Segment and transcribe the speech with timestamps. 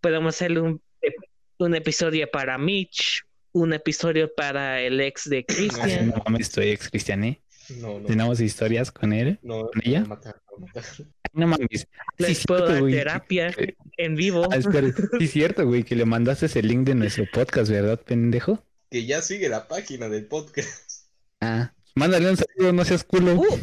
[0.00, 0.80] podemos hacer un,
[1.58, 6.08] un episodio para Mitch, un episodio para el ex de Christian.
[6.08, 7.40] No mames, estoy ex Cristian, ¿eh?
[7.78, 8.06] No, no.
[8.06, 9.38] Tenemos historias con él.
[9.42, 10.00] No, ¿Con ella?
[10.00, 10.84] no, matar, no, matar.
[11.32, 11.86] No mames.
[12.18, 12.92] Les Sí, puedo cierto, dar güey.
[12.94, 14.48] terapia Eh, en vivo.
[14.50, 18.00] Ah, espera, sí, es cierto, güey, que le mandaste ese link de nuestro podcast, ¿verdad,
[18.00, 18.64] pendejo?
[18.90, 21.04] Que ya sigue la página del podcast.
[21.40, 23.34] Ah, mándale un saludo, no seas culo.
[23.34, 23.58] Uh,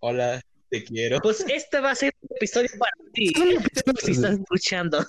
[0.00, 0.42] Hola,
[0.78, 1.20] te quiero.
[1.20, 3.28] pues este va a ser un episodio para ti.
[4.02, 5.06] Si estás escuchando.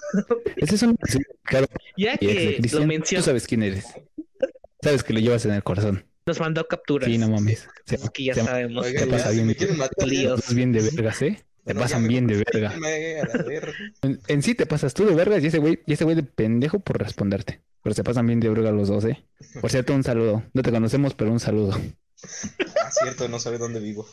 [0.58, 0.96] Ese es un
[1.44, 2.82] claro, Ya que lo Cristian.
[2.84, 3.86] Tú mencionas, sabes quién eres.
[4.82, 6.06] Sabes que lo llevas en el corazón.
[6.28, 7.10] nos mandó capturas.
[7.10, 7.68] Sí, no mames.
[7.86, 8.86] Se, Es que ya se- sabemos.
[8.86, 9.48] Oigan, pasa bien.
[9.48, 10.08] me matar.
[10.08, 10.54] Líos.
[10.56, 11.44] Bien de vergas, ¿eh?
[11.66, 12.60] Te Bueno, pasan bien de contesté,
[13.50, 13.76] verga.
[14.28, 16.78] en sí te pasas tú de vergas y ese güey, y ese güey de pendejo
[16.80, 17.62] por responderte.
[17.82, 19.24] Pero se pasan bien de verga los dos, ¿eh?
[19.62, 20.44] Por cierto, un saludo.
[20.54, 21.80] No te conocemos, pero un saludo.
[22.84, 24.08] Ah, cierto, no sabe dónde vivo.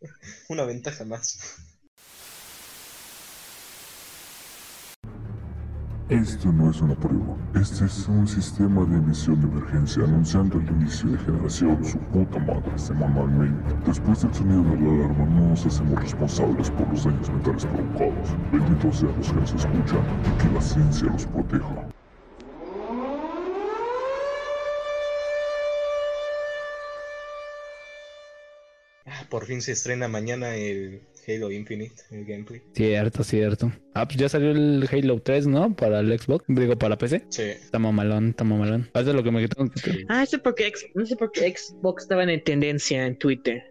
[0.48, 1.38] Una ventaja más.
[6.08, 7.36] Esto no es una prueba.
[7.54, 12.38] Este es un sistema de emisión de emergencia anunciando el inicio de generación su puta
[12.38, 13.74] madre semanalmente.
[13.86, 18.28] Después del sonido de la alarma no nos hacemos responsables por los daños mentales provocados.
[18.50, 21.97] Benditos sean los que nos escuchan y que la ciencia los proteja.
[29.28, 32.62] Por fin se estrena mañana el Halo Infinite, el gameplay.
[32.72, 33.70] Cierto, cierto.
[33.94, 35.74] Ah, pues ya salió el Halo 3, ¿no?
[35.76, 37.24] Para el Xbox, digo, para PC.
[37.28, 37.42] Sí.
[37.42, 38.88] Está mamalón, está mamalón.
[38.94, 40.04] Ahorita lo que me tengo que...
[40.08, 43.62] Ah, eso porque no sé por qué Xbox estaba en tendencia en Twitter.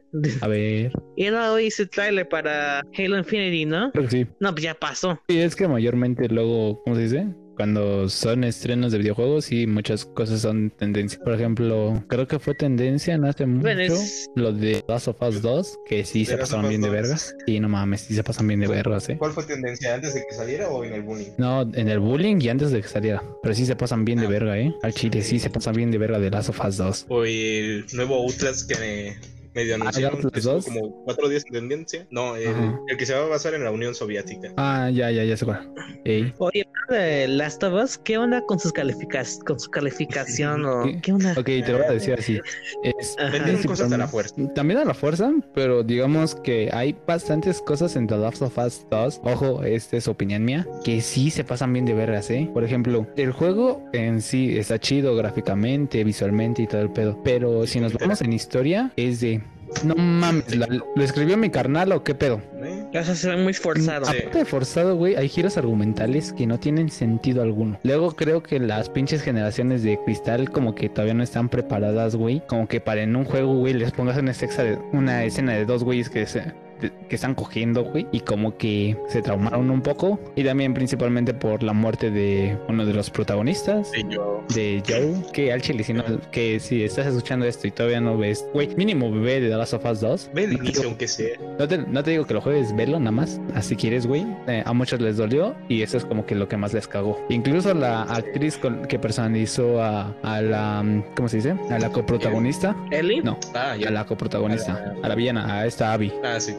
[0.42, 3.92] A ver, Y era hoy ese trailer para Halo Infinity, ¿no?
[3.92, 4.28] creo que sí.
[4.40, 5.20] No, pues ya pasó.
[5.28, 7.28] Sí, es que mayormente luego, ¿cómo se dice?
[7.58, 11.20] Cuando son estrenos de videojuegos y muchas cosas son tendencia.
[11.24, 15.22] Por ejemplo, creo que fue tendencia no hace mucho Bueno, es- lo de Last of
[15.22, 16.94] Us 2, que sí se pasaron bien de 2.
[16.96, 17.36] vergas.
[17.48, 19.18] Y no mames, sí se pasan bien de vergas, eh.
[19.18, 19.96] ¿Cuál fue tendencia?
[19.96, 21.32] ¿Antes de que saliera o en el bullying?
[21.40, 23.24] No, en el bullying y antes de que saliera.
[23.42, 24.30] Pero sí se pasan bien de Ah.
[24.30, 24.72] verga, eh.
[24.84, 27.06] Al chile sí se pasan bien de verga de Last of Us 2.
[27.10, 29.18] O el nuevo Outlast que me
[29.58, 30.16] medio anunciaron.
[30.24, 30.66] Outlast que estuvo 2?
[30.66, 32.08] como cuatro días en tendencia.
[32.12, 32.80] No, el, Ajá.
[32.88, 34.54] el que se va a basar en la Unión Soviética.
[34.58, 35.66] Ah, ya, ya, ya se va.
[36.06, 36.34] Ey.
[36.38, 41.02] Oye, de Last of Us, ¿qué onda con sus calificas con su calificación o ¿Qué?
[41.02, 41.32] qué onda?
[41.38, 42.40] Ok, te lo voy a decir así.
[42.84, 43.16] Es.
[43.18, 44.36] Vendieron sí, cosas a pero- la fuerza.
[44.56, 48.86] También a la fuerza, pero digamos que hay bastantes cosas en The Last of Us
[48.90, 49.22] 2.
[49.24, 52.50] Ojo, esta es opinión mía, que sí se pasan bien de vergas, ¿eh?
[52.54, 57.22] Por ejemplo, el juego en sí está chido gráficamente, visualmente y todo el pedo.
[57.24, 59.42] Pero si nos vamos en historia, es de.
[59.84, 62.42] No mames, ¿la- ¿lo escribió mi carnal o qué pedo?
[62.64, 62.86] ¿eh?
[62.90, 64.06] O sea, se ve muy forzado.
[64.06, 64.18] Sí.
[64.18, 67.80] Aparte de forzado, güey, hay giros argumentales que no tienen sentido alguno.
[67.84, 72.42] Luego creo que las pinches generaciones de cristal como que todavía no están preparadas, güey.
[72.48, 75.66] Como que para en un juego, güey, les pongas una, sexa de- una escena de
[75.66, 76.44] dos güeyes que se
[76.80, 80.20] que están cogiendo, güey, y como que se traumaron un poco.
[80.36, 84.44] Y también principalmente por la muerte de uno de los protagonistas, Sí, yo.
[84.54, 88.18] de Joe, que al chile, si no, que si estás escuchando esto y todavía no
[88.18, 90.32] ves, güey, mínimo bebé de The Last of Us 2.
[90.34, 91.38] Ve no digo- aunque sea.
[91.60, 93.40] no te, no te digo que lo juegues, velo nada más.
[93.56, 94.26] Así quieres, güey.
[94.48, 97.20] Eh, a muchos les dolió y eso es como que lo que más les cagó.
[97.30, 100.84] Incluso la actriz con- que personalizó a, a la.
[100.84, 101.56] mm, ¿Cómo se dice?
[101.70, 102.76] A la coprotagonista.
[102.92, 103.22] ¿Ellie?
[103.22, 104.74] No, Ah, a la coprotagonista.
[104.76, 106.12] A la- A la villana, a esta Abby.
[106.24, 106.56] Ah, sí.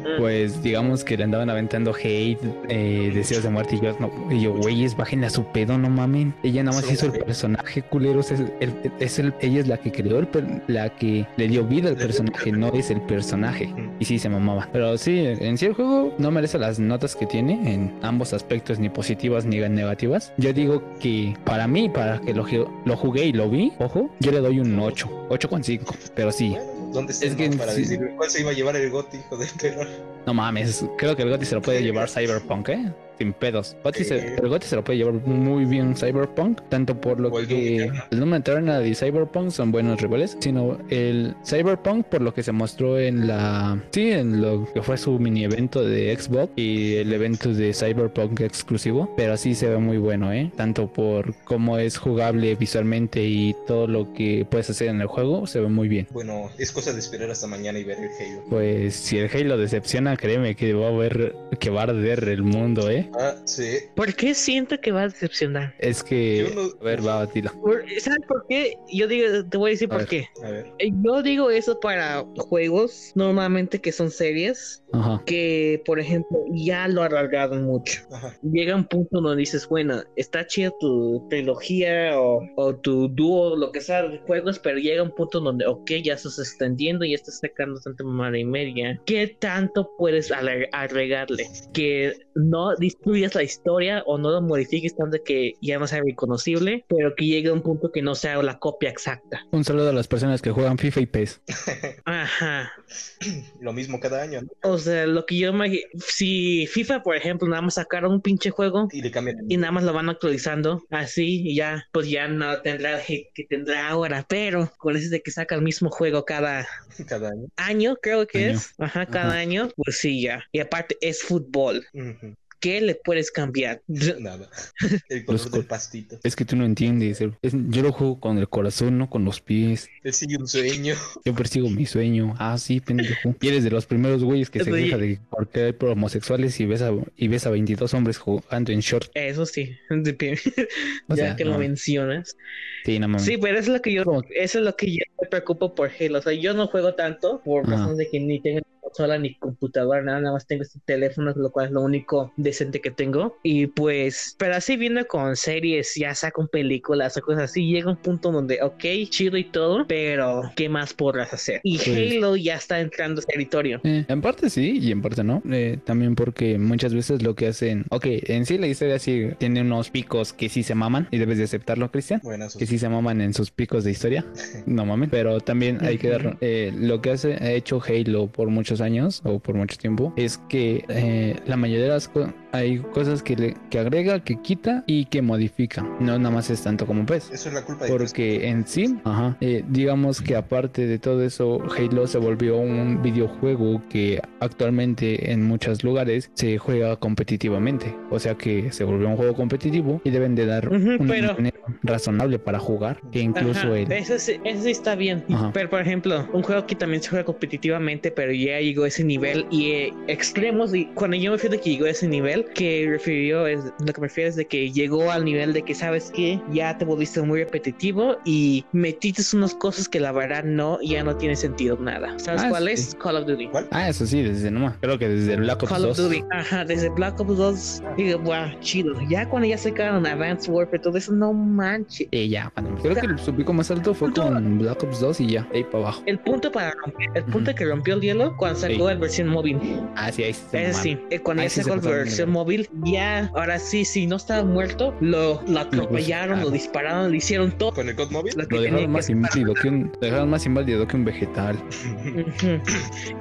[0.00, 0.18] Mm.
[0.18, 2.38] Pues digamos que le andaban aventando hate,
[2.68, 3.76] eh, deseos de muerte.
[3.76, 6.34] Y yo, no, y yo, güeyes, bajen a su pedo, no mamen.
[6.42, 8.30] Ella nada más hizo el personaje, culeros.
[8.30, 10.28] Es, el- es el, ella es la que creó el,
[10.66, 13.72] la que le dio vida al personaje, no es el personaje.
[13.98, 14.68] Y sí, se mamaba.
[14.72, 18.78] Pero sí, en sí el juego no merece las notas que tiene en ambos aspectos,
[18.78, 20.32] ni positivas ni negativas.
[20.38, 22.44] Yo digo que para mí, para que lo,
[22.84, 25.80] lo jugué y lo vi, ojo, yo le doy un 8, 8,5.
[26.14, 26.56] Pero sí,
[26.92, 27.82] ¿Dónde está Es que para sí.
[27.82, 29.88] decir cuál se iba a llevar el goti, hijo de perro?
[30.26, 32.92] no mames, creo que el GOTY se lo puede llevar Cyberpunk, ¿eh?
[33.20, 33.76] Sin pedos.
[33.84, 37.90] GOTY se- el GOTY se lo puede llevar muy bien Cyberpunk, tanto por lo que
[38.10, 42.52] el Doom Eternal y Cyberpunk son buenos rivales, sino el Cyberpunk por lo que se
[42.52, 43.78] mostró en la...
[43.92, 48.40] Sí, en lo que fue su mini evento de Xbox y el evento de Cyberpunk
[48.40, 50.50] exclusivo, pero sí se ve muy bueno, ¿eh?
[50.56, 55.46] Tanto por cómo es jugable visualmente y todo lo que puedes hacer en el juego,
[55.46, 56.06] se ve muy bien.
[56.10, 58.44] Bueno, es cosa de esperar hasta mañana y ver el Halo.
[58.48, 62.42] Pues si el Halo decepciona, créeme que va a ver que va a arder el
[62.42, 63.08] mundo, ¿eh?
[63.18, 63.78] Ah, sí.
[63.96, 65.74] ¿Por qué siento que va a decepcionar?
[65.78, 66.50] Es que...
[66.54, 67.50] No- A ver, va, dilo.
[67.60, 68.74] Por- ¿Sabes por qué?
[68.92, 70.08] Yo digo, te voy a decir A por ver.
[70.08, 70.28] qué.
[70.44, 70.66] A ver.
[70.78, 75.22] Eh, Yo digo eso para juegos normalmente que son series, Ajá.
[75.26, 78.00] que por ejemplo ya lo alargaron mucho.
[78.12, 78.36] Ajá.
[78.42, 83.72] Llega un punto donde dices, bueno, está chido tu trilogía o, o tu dúo, lo
[83.72, 87.38] que sea de juegos, pero llega un punto donde, ok, ya estás extendiendo y estás
[87.40, 89.00] sacando tanta mamada y media.
[89.06, 90.30] ¿Qué tanto puedes
[90.72, 91.46] agregarle?
[91.72, 92.14] Que
[92.48, 96.84] no dices, excluyas la historia o no lo modifiques tanto que ya no sea reconocible,
[96.88, 99.46] pero que llegue a un punto que no sea la copia exacta.
[99.52, 101.40] Un saludo a las personas que juegan FIFA y PES.
[102.04, 102.72] Ajá.
[103.60, 104.48] Lo mismo cada año, ¿no?
[104.70, 108.50] O sea, lo que yo imagino, si FIFA, por ejemplo, nada más sacaron un pinche
[108.50, 109.36] juego Y le cambian.
[109.48, 113.26] y nada más lo van actualizando así y ya, pues ya no tendrá el hit
[113.34, 116.66] que tendrá ahora, pero con eso de que saca el mismo juego cada
[117.06, 117.46] cada año.
[117.56, 118.56] año, creo que Año.
[118.58, 119.38] es, ajá, cada Ajá.
[119.38, 120.44] año, pues sí, ya.
[120.52, 122.29] Y aparte es fútbol, Ujú.
[122.60, 123.82] ¿Qué le puedes cambiar?
[124.20, 124.48] Nada.
[125.08, 126.18] El color Los del pastito.
[126.22, 127.20] Es que tú no entiendes.
[127.20, 129.88] es- yo lo juego con el corazón, no con los pies.
[130.04, 130.94] Él sigue un sueño.
[131.24, 132.34] Yo persigo mi sueño.
[132.38, 133.34] Ah, sí, pendejo.
[133.40, 136.58] Y eres de los primeros güeyes que se queja de por qué hay por homosexuales
[136.60, 139.10] y ves a, y ves a 22 hombres jugando en short.
[139.14, 141.58] Eso sí, ya sea, que lo no.
[141.58, 142.36] mencionas.
[142.84, 143.24] Sí, no mames.
[143.24, 144.04] Sí, pero eso es lo que yo,
[144.34, 146.18] eso es lo que yo me preocupo por Halo.
[146.18, 148.60] O sea, yo no juego tanto por razones de que ni tengo
[148.90, 152.80] consola ni computadora, nada, nada más tengo este teléfono, lo cual es lo único decente
[152.80, 153.36] que tengo.
[153.42, 157.90] Y pues, pero así viendo con series, ya sea con películas o cosas así, llega
[157.90, 161.60] un punto donde, ok, chido y todo, pero ¿qué más podrás hacer?
[161.62, 163.80] Y Pues- Halo ya está entrando a ese territorio.
[163.84, 165.42] Eh, en parte sí y en parte no.
[165.50, 167.84] Eh, también porque muchas veces lo que hacen.
[167.90, 171.38] Ok, en sí la historia sí tiene unos picos que sí se maman y debes
[171.38, 172.20] de aceptarlo, Cristian.
[172.22, 172.56] Buenas.
[172.56, 174.24] Que sí se maman en sus picos de historia.
[174.66, 175.08] No mames.
[175.10, 176.36] Pero también hay que dar.
[176.40, 180.38] eh, lo que hace, ha hecho Halo por muchos años o por mucho tiempo es
[180.48, 182.34] que eh, la mayoría de las cosas.
[182.52, 185.82] Hay cosas que, le, que agrega, que quita y que modifica.
[186.00, 187.30] No nada más es tanto como PES.
[187.30, 191.22] Eso es la culpa de Porque en sí, ajá, eh, digamos que aparte de todo
[191.22, 197.94] eso, Halo se volvió un videojuego que actualmente en muchos lugares se juega competitivamente.
[198.10, 201.34] O sea que se volvió un juego competitivo y deben de dar Ujú, un pero-
[201.34, 203.00] dinero razonable para jugar.
[203.12, 203.92] Que incluso Ajá, el...
[203.92, 205.24] Eso sí, eso sí está bien.
[205.32, 205.50] Ajá.
[205.54, 209.04] Pero, por ejemplo, un juego que también se juega competitivamente, pero ya llegó a ese
[209.04, 210.74] nivel y eh, extremos.
[210.74, 213.92] Y cuando yo me refiero de que llegó a ese nivel, que refirió es lo
[213.92, 216.84] que me refiero es de que llegó al nivel de que sabes que ya te
[216.84, 221.76] volviste muy repetitivo y metiste unas cosas que la verdad no, ya no tiene sentido
[221.78, 222.18] nada.
[222.18, 222.72] ¿Sabes Ah, cuál sí.
[222.72, 222.94] es?
[222.94, 223.48] Call of Duty.
[223.48, 223.68] ¿Cuál?
[223.70, 224.76] Ah, eso sí, desde nomás.
[224.80, 225.98] Creo que desde el Black Ops Call 2.
[225.98, 228.94] of Duty, ajá, desde Black Ops 2, digo, wow, chido.
[229.08, 232.08] Ya cuando ya sacaron Advanced Warfare, todo eso, no manches.
[232.10, 235.26] Y ya, bueno, creo que su pico más alto fue con Black Ops 2 y
[235.32, 236.02] ya, ahí para abajo.
[236.06, 237.58] El punto para romper, el punto Ujú.
[237.58, 238.94] que rompió el hielo cuando sacó Sí.
[238.94, 239.58] la versión móvil.
[239.96, 240.42] Ah, sí, ahí sí.
[240.50, 244.16] se Es sí, eh, cuando Ahí ya sí versión móvil, ya, ahora sí, si no
[244.16, 246.42] estaba muerto, lo, lo atropellaron, ah.
[246.42, 248.34] lo dispararon, le hicieron todo ¿Con el COD móvil?
[248.36, 251.58] lo dejaron más inválido que un, lo dejaron más inválido que un vegetal.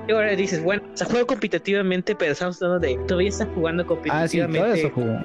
[0.08, 4.28] Y ahora dices, bueno, se juega competitivamente, pero estamos hablando de todavía está jugando Ah,
[4.28, 4.82] sí, todavía competitivamente.
[4.82, 5.20] se jugó.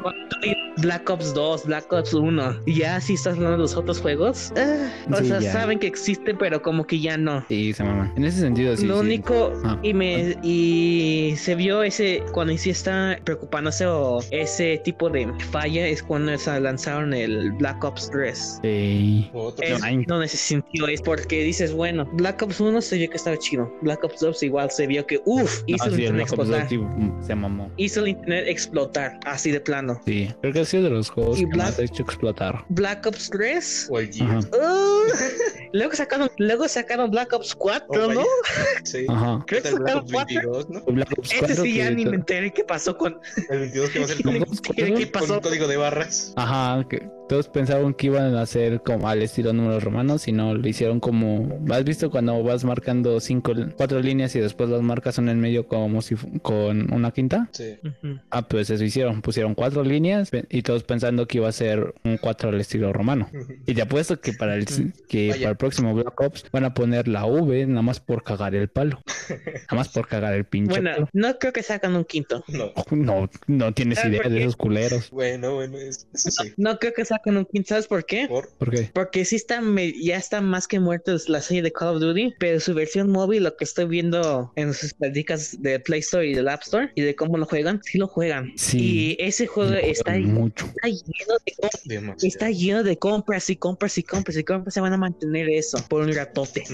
[0.79, 4.53] Black Ops 2, Black Ops 1, y ya si estás hablando de los otros juegos,
[4.57, 5.53] ah, o Sí, sea, ya.
[5.53, 7.45] saben que existen, pero como que ya no.
[7.49, 8.13] Sí, se maman.
[8.17, 8.87] En ese sentido, sí.
[8.87, 9.07] lo sí.
[9.07, 9.79] único Ah.
[9.83, 15.87] y me y se vio ese cuando sí está preocupándose o ese tipo de falla
[15.87, 19.31] es cuando se lanzaron el Black Ops 3 Sí.
[19.33, 19.65] Otro.
[19.67, 23.37] es donde se sintió es porque dices bueno Black Ops 1 se vio que estaba
[23.39, 26.29] chido Black Ops 2 igual se vio que uff hizo Ah, el sí, el internet
[26.29, 27.71] 2 explotar mm, se mamó.
[27.77, 30.29] hizo el internet explotar así de plano Sí.
[30.41, 32.65] Creo que ha sido de los juegos Y que más Black- ha hecho explotar.
[32.69, 34.45] Black Ops 3 O el uh,
[35.73, 38.23] luego sacaron luego sacaron Black Ops 4 Oh, ¿no?
[38.85, 39.07] Sí.
[39.09, 39.45] Ajá.
[39.47, 40.83] creo que el Black sacaron Ops 4 22, ¿no?
[40.87, 43.19] El Black Ops ese 4 sí ya que ni me enteré qué pasó con
[43.49, 44.35] El 22 que va a ser con,
[44.75, 45.35] ¿Qué, qué con pasó?
[45.35, 46.33] un código de barras.
[46.37, 50.55] Ajá, que todos pensaban que iban a hacer como al estilo números romanos y no
[50.55, 55.17] lo hicieron como ¿has visto cuando vas marcando cinco cuatro líneas y después las marcas
[55.17, 57.49] una en medio como si fu- con una quinta?
[57.53, 57.77] Sí.
[57.83, 58.19] Ujú.
[58.31, 62.17] Ah, pues eso hicieron, pusieron cuatro líneas y todos pensando que iba a ser un
[62.17, 63.29] cuatro al estilo romano.
[63.67, 64.67] Y te apuesto que para el
[65.09, 65.41] que Vaya.
[65.41, 68.69] para el próximo Black Ops van a poner la V nada más por cagar el
[68.69, 69.03] palo.
[69.29, 71.09] Nada más por cagar el pinche Bueno, palo.
[71.13, 72.45] no creo que sacan un quinto.
[72.49, 72.73] No.
[72.91, 75.11] No, no tienes ¿Sabes idea de esos culeros.
[75.11, 76.53] Bueno, bueno, es- eso sí.
[76.57, 77.69] No creo que sacan un quinto.
[77.71, 78.27] ¿Sabes por qué?
[78.29, 78.91] Por ¿Por qué?
[78.93, 82.35] Porque sí está, me- ya está más que muerta la serie de Call of Duty,
[82.39, 86.35] pero su versión móvil, lo que estoy viendo en sus platicas de Play Store y
[86.35, 88.53] del App Store y de cómo lo juegan, sí lo juegan.
[88.57, 88.79] Sí.
[88.79, 90.67] Y ese juego está, juegan mucho.
[90.67, 92.27] está lleno de com- demasiado.
[92.29, 94.75] está lleno de compras y compras y compras y compras.
[94.75, 96.65] Se van a mantener eso por un ratote.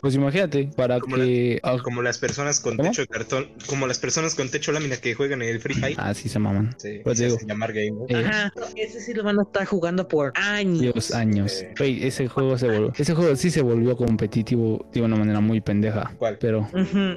[0.00, 1.60] Pues imagínate, para Como que...
[1.62, 2.90] ah, Como las personas con ¿Cómo?
[2.90, 5.96] techo de cartón, como las personas con techo lámina que juegan en el Free Fire.
[5.98, 6.74] Ah, sí se maman.
[6.78, 7.36] Sí, Pues digo.
[7.36, 7.90] hacen llamar game.
[7.92, 8.06] ¿no?
[8.08, 10.80] Eh, Ajá, ese sí lo van a estar jugando por años.
[10.80, 11.62] Dios años.
[11.62, 12.00] Eh.
[12.02, 12.92] Ese juego se volvió...
[12.96, 16.12] Ese juego sí se volvió competitivo de una manera muy pendeja.
[16.18, 16.38] ¿Cuál?
[16.38, 16.68] Pero...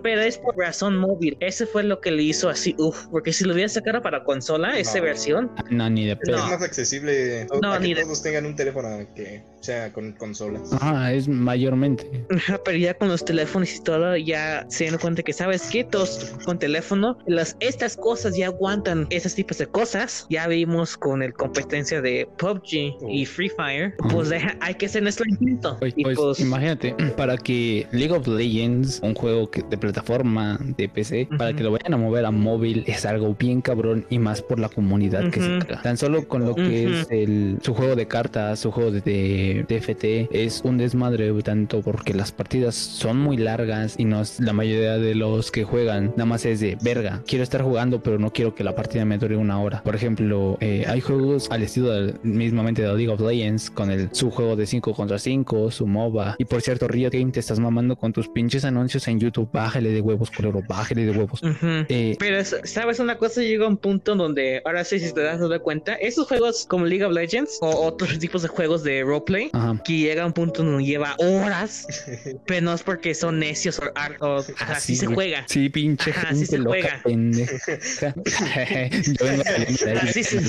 [0.03, 1.37] Pero es por razón móvil.
[1.39, 4.77] Ese fue lo que le hizo así, uff, porque si lo hubiera sacado para consola,
[4.77, 6.37] esa versión, ah, No, ni de pedo.
[6.37, 10.13] Es más accesible No, a que ni de- todos tengan un teléfono que sea con
[10.13, 10.71] consolas.
[10.73, 12.05] Ajá, es mayormente.
[12.35, 15.83] Ajá, pero ya con los teléfonos y todo, ya se dan cuenta que, ¿sabes qué?
[15.83, 20.25] Todos con teléfono, las, estas cosas ya aguantan esos tipos de cosas.
[20.29, 25.03] Ya vimos con el competencia de PUBG y Free Fire, pues deja- hay que hacer
[25.03, 25.77] nuestro intento.
[25.79, 30.59] Pues, y pues, pues, imagínate, para que League of Legends, un juego que- de plataforma
[30.77, 31.57] de PC, para Ujú.
[31.57, 34.69] que lo vayan a mover a móvil es algo bien cabrón y más por la
[34.69, 35.81] comunidad que se crea.
[35.87, 40.35] Tan solo con lo que es el, su juego de cartas, su juego de, TFT,
[40.35, 44.97] es un desmadre tanto porque las partidas son muy largas y no es- la mayoría
[44.97, 47.21] de los que juegan nada más es de verga.
[47.25, 49.81] Quiero estar jugando, pero no quiero que la partida me dure una hora.
[49.81, 54.29] Por ejemplo, eh, hay juegos al estilo mismamente de League of Legends con el su
[54.29, 56.35] juego de 5 contra 5, su MOBA.
[56.37, 59.49] Y por cierto, Riot Game te estás mamando con tus pinches anuncios en YouTube.
[59.53, 61.39] Bájale de huevos, culero, bájale de huevos.
[61.87, 65.21] Eh, Pero es- sabes una cosa llega a un punto donde ahora sí si te
[65.21, 69.03] das de cuenta esos juegos como League of Legends o otros tipos de juegos de
[69.03, 69.81] roleplay ajá.
[69.83, 71.85] que llega a un punto donde lleva horas
[72.47, 75.15] pero no es porque son necios o, ar- o- así se güey.
[75.15, 77.01] juega Sí, pinche Ajá, así se loca, juega.
[77.03, 78.15] pendeja.
[79.19, 79.97] Yo vengo ahí.
[80.01, 80.41] Así se-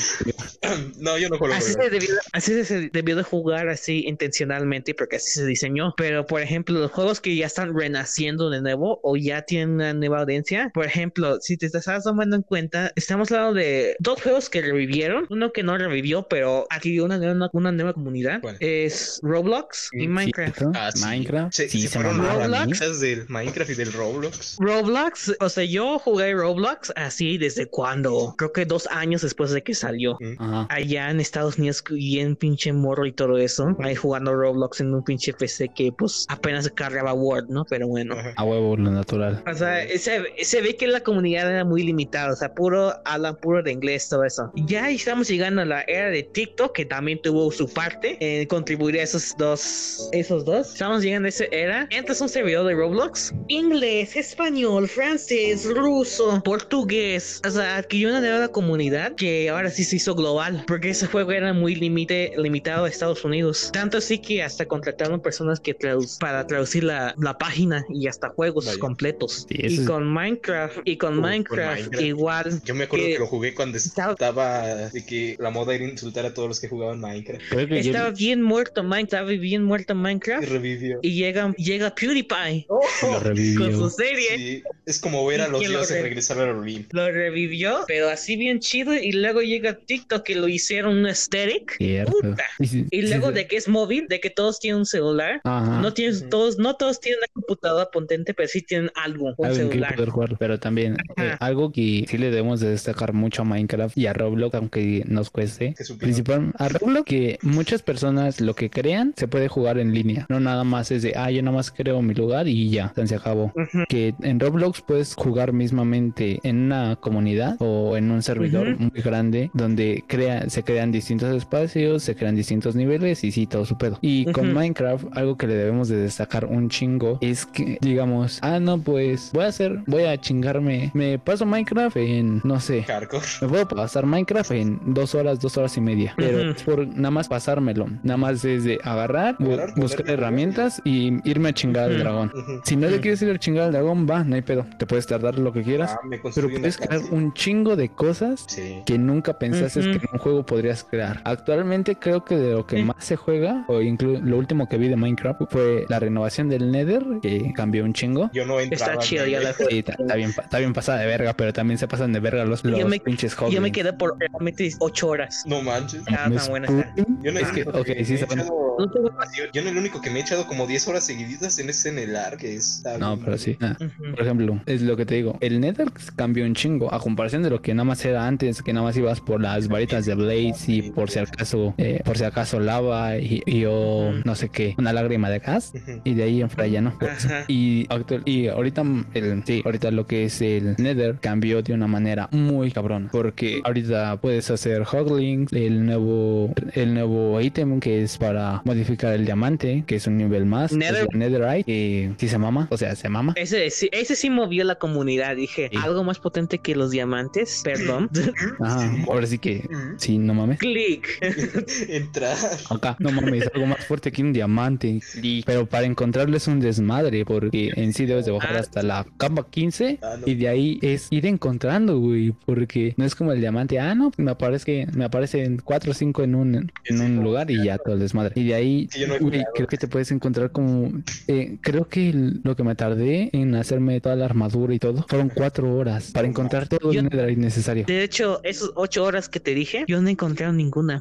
[0.98, 1.54] no, yo no juego.
[1.54, 5.94] Así se, debió, así se debió de jugar así intencionalmente porque así se diseñó.
[5.96, 9.92] Pero por ejemplo, los juegos que ya están renaciendo de nuevo o ya tienen una
[9.94, 10.70] nueva audiencia.
[10.75, 15.08] Por ejemplo, si te estás tomando en cuenta, estamos hablando de dos juegos que revivieron.
[15.31, 18.41] Uno que no revivió, pero adquirió una, nueva- una nueva comunidad.
[18.41, 18.57] ¿Cuál?
[18.61, 20.62] Es Roblox y Sí, Minecraft.
[20.75, 21.05] Ah, sí.
[21.05, 21.53] Minecraft.
[21.53, 22.81] Se, sí, se se fueron Roblox.
[22.81, 24.57] Roblox del Minecraft y del Roblox.
[24.61, 29.62] Roblox, o sea, yo jugué Roblox así desde cuando, creo que dos años después de
[29.62, 30.19] que salió.
[30.38, 30.67] Ajá.
[30.71, 35.03] allá en Estados Unidos bien pinche morro y todo eso, ahí jugando Roblox en un
[35.05, 37.65] pinche PC que pues apenas cargaba Word, ¿no?
[37.69, 38.15] Pero bueno.
[38.15, 38.33] Ajá.
[38.37, 39.43] A huevo, lo natural.
[39.50, 43.37] O sea, se, se ve que la comunidad era muy limitada, o sea, puro hablan
[43.37, 44.50] puro de inglés, todo eso.
[44.55, 48.99] Ya estamos llegando a la era de TikTok, que también tuvo su parte en contribuir
[48.99, 50.73] a esos dos, esos dos.
[50.73, 51.87] Estamos llegando a esa era.
[51.90, 57.40] Entras a un servidor de Roblox, inglés, español, francés, ruso, portugués.
[57.47, 61.33] O sea, adquirió una nueva comunidad que ahora sí se hizo global, porque ese juego
[61.33, 63.71] era muy limite, limitado a Estados Unidos.
[63.73, 68.28] Tanto así que hasta contrataron personas que tradu- para traducir la, la página y hasta
[68.31, 68.78] juegos Vaya.
[68.78, 69.47] completos.
[69.49, 72.05] Sí, y es- con Minecraft, y con Uh, con Minecraft, Minecraft.
[72.05, 72.62] igual.
[72.64, 75.85] Yo me acuerdo que que lo jugué cuando estaba- estaba de que la moda era
[75.85, 77.42] insultar a todos los que jugaban Minecraft.
[77.73, 80.49] Estaba bien muerto Minecraft, estaba bien muerto Y Minecraft.
[80.49, 80.99] revivió.
[81.02, 83.90] Y llega, llega PewDiePie lo con su revivió.
[83.90, 84.28] serie.
[84.37, 86.88] Sí, es como ver a ¿Y los lo dioses re- regresar al Olimpo.
[86.92, 88.95] Lo revivió, pero así bien chido.
[88.95, 91.76] Y luego llega TikTok que lo hicieron un aesthetic.
[92.07, 92.45] Puta.
[92.59, 95.40] Y, Y luego de que es móvil, de que todos tienen un celular.
[95.45, 95.80] Ajá.
[95.80, 99.59] No tienes todos, no todos tienen una computadora potente, pero sí tienen algo, un algo
[99.59, 99.95] en que celular.
[99.95, 103.97] poder jugar, pero también eh, algo que sí le debemos de destacar mucho a Minecraft
[103.97, 105.75] y a Roblox, aunque nos cueste.
[105.75, 105.85] Que.
[105.94, 110.40] Principal a Roblox que muchas personas lo que crean se puede jugar en línea, no
[110.40, 113.52] nada más es de ah yo nada más creo mi lugar y ya, se acabó.
[113.88, 119.50] Que en Roblox puedes jugar mismamente en una comunidad o en un servidor muy grande
[119.54, 123.99] donde crea, se crean distintos espacios, se crean distintos niveles y sí, todo su pedo.
[124.02, 124.49] Y con.
[124.58, 129.30] Minecraft, algo que le debemos de destacar un chingo es que, digamos, ah, no, pues
[129.32, 133.25] voy a hacer, voy a chingarme, me paso Minecraft en, no sé, Hardcore.
[133.42, 136.14] me puedo pasar Minecraft en dos horas, dos horas y media.
[136.16, 137.87] Pero es por nada más pasármelo.
[138.02, 142.32] Nada más es de agarrar, bu- Agarrar, buscar herramientas y irme a chingar al dragón.
[142.64, 144.66] Si no te quieres ir a chingar al dragón, va, no hay pedo.
[144.78, 145.92] Te puedes tardar lo que quieras.
[145.94, 148.82] Ah, me pero puedes crear un chingo de cosas Sí.
[148.87, 149.90] que nunca pensaste Ujú.
[149.92, 151.20] que en un juego podrías crear.
[151.25, 154.88] Actualmente creo que de lo que más se juega, o inclu- lo último que vi
[154.88, 158.30] de Minecraft fue la renovación del Nether, que cambió un chingo.
[158.32, 158.92] Yo no entraba.
[158.92, 159.52] Está chido, ya la.
[159.52, 162.44] Sí, está, está bien, está bien pasada de verga, pero también se pasan de verga
[162.44, 165.43] los, Yo me- pinches Yo me quedé por realmente 8 horas.
[165.47, 166.03] No manches.
[166.09, 166.95] Ah, ¿No tan es buena está.
[167.23, 170.11] Yo no Es que, ok, sí echado- No tengo- yo, yo no el único que
[170.11, 173.15] me he echado como 10 horas seguiditas en ese en el ar, que está No,
[173.17, 173.57] bien- pero sí.
[173.61, 174.12] Ah, Ujú.
[174.12, 175.37] Por ejemplo, es lo que te digo.
[175.41, 178.73] El Nether cambió un chingo a comparación de lo que nada más era antes, que
[178.73, 182.25] nada más ibas por las varitas de Blaze y por si acaso, eh, por si
[182.25, 184.19] acaso lava y, y o Ujú.
[184.25, 185.73] no sé qué, una lágrima de gas.
[186.05, 186.97] Y de ahí en fuera ya no.
[187.00, 187.45] Ajá.
[187.49, 188.83] Y, actual, y ahorita
[189.15, 193.09] el, sí, ahorita lo que es el Nether cambió de una manera muy cabrón.
[193.11, 199.25] Porque ahorita puedes hacer Hoglings, el nuevo, el nuevo ítem que es para modificar el
[199.25, 200.73] diamante, que es un nivel más.
[200.73, 203.33] Nether- Netherite, que sí se mama, o sea, se mama.
[203.37, 205.37] Ese, sí- ese sí movió la comunidad.
[205.37, 205.78] Dije, Sí.
[205.83, 207.62] algo más potente que los diamantes.
[207.64, 208.11] Perdón.
[208.61, 210.59] Ajá, ahora sí que sí, no mames.
[210.59, 211.07] Click.
[211.88, 212.37] Entrar.
[212.71, 215.00] Acá, no mames, algo más fuerte que un diamante.
[215.47, 218.61] Pero para encontrarlo es un desmadre, porque en sí debes de bajar Ah.
[218.61, 220.26] hasta la capa 15 Ah, no.
[220.26, 224.11] y de ahí es ir encontrando, güey, porque no es como el diamante, ah, no,
[224.28, 227.78] me aparece, me aparecen 4 o 5 en un, en Sí, un lugar y ya
[227.78, 228.32] todo el desmadre.
[228.37, 229.14] Y de ahí, Sí, no
[229.54, 230.92] creo que te puedes encontrar como.
[231.28, 232.12] eh, creo que
[232.44, 236.28] lo que me tardé en hacerme toda la armadura y todo fueron cuatro horas para
[236.28, 237.85] encontrar todo Yo- el netherite necesario.
[237.87, 241.00] De hecho, esos ocho horas que te dije, yo no encontré ninguna.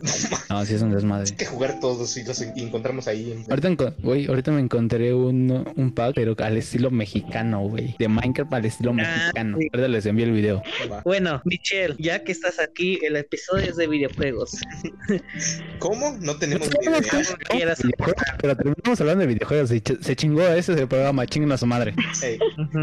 [0.50, 1.29] No, sí es un desmadre.
[1.29, 3.34] Hay que jugar todos y los encontramos ahí.
[3.34, 3.43] En...
[3.50, 7.96] Ahorita, enco- güey, ahorita me encontré un, un pack, pero al estilo mexicano, güey.
[8.00, 9.57] De Minecraft al estilo Ah, mexicano.
[9.57, 9.67] sí.
[9.74, 10.63] Ahorita les envié el video.
[11.03, 14.57] Bueno, Michelle, ya que estás aquí, el episodio es de videojuegos.
[15.79, 16.15] ¿Cómo?
[16.19, 17.75] No tenemos No, idea.
[18.39, 19.69] Pero terminamos hablando de videojuegos.
[19.69, 21.93] Se, ch- se chingó ese es el programa, chinguen a su madre.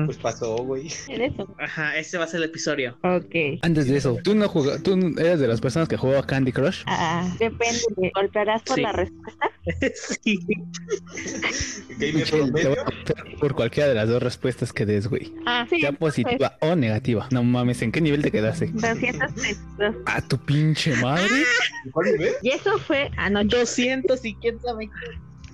[0.06, 0.88] Pues pasó, güey.
[1.08, 1.54] En eso.
[1.58, 2.98] Ajá, ese va a ser el episodio.
[3.02, 3.34] Ok.
[3.62, 6.82] Antes de eso, ¿tú no jugabas, tú eres de las personas que jugaba Candy Crush?
[6.86, 7.80] Ah, depende.
[7.96, 8.82] ¿me ¿Golpearás por Sí.
[8.82, 9.50] la respuesta?
[10.22, 10.38] sí.
[11.98, 12.80] Gamer Michelle, te voy promedio.
[12.80, 15.32] a golpear por cualquiera de las dos respuestas que des, güey.
[15.46, 15.80] Ah, sí.
[15.80, 17.28] Sea positiva o negativa.
[17.30, 18.66] No mames, ¿en qué nivel te quedaste?
[18.66, 19.94] 232.
[20.06, 21.45] A tu pinche madre.
[21.85, 22.35] ¿En cuál nivel?
[22.43, 23.57] Y eso fue anoche.
[23.57, 24.90] 200 y quién sabe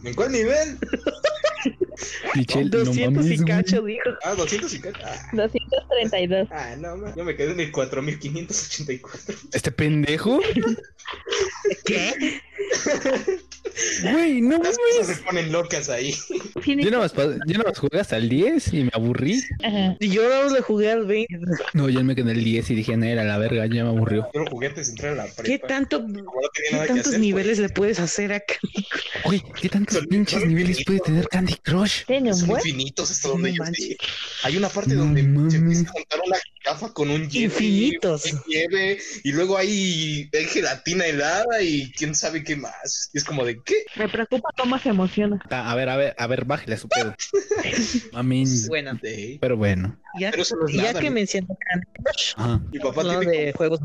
[0.04, 0.78] ¿En cuál nivel?
[2.34, 3.48] Michelle, no 200 mames, y güey.
[3.48, 4.02] cacho, dijo.
[4.24, 6.48] Ah, 200 y ca- Ah, 232.
[6.50, 7.12] ah, no, man.
[7.16, 9.34] yo me quedé en el 4584.
[9.52, 10.40] Este pendejo.
[11.84, 12.40] ¿Qué?
[14.02, 14.78] Güey, no Las mames.
[14.98, 16.14] cosas se ponen locas ahí.
[16.66, 19.42] Yo nada más, yo nada más jugué hasta el 10 y me aburrí.
[19.62, 19.96] Ajá.
[19.98, 21.38] Y yo no le jugué al 20.
[21.74, 23.90] No, ya me quedé en el 10 y dije, no, era la verga, ya me
[23.90, 24.28] aburrió.
[24.34, 25.42] Yo lo jugué antes de entrar a la prepa.
[25.44, 26.24] ¿Qué tanto, no
[26.54, 28.54] qué nada tantos hacer, niveles le puedes hacer acá?
[29.24, 32.04] Güey, ¿qué tantos pinches niveles puede tener Candy Crush?
[32.06, 32.60] Tiene un son buen.
[32.66, 33.86] infinitos hasta No donde yo manches.
[33.86, 33.96] sé.
[34.44, 38.26] Hay una parte No donde se empieza a montar una jirafa con un hielo Infinitos.
[38.26, 43.10] y nieve y luego hay, hay gelatina helada y quién sabe qué más.
[43.12, 43.84] Y es como de qué.
[43.96, 45.40] Me preocupa cómo se emociona.
[45.50, 47.14] Ah, A ver, a ver, a ver, bájale a su pedo.
[48.12, 48.46] Mamen.
[48.68, 49.98] Bueno, De- Pero bueno.
[50.18, 51.14] Ya, Pero no es ya nada, que ¿no?
[51.14, 52.60] mencioné Candy Crush, Ajá.
[52.72, 53.80] Mi papá hablando tiene de juegos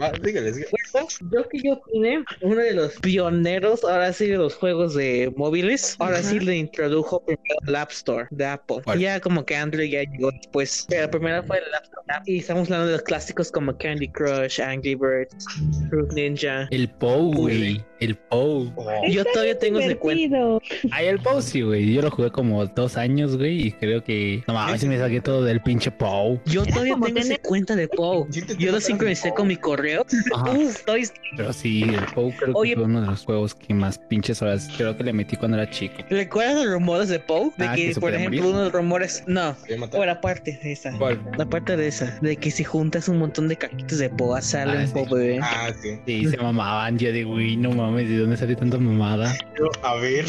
[0.00, 0.70] Va, dígales, dígales.
[0.92, 5.32] Bueno, yo que yo opiné, uno de los pioneros, ahora sí, de los juegos de
[5.36, 8.76] móviles, ahora sí le introdujo primero el App Store de Apple.
[8.84, 9.00] ¿Cuál?
[9.00, 10.86] Ya como que Android ya llegó después.
[10.88, 12.22] Pero primero fue el App Store.
[12.26, 15.46] Y estamos hablando de los clásicos como Candy Crush, Angry Birds,
[15.90, 16.68] Fruit Ninja.
[16.70, 17.84] El POU, güey.
[18.00, 18.72] El POU.
[18.76, 20.60] Oh, Yo todavía tengo ese cuento.
[20.92, 21.92] Ay, el POU sí, güey.
[21.92, 23.68] Yo lo jugué como dos años, güey.
[23.68, 24.44] Y creo que.
[24.46, 26.40] No mames, me saqué todo del pinche POU.
[26.46, 28.28] Yo todavía tengo tener- cuenta de POW.
[28.58, 29.36] Yo lo sincronicé Pou.
[29.38, 30.06] con mi correo.
[30.34, 30.50] Ajá.
[30.50, 32.74] Uf, estoy- Pero sí, el POU creo que Oye.
[32.74, 35.68] fue uno de los juegos que más pinches horas creo que le metí cuando era
[35.70, 35.94] chico.
[36.10, 37.52] ¿Recuerdas los rumores de POW?
[37.56, 38.50] De Ah, que, que por ejemplo, morir.
[38.50, 39.22] uno de los rumores.
[39.26, 39.56] No,
[39.92, 40.92] o la parte de esa.
[40.98, 41.20] ¿Cuál?
[41.36, 44.72] La parte de esa, de que si juntas un montón de caquitos de poa sale
[44.78, 45.14] Ah, un sí.
[45.14, 45.38] bebé.
[45.42, 45.98] Ah, sí.
[46.06, 46.98] Sí, se mamaban.
[46.98, 49.36] Yo de, güey, no mames, ¿de dónde salió tanta mamada?
[49.58, 50.24] Yo, a ver.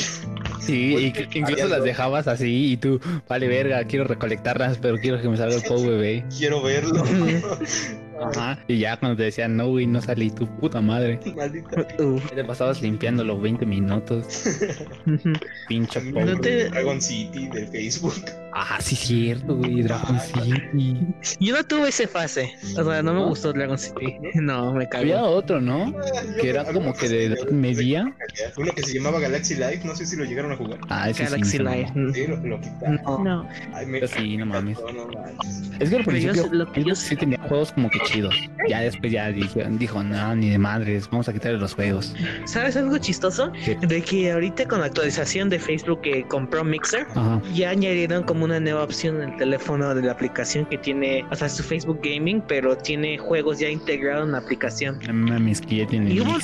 [0.61, 5.29] Sí, y- incluso las dejabas así y tú, vale, verga, quiero recolectarlas, pero quiero que
[5.29, 6.23] me salga el POU, bebé.
[6.37, 7.03] Quiero verlo.
[8.21, 8.57] Ajá.
[8.67, 11.19] Y ya cuando te decían, no, güey, no salí tu puta madre.
[11.35, 11.85] Maldita.
[12.33, 14.43] Te pasabas limpiando los 20 minutos.
[15.69, 18.13] No te- Dragon City del Facebook.
[18.53, 20.97] Ah, sí, cierto, güey, Dragon City.
[21.39, 22.53] Yo no tuve esa fase.
[22.77, 24.17] O sea, no me gustó Dragon City.
[24.35, 25.27] No, me Había cagó.
[25.29, 25.93] otro, ¿no?
[25.97, 28.15] Ah, yo- Que era como que de edad media.
[28.57, 30.79] Uno que se llamaba Galaxy Life, no sé si lo llegaron a jugar.
[30.89, 31.57] Ah, ese Galaxy sí.
[31.57, 31.63] no.
[31.65, 31.87] Light.
[32.13, 33.01] Sí, lo, lo quitaron.
[33.03, 33.23] No.
[33.23, 33.49] No.
[33.73, 34.77] Ay, me, Pero sí, no mames.
[34.79, 35.71] No, no manches.
[35.79, 38.35] Es que al yo principio sé- lo que yo sí tenía juegos como que chidos.
[38.69, 42.13] Ya después ya dije, dijo, no, ni de madres, vamos a quitarle los juegos.
[42.45, 43.51] ¿Sabes algo chistoso?
[43.81, 47.41] De que ahorita con la actualización de Facebook que compró Mixer, Ajá.
[47.53, 51.35] ya añadieron como una nueva opción en el teléfono de la aplicación que tiene, o
[51.35, 54.99] sea, su Facebook Gaming, pero tiene juegos ya integrados en la aplicación.
[55.11, 56.37] Mames, que ya tiene ¿Y cómo?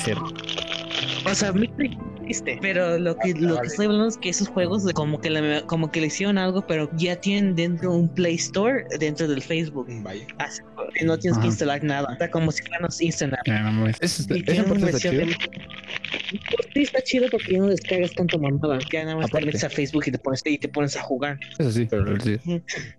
[1.24, 1.90] O sea, Mixer
[2.22, 5.30] existe, pero lo que lo que estoy hablando es que esos juegos de como que
[5.30, 9.42] le, como que le hicieron algo, pero ya tienen dentro un Play Store dentro del
[9.42, 9.86] Facebook.
[10.02, 10.26] Vaya.
[10.38, 10.62] Así
[10.94, 11.42] que no tienes Ajá.
[11.42, 12.12] que instalar nada.
[12.12, 12.88] Está como si fueran.
[13.48, 13.88] Ah, no.
[13.88, 15.26] Eso está, esa parte está chido.
[15.26, 15.36] de...
[16.74, 18.78] Sí, está chido porque no descargas tanto mamada.
[18.90, 19.46] Ya nada más te Aparte.
[19.46, 21.38] metes a Facebook y te pones, y te pones a jugar.
[21.58, 22.38] Eso sí, pero sí.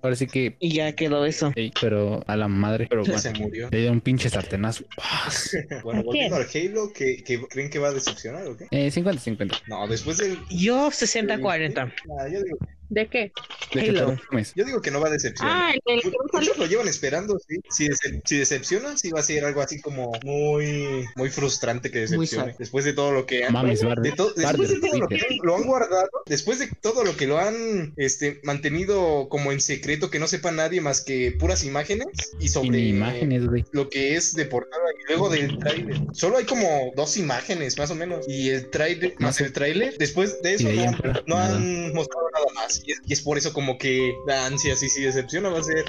[0.02, 1.52] Ahora sí que, Y ya quedó eso.
[1.56, 2.88] ey, pero a la madre.
[2.90, 3.70] Pero bueno, Se murió.
[3.72, 4.84] le dieron un pinche sartenazo.
[4.96, 5.52] ¡Paz!
[5.84, 8.68] Bueno, ¿A volviendo al Halo, ¿que, que creen que va a decepcionar o qué?
[8.72, 9.64] Eh, 50-50.
[9.68, 10.38] No, después del.
[10.50, 11.94] Yo 60-40.
[12.20, 12.58] Ah, yo, digo,
[12.94, 13.32] ¿De qué?
[13.74, 14.20] De Halo.
[14.56, 15.72] yo digo que no va a decepcionar.
[15.74, 16.02] Ah, el
[16.32, 17.58] Muchos lo llevan esperando, sí.
[17.72, 22.00] Si, dece- si decepciona, sí va a ser algo así como muy, muy frustrante que
[22.02, 22.56] decepcione.
[22.60, 25.38] Después de todo lo que han, Mames, de to- después de todo lo que han-
[25.42, 30.12] lo han guardado, después de todo lo que lo han este, mantenido como en secreto,
[30.12, 32.08] que no sepa nadie más que puras imágenes
[32.40, 33.66] y sobre imágenes, güey.
[33.72, 35.98] lo que es de portada y luego del tráiler.
[36.14, 39.98] Solo hay como dos imágenes más o menos y el tráiler más el tráiler.
[39.98, 43.54] Después de eso no, no han mostrado nada más y es, y es por eso
[43.54, 45.86] como que da ansias y si decepciona va a ser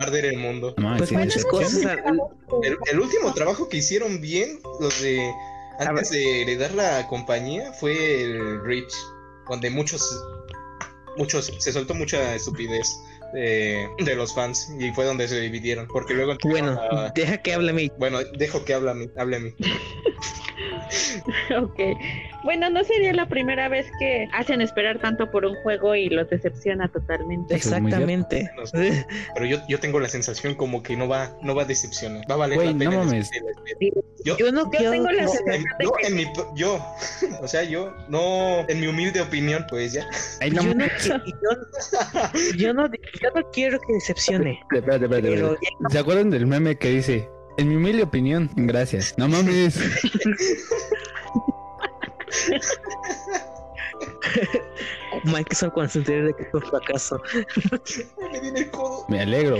[0.00, 0.74] arder el mundo.
[0.76, 1.50] No Pues muchas decepción.
[1.50, 1.98] cosas.
[2.62, 5.30] El, el último trabajo que hicieron bien, los de
[5.80, 8.92] antes de heredar la compañía fue el Rich,
[9.48, 10.02] donde muchos,
[11.16, 12.88] muchos, se soltó mucha estupidez
[13.32, 17.54] de, de los fans y fue donde se dividieron, porque luego Bueno, a- deja que
[17.54, 17.90] hable a mí.
[17.98, 19.54] bueno, dejo que hable a mí, hable a mí.
[21.56, 21.78] Ok.
[22.44, 26.28] Bueno, no sería la primera vez que hacen esperar tanto por un juego y los
[26.30, 27.56] decepciona totalmente.
[27.56, 28.50] Eso Exactamente.
[28.56, 29.06] No sé.
[29.34, 32.34] Pero yo, yo tengo la sensación como que no va, no va a decepcionar, va
[32.34, 33.30] a valer Güey, la pena no mames.
[34.24, 36.84] Yo, Yo no Yo tengo la no, sensación en, de yo, que en mi, yo,
[37.42, 40.08] o sea, yo, no, en mi humilde opinión, pues ya.
[40.40, 41.16] Ay, no yo, no, yo,
[42.56, 44.60] yo no, yo no quiero que decepcione.
[44.72, 45.90] Espérate, espérate, Pero espérate.
[45.90, 47.28] ¿Se acuerdan del meme que dice?
[47.58, 49.14] En mi humilde opinión, gracias.
[49.18, 49.80] No mames.
[55.24, 57.20] Microsoft cuando se entere de que fue un fracaso.
[58.32, 59.04] Me viene el codo.
[59.08, 59.56] Me alegro.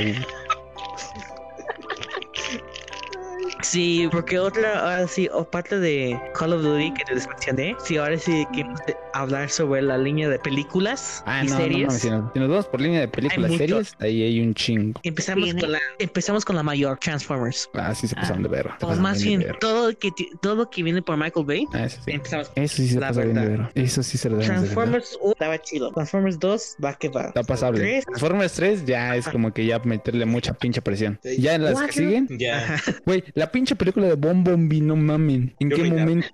[3.69, 8.19] Sí, porque otra, ahora sí, aparte de Call of Duty que les mencioné, sí, ahora
[8.19, 11.93] sí queremos de- hablar sobre la línea de películas Ah, y no, no series.
[11.95, 13.59] Si nos, si nos vamos por línea de películas, mucho.
[13.59, 14.99] series, ahí hay un chingo.
[15.03, 17.69] Empezamos Sí, con la, empezamos con la mayor, Transformers.
[17.75, 18.71] Ah, sí se pasaron de verga.
[18.79, 21.65] se O pasaron más bien todo que ti- todo que viene por Michael Bay.
[21.75, 22.13] Ah, eso sí.
[22.13, 22.51] Empezamos.
[22.55, 23.57] Eso sí se La pasa bien de verdad.
[23.59, 23.71] verga.
[23.75, 24.75] Eso sí se lo debemos de verdad.
[24.75, 25.93] Transformers 1 estaba chido.
[25.93, 27.23] Transformers 2 va que va.
[27.27, 27.81] Está pasable.
[27.81, 28.05] Tres.
[28.07, 31.19] Transformers 3 ya es como que ya meterle mucha pinche presión.
[31.39, 32.77] Ya en las que siguen, Ya.
[33.05, 35.55] Güey, la pinche película de Bon Bombi, no mamen.
[35.61, 36.27] ¿En Yo qué momento?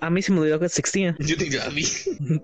[0.00, 1.14] A mí se me olvidó que existía.
[1.18, 1.84] Yo la vi.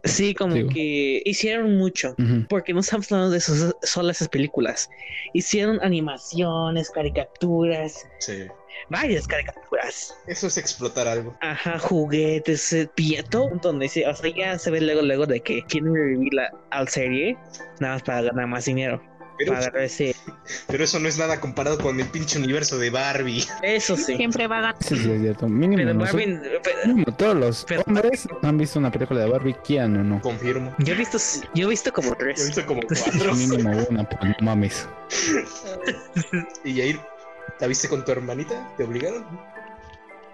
[0.05, 0.69] Sí, como Digo.
[0.71, 2.15] que hicieron mucho.
[2.19, 2.47] Ujú.
[2.49, 4.89] Porque no estamos hablando de esos, solo esas películas.
[5.33, 8.45] Hicieron animaciones, caricaturas, Sí.
[8.89, 10.15] varias caricaturas.
[10.27, 11.37] Eso es explotar algo.
[11.41, 12.89] Ajá, juguetes, eh,
[13.31, 16.35] todo un montón de o sea, ya se ve luego luego de que quieren revivir
[16.35, 17.37] la al serie
[17.81, 19.03] nada más para ganar más dinero.
[19.37, 23.45] Pero, eso no es nada comparado con el pinche universo de Barbie.
[23.63, 24.17] Eso sí.
[24.17, 24.77] siempre va a ganar.
[24.81, 25.49] Eso sí es cierto.
[25.49, 29.31] Mínimo, Pero nosotros- Barbie, pero- mínimo todos los pero- hombres han visto una película de
[29.31, 30.21] Barbie, ¿quién o no?
[30.21, 30.75] Confirmo.
[30.79, 31.19] yo he visto,
[31.55, 32.47] yo he visto como Yo he tres.
[32.47, 33.35] visto como cuatro.
[33.35, 34.89] Mínimo una, pues no mames.
[36.65, 37.01] y ahí,
[37.61, 38.73] ¿la viste con tu hermanita?
[38.77, 39.27] ¿Te obligaron?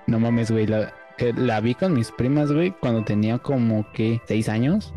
[0.07, 0.67] No mames, güey.
[0.67, 4.93] La, eh, la vi con mis primas, güey, cuando tenía como que seis años.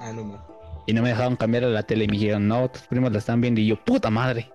[0.00, 0.40] Ah, no, man.
[0.86, 3.18] Y no me dejaron cambiar a la tele y me dijeron, no, tus primos la
[3.18, 3.60] están viendo.
[3.60, 4.50] Y yo, puta madre.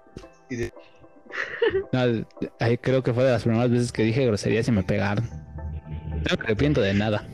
[0.49, 0.73] Y de-
[1.91, 2.25] No,
[2.59, 5.27] ahí creo que fue de las primeras veces que dije groserías y me pegaron.
[5.27, 7.27] No me arrepiento de nada.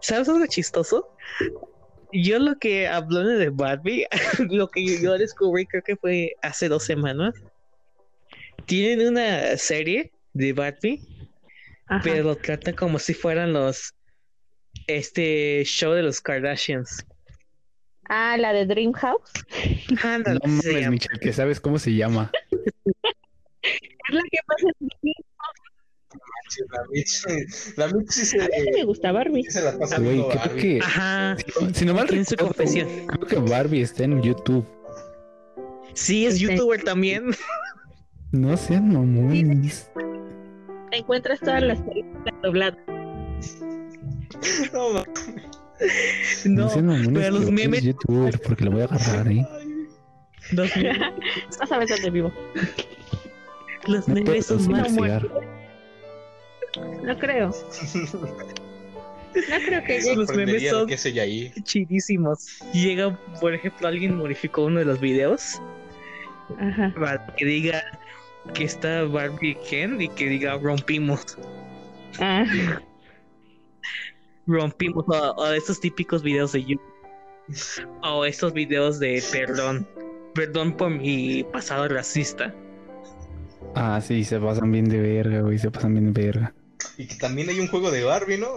[0.00, 1.14] ¿Sabes algo chistoso?
[2.12, 4.06] Yo lo que hablando de Barbie,
[4.50, 7.34] lo que yo descubrí creo que fue hace dos semanas.
[8.66, 11.00] Tienen una serie de Barbie,
[11.86, 12.00] Ajá.
[12.02, 13.92] pero lo tratan como si fueran los
[14.86, 17.04] este show de los Kardashians.
[18.08, 19.30] Ah, la de Dream House.
[20.02, 20.90] Ándale, No se mames.
[20.90, 22.30] Michelle, que sabes cómo se llama.
[22.50, 24.88] Es la que pasa en
[26.70, 29.42] La Mitch, la Mitch sí se, A mí sí me gusta Barbie.
[29.44, 30.60] sí se la pasa Güey, creo Barbie.
[30.60, 30.80] que.
[30.82, 31.36] Ajá.
[31.72, 32.88] Si no mal Tiene su confesión.
[33.06, 34.64] creo que Barbie está en YouTube.
[35.94, 37.30] Sí, es Este- youtuber también.
[38.32, 39.90] No sean mamones.
[40.92, 42.78] Encuentras todas las películas dobladas.
[44.72, 45.04] No, man.
[46.44, 46.68] No,
[47.12, 49.46] pero los memes- youtuber, porque lo voy a agarrar, eh.
[50.52, 52.32] los, No sabes dónde vivo.
[53.86, 55.28] los No memes son más investigar.
[57.02, 57.50] No creo.
[59.34, 61.52] No creo que Los memes son- ahí.
[61.64, 62.58] chidísimos.
[62.72, 65.60] Llega, por ejemplo, alguien modificó uno de los videos
[66.58, 66.92] Ajá.
[66.98, 67.82] para que diga
[68.54, 71.36] que está Barbie Ken y que diga rompimos.
[72.20, 72.44] Ah,
[74.46, 75.04] Rompimos.
[75.08, 76.94] O, o estos típicos videos de YouTube.
[78.02, 79.86] O estos videos de perdón.
[80.34, 82.54] Perdón por mi pasado racista.
[83.74, 85.58] Ah, sí, se pasan bien de verga, güey.
[85.58, 86.54] Se pasan bien de verga.
[86.96, 88.48] Y que también hay un juego de Barbie, ¿no?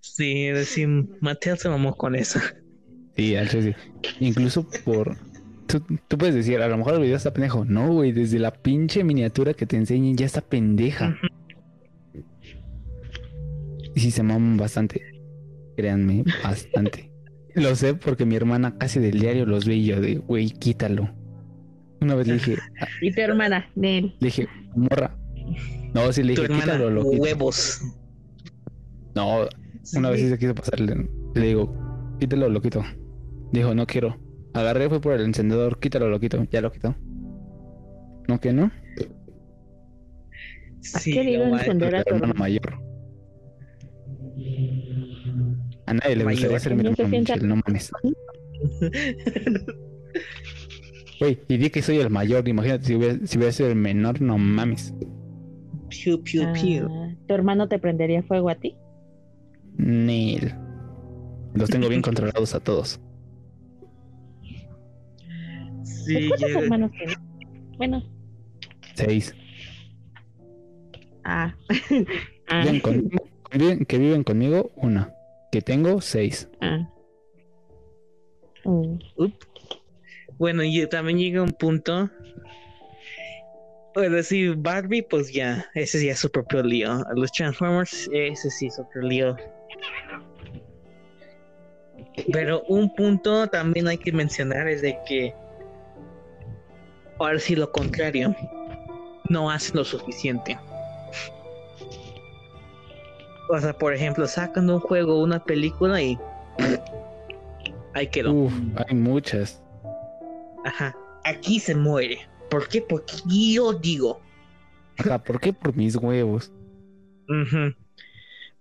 [0.00, 0.88] Sí, decir,
[1.20, 2.40] Mateo se mamó con eso.
[3.16, 3.74] Sí, sí.
[4.20, 5.16] Incluso por.
[5.66, 7.64] Tú, tú puedes decir, a lo mejor el video está pendejo.
[7.64, 11.18] No, güey, desde la pinche miniatura que te enseñen ya está pendeja.
[13.96, 15.00] Y sí se maman bastante.
[15.76, 17.10] Créanme, bastante.
[17.54, 21.08] Lo sé porque mi hermana casi del diario los ve y yo de, güey, quítalo.
[22.02, 22.56] Una vez le dije,
[23.00, 24.14] y tu hermana, Nel.
[24.20, 25.16] le dije, morra.
[25.94, 27.22] No, sí le dije, quítalo, lo quito.
[27.22, 27.80] huevos.
[29.14, 29.48] No,
[29.94, 31.74] una vez sí se quiso pasar, le, le digo,
[32.20, 32.84] quítalo, lo quito.
[33.52, 34.18] Dijo, no quiero.
[34.52, 36.44] Agarré, fue por el encendedor, quítalo, lo quito.
[36.50, 36.94] Ya lo quitó.
[38.28, 38.70] ¿No que no?
[40.80, 41.68] Sí, querido no manches.
[41.68, 42.34] encender La a tu hermana.
[42.34, 42.78] mayor.
[45.86, 47.92] A nadie le gustaría ser mi hermano, Michelle, no mames.
[51.20, 54.20] Güey, y di que soy el mayor, imagínate si hubiera, si hubiera sido el menor,
[54.20, 54.92] no mames.
[55.88, 56.88] Piu, piu, piu.
[56.90, 58.76] Ah, ¿Tu hermano te prendería fuego a ti?
[59.78, 60.52] Neil.
[61.54, 63.00] Los tengo bien controlados a todos.
[65.84, 67.16] Sí, ¿Cuántos hermanos tienes?
[67.78, 68.02] Bueno,
[68.94, 69.34] Seis.
[71.24, 71.54] ah.
[72.48, 73.10] ah, conmigo- viven-
[73.86, 75.12] que viven conmigo, una.
[75.52, 76.48] Que tengo, seis.
[76.60, 76.88] ah.
[78.64, 78.98] Mm.
[80.38, 82.10] Bueno, y también llega un punto.
[83.94, 87.02] Bueno, sí, Barbie, pues ya, ese ya es su propio lío.
[87.14, 89.36] Los Transformers, ese sí es otro lío.
[92.32, 95.34] Pero un punto también hay que mencionar es de que
[97.18, 98.34] ahora sí lo contrario,
[99.30, 100.58] no hacen lo suficiente.
[103.48, 106.18] O sea, por ejemplo, sacan un juego, una película y
[107.94, 108.32] ahí quedó.
[108.32, 108.52] Uf,
[108.88, 109.62] hay muchas.
[110.64, 110.96] Ajá.
[111.24, 112.28] Aquí se muere.
[112.50, 112.80] ¿Por qué?
[112.80, 114.20] Porque yo digo.
[114.98, 115.52] Ajá, ¿por qué?
[115.52, 116.52] Por mis huevos.
[117.28, 117.74] Ujú.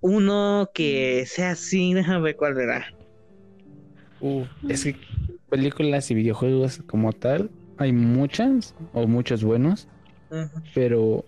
[0.01, 2.85] Uno que sea así, déjame ver cuál era.
[4.19, 4.95] Uf, es que
[5.49, 9.87] películas y videojuegos como tal, hay muchas o muchos buenos,
[10.73, 11.25] pero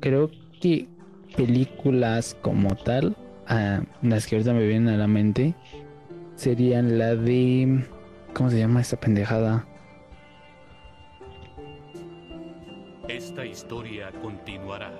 [0.00, 0.88] creo que
[1.36, 3.16] películas como tal,
[3.46, 5.54] ah, las que ahorita me vienen a la mente,
[6.36, 7.84] serían la de...
[8.32, 9.66] ¿Cómo se llama esta pendejada?
[13.08, 14.92] Esta historia continuará.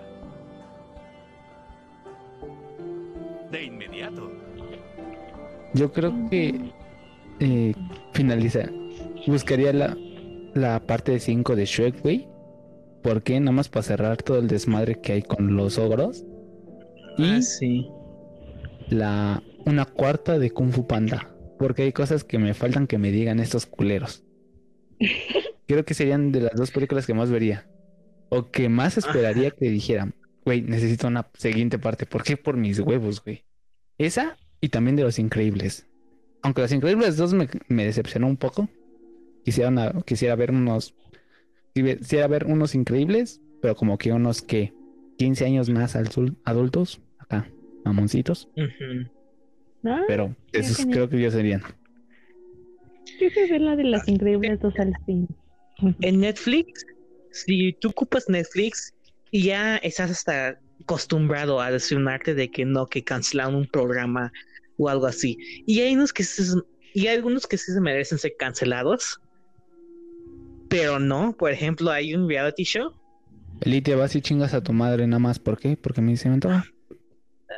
[3.51, 4.31] De inmediato.
[5.73, 6.73] Yo creo que
[7.40, 7.75] eh,
[8.12, 8.68] finaliza.
[9.27, 9.97] Buscaría la,
[10.55, 12.29] la parte 5 de Shrek, güey.
[13.04, 13.38] ¿Por qué?
[13.38, 16.24] Nada más para cerrar todo el desmadre que hay con los ogros.
[17.18, 17.86] Y Ah, sí.
[18.88, 21.30] la una cuarta de Kung Fu Panda.
[21.58, 24.24] Porque hay cosas que me faltan que me digan estos culeros.
[25.66, 27.68] Creo que serían de las dos películas que más vería.
[28.30, 30.14] O que más esperaría que dijeran,
[30.44, 32.06] güey, necesito una siguiente parte.
[32.06, 32.36] ¿Por qué?
[32.36, 33.44] Por mis huevos, güey.
[33.98, 35.86] Esa y también de Los Increíbles.
[36.42, 38.68] Aunque Los Increíbles 2 me, me decepcionó un poco.
[39.44, 40.94] Quisiera, una- quisiera ver unos...
[41.74, 44.72] Quisiera ver unos increíbles, pero como que unos que
[45.18, 46.08] 15 años más al
[46.44, 47.50] adultos, acá,
[47.84, 48.48] mamoncitos.
[49.84, 50.92] Ah, Pero esos genial.
[50.94, 51.62] creo que ya serían.
[53.20, 55.28] Yo a ver la de las increíbles dos al fin.
[56.00, 56.84] En Netflix,
[57.30, 58.94] si tú ocupas Netflix
[59.30, 64.32] y ya estás hasta acostumbrado a decepcionarte de que no, que cancelaron un programa
[64.76, 65.37] o algo así.
[65.66, 66.58] Y hay unos que sí se-
[66.94, 69.20] y hay algunos que sí se merecen ser cancelados.
[70.74, 72.92] Pero no, por ejemplo, hay un reality show.
[73.60, 75.38] Elite, vas y chingas a tu madre nada más.
[75.38, 75.76] ¿Por qué?
[75.76, 76.64] Porque me se me antoja.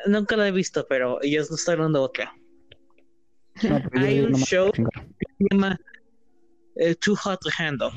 [0.05, 2.35] Nunca lo he visto, pero ellos no están hablando de otra.
[3.63, 5.09] No, yo Hay un show chingar.
[5.39, 5.81] se llama
[6.75, 7.89] eh, Too Hot to Handle.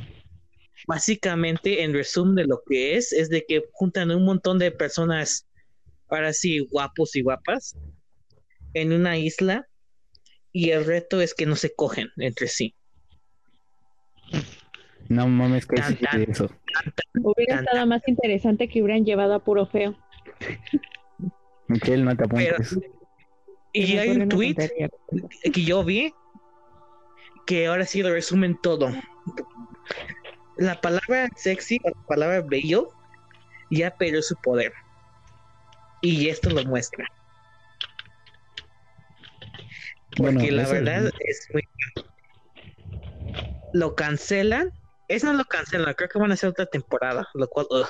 [0.88, 5.46] Básicamente, en resumen de lo que es, es de que juntan un montón de personas,
[6.08, 7.76] ahora sí, guapos y guapas,
[8.74, 9.68] en una isla,
[10.54, 12.74] y el reto es que no se cogen entre sí.
[15.10, 16.22] No mames, que Tan, sí tan.
[16.24, 16.50] eso.
[17.22, 19.96] Hubiera Tan, estado más interesante que hubieran llevado a puro feo.
[21.68, 22.80] Miquel, no te Pero- apuntes.
[23.74, 24.90] Y hay un tweet tontería.
[25.54, 26.12] que yo vi
[27.46, 28.90] que ahora sí lo resumen todo.
[30.58, 32.90] La palabra sexy o la palabra bello
[33.70, 34.74] ya perdió su poder.
[36.02, 37.06] Y esto lo muestra.
[40.18, 41.62] Porque Bueno, la verdad es muy.
[43.74, 44.72] Lo cancelan.
[45.10, 47.68] Eso no lo cancelan, creo que van a hacer otra temporada, lo cual.
[47.72, 47.88] ugh.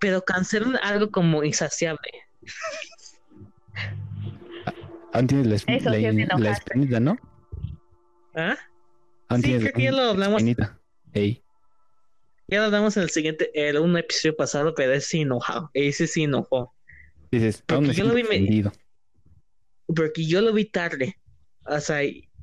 [0.00, 2.08] Pero cancelan algo como insaciable.
[5.12, 7.16] Aún tienes la, Eso la, sí la espinita, ¿no?
[8.34, 8.56] ¿Ah?
[9.28, 10.36] Aún Sí, creo que ya la lo hablamos.
[10.40, 10.78] espinita.
[11.12, 11.42] Ey,
[12.46, 15.70] Ya lo hablamos en el siguiente, en un episodio pasado, pero ese sí enojado.
[15.74, 16.74] Ese sí enojó.
[17.32, 18.70] dices, Porque yo lo vi me-.
[19.94, 21.16] Porque yo lo vi tarde.
[21.66, 22.00] O sea,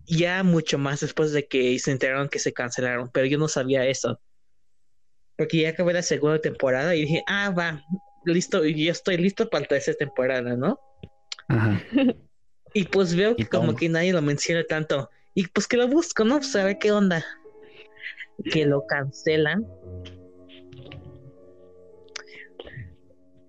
[0.08, 3.10] ya mucho más después de que se enteraron que se cancelaron.
[3.12, 4.20] Pero yo no sabía eso.
[5.38, 7.84] Porque ya acabé la segunda temporada y dije, ah, va,
[8.26, 10.80] listo, y yo estoy listo para la tercera temporada, ¿no?
[11.48, 11.82] Ajá.
[12.74, 15.10] Y pues veo que como que nadie lo menciona tanto.
[15.34, 16.38] Y pues que lo busco, ¿no?
[16.38, 17.26] Pues a ver qué onda.
[18.52, 19.66] Que lo cancelan.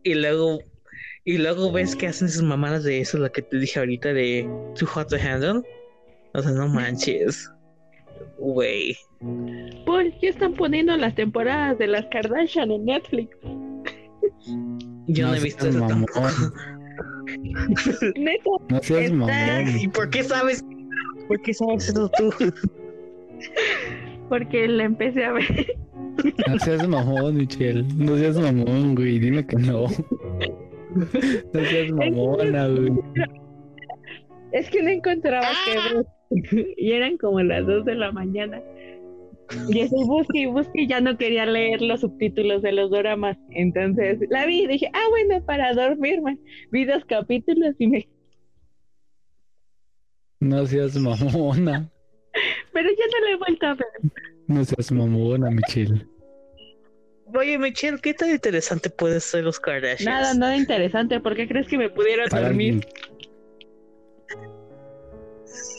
[0.03, 0.61] Y luego,
[1.25, 4.49] y luego ves que hacen sus mamadas de eso, lo que te dije ahorita de
[4.79, 5.63] Too Hot to Handle.
[6.39, 7.51] O sea, no manches.
[8.39, 8.97] Güey.
[9.85, 13.37] Paul, ya están poniendo las temporadas de las Kardashian en Netflix.
[15.09, 16.07] Yo no, he visto eso mamón.
[16.07, 16.29] tampoco.
[18.17, 19.79] Neta, No seas Está- mamón.
[19.81, 20.65] ¿Y por qué sabes?
[21.27, 22.31] ¿Por qué sabes eso tú?
[24.29, 25.77] porque la empecé a ver.
[26.49, 27.85] No seas mamón, Michelle.
[27.97, 29.19] No seas mamón, güey.
[29.19, 29.87] Dime que no.
[31.53, 32.93] No seas mamona, güey.
[34.53, 36.07] Es que no encontraba que ver.
[36.77, 38.63] Y eran como las 2 de la mañana.
[39.69, 43.37] Y así busqué y busqué y ya no quería leer los subtítulos de los doramas.
[43.51, 46.39] Entonces la vi y dije, ah, bueno, para dormirme.
[46.71, 48.09] Vi dos capítulos y me.
[50.41, 51.91] No seas mamona.
[52.73, 54.13] Pero ya no le he vuelto a ver.
[54.47, 56.07] No seas mamona, Michelle.
[57.35, 60.05] Oye, Michelle, ¿qué tan interesante puede ser los Kardashians?
[60.05, 61.21] Nada, nada interesante.
[61.21, 62.87] ¿Por qué crees que me pudiera dormir?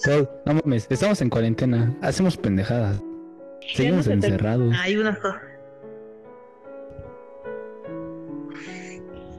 [0.04, 1.96] Sol, no mames, estamos en cuarentena.
[2.02, 3.02] Hacemos pendejadas.
[3.76, 4.74] Seguimos encerrados.
[4.80, 5.42] Hay una cosa.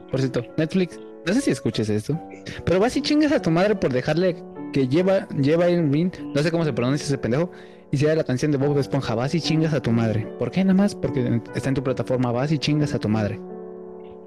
[0.09, 2.19] Por cierto, Netflix, no sé si escuches esto,
[2.65, 4.35] pero vas y chingas a tu madre por dejarle
[4.73, 7.49] que lleva, lleva Irving, no sé cómo se pronuncia ese pendejo,
[7.91, 10.25] y sea la canción de Bob Esponja, vas y chingas a tu madre.
[10.37, 10.95] ¿Por qué nada más?
[10.95, 13.39] Porque está en tu plataforma, vas y chingas a tu madre.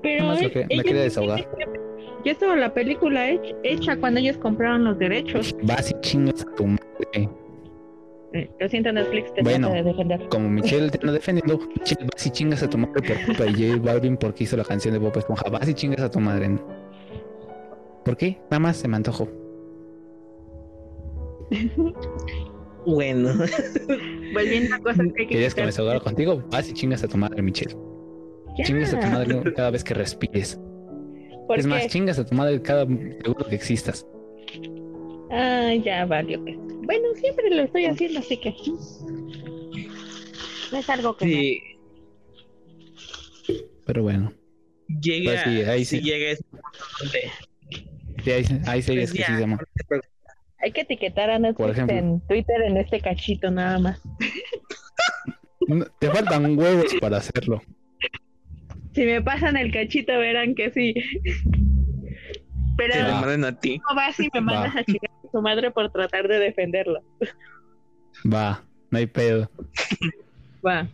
[0.02, 1.48] Pero Nada más lo que- me quería desahogar.
[2.24, 5.54] Ya estaba la película hech- hecha cuando ellos compraron los derechos.
[5.62, 7.28] Vas y chingas a tu madre.
[8.32, 9.68] Eh, Lo siento, Netflix, te Bueno.
[9.68, 10.28] trata de defender.
[10.28, 13.52] Como Michelle te anda defendiendo, Michelle, vas y chingas a tu madre por culpa de
[13.52, 15.48] J Balvin porque hizo la canción de Bob Esponja.
[15.50, 16.58] Vas y chingas a tu madre.
[18.04, 18.38] ¿Por qué?
[18.50, 19.28] Nada más se me antojó.
[22.86, 23.30] Bueno,
[24.34, 25.66] Volviendo a cosas que hay que ¿Querías que me quitar.
[25.66, 26.42] desahogara contigo?
[26.50, 27.74] Vas y chingas a tu madre, Michelle.
[28.58, 28.64] Ya.
[28.64, 30.58] Chingas a tu madre cada vez que respires.
[31.46, 34.06] ¿Por Es más, chingas a tu madre cada segundo que existas.
[35.30, 36.54] Ah, ya valió que.
[36.56, 38.54] Bueno, siempre lo estoy haciendo, así que.
[40.72, 41.24] No es algo que.
[41.26, 41.62] si
[43.84, 44.32] Pero bueno,
[45.00, 46.02] llega, Pues sí, ahí si sí.
[46.04, 46.68] llega ese punto
[47.00, 47.20] donde
[48.24, 50.10] sí, series pues que sí se preocupes.
[50.58, 51.96] Hay que etiquetar a Netflix ejemplo.
[51.96, 54.00] en Twitter en este cachito nada más.
[55.98, 57.60] Te faltan huevos para hacerlo.
[58.94, 60.94] Si me pasan el cachito, verán que sí.
[62.76, 63.08] Pero te va.
[63.08, 63.80] lo mandan a ti.
[63.88, 64.80] no vas y me mandas Va.
[64.80, 67.00] a chingar a tu madre por tratar de defenderlo.
[68.32, 69.50] Va, no hay pedo.
[70.66, 70.88] Va.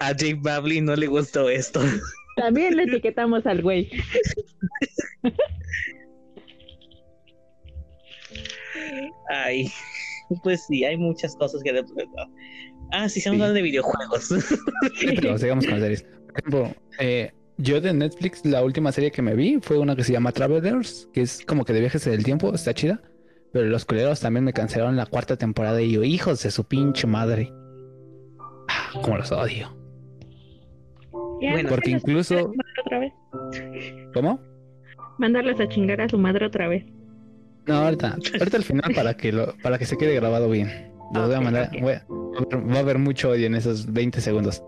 [0.00, 1.80] A Jake Babley no le gustó esto.
[2.36, 3.90] También le etiquetamos al güey.
[9.30, 9.70] Ay,
[10.42, 11.72] pues sí, hay muchas cosas que...
[12.92, 13.42] Ah, sí, estamos Sí.
[13.42, 14.28] hablando de videojuegos.
[14.98, 16.02] Sí, pero sigamos con las series.
[16.02, 20.04] Por ejemplo, eh, yo de Netflix, la última serie que me vi fue una que
[20.04, 23.00] se llama Travelers, que es como que de viajes del tiempo, está chida.
[23.52, 27.06] Pero los culeros también me cancelaron la cuarta temporada y yo, hijos de su pinche
[27.06, 27.52] madre.
[28.68, 29.76] Ah, como los odio.
[31.12, 32.52] Bueno, Porque incluso-
[32.84, 33.12] otra vez.
[34.12, 34.40] ¿Cómo?
[35.18, 36.84] Mandarles a chingar a su madre otra vez.
[37.66, 40.92] No, ahorita, ahorita al final para que lo, para que se quede grabado bien.
[41.12, 41.70] Lo voy a mandar.
[41.74, 41.80] ok.
[41.82, 44.62] voy a- va, a haber, va a haber mucho odio en esos 20 segundos.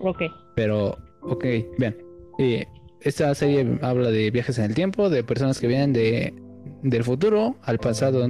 [0.00, 0.22] Ok.
[0.56, 1.44] Pero, ok,
[1.78, 1.96] bien.
[2.38, 2.66] Eh,
[3.02, 6.34] esta serie habla de viajes en el tiempo, de personas que vienen de,
[6.82, 8.26] del futuro al pasado,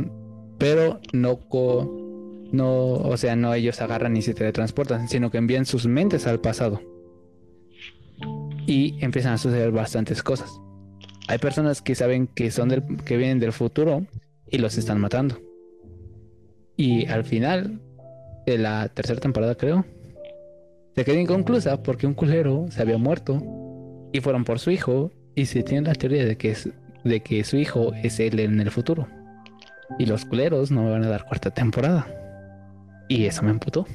[0.59, 1.91] pero no co,
[2.53, 6.41] no, o sea, no ellos agarran y se teletransportan, sino que envían sus mentes al
[6.41, 6.81] pasado.
[8.67, 10.61] Y empiezan a suceder bastantes cosas.
[11.29, 14.07] Hay personas que saben que son del, que vienen del futuro
[14.51, 15.37] y los están matando.
[16.81, 17.79] Y al final
[18.47, 19.85] de la tercera temporada, creo,
[20.97, 23.39] se quedó inconclusa porque un culero se había muerto
[24.15, 26.71] y fueron por su hijo y se tiene la teoría de que, es,
[27.05, 29.07] de que su hijo es él en el futuro.
[29.99, 32.07] Y los culeros no me van a dar cuarta temporada.
[33.11, 33.87] Y eso me emputó.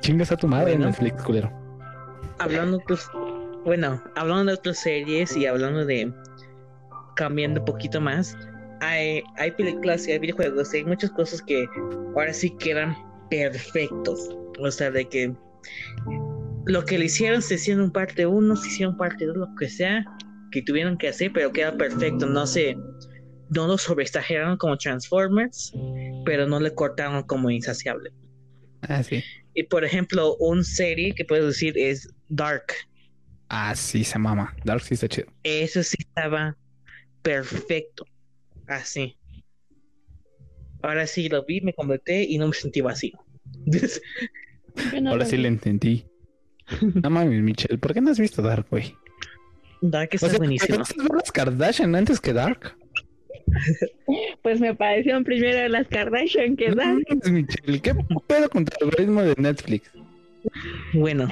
[0.00, 0.88] Chingas a tu madre Bueno.
[0.88, 1.50] Netflix, culero.
[2.38, 3.08] hablando pues,
[3.64, 6.12] bueno, hablando de otras series y hablando de
[7.16, 8.36] cambiando un poquito más,
[8.80, 11.66] hay, hay películas y hay videojuegos, y hay muchas cosas que
[12.14, 12.96] ahora sí quedan
[13.30, 14.36] perfectos.
[14.58, 15.34] O sea, de que
[16.66, 20.04] lo que le hicieron se hicieron parte uno, se hicieron parte dos, lo que sea
[20.50, 22.26] que tuvieron que hacer, pero queda perfecto.
[22.26, 22.76] No se,
[23.50, 25.72] no lo sobreexageraron como Transformers,
[26.24, 28.10] pero no le cortaron como insaciable.
[28.82, 29.22] Ah, sí.
[29.54, 32.66] Y por ejemplo, un serie que puedo decir es Dark.
[33.48, 34.54] Ah, sí, se mama.
[34.64, 35.26] Dark sí está chido.
[35.42, 36.56] Eso sí estaba
[37.22, 38.04] perfecto.
[38.70, 39.16] Así.
[40.80, 43.18] Ahora sí lo vi, me convertí y no me sentí vacío.
[45.00, 46.06] No Ahora lo sí le entendí.
[47.02, 48.94] No mames, Michelle, ¿por qué no has visto Dark, güey?
[49.82, 50.76] Dark O está sea, buenísimo.
[50.76, 52.76] ¿empezaste a ver las Kardashian antes que Dark?
[54.42, 57.92] Pues me parecieron primero las Kardashian que No mames, Michelle, ¿qué
[58.28, 59.90] pedo con tu algoritmo de Netflix?
[60.94, 61.28] Bueno.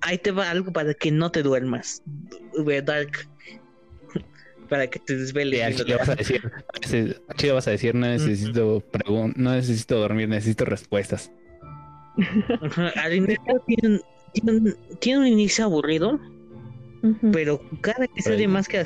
[0.00, 2.02] Ahí te va algo para que no te duermas.
[2.64, 3.29] Ve Dark.
[4.70, 5.58] Para que te desveles.
[5.58, 6.50] Y al chile vas a decir,
[7.28, 8.82] al chile vas a decir, no necesito
[9.36, 11.30] no necesito dormir, necesito respuestas.
[12.96, 14.00] Al inicio tiene,
[14.32, 16.20] tiene un- tiene un inicio aburrido,
[17.02, 17.30] Ujú.
[17.32, 18.78] pero cada episodio más que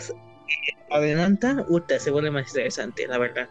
[0.91, 1.65] adelanta,
[1.99, 3.49] se vuelve más interesante, la verdad.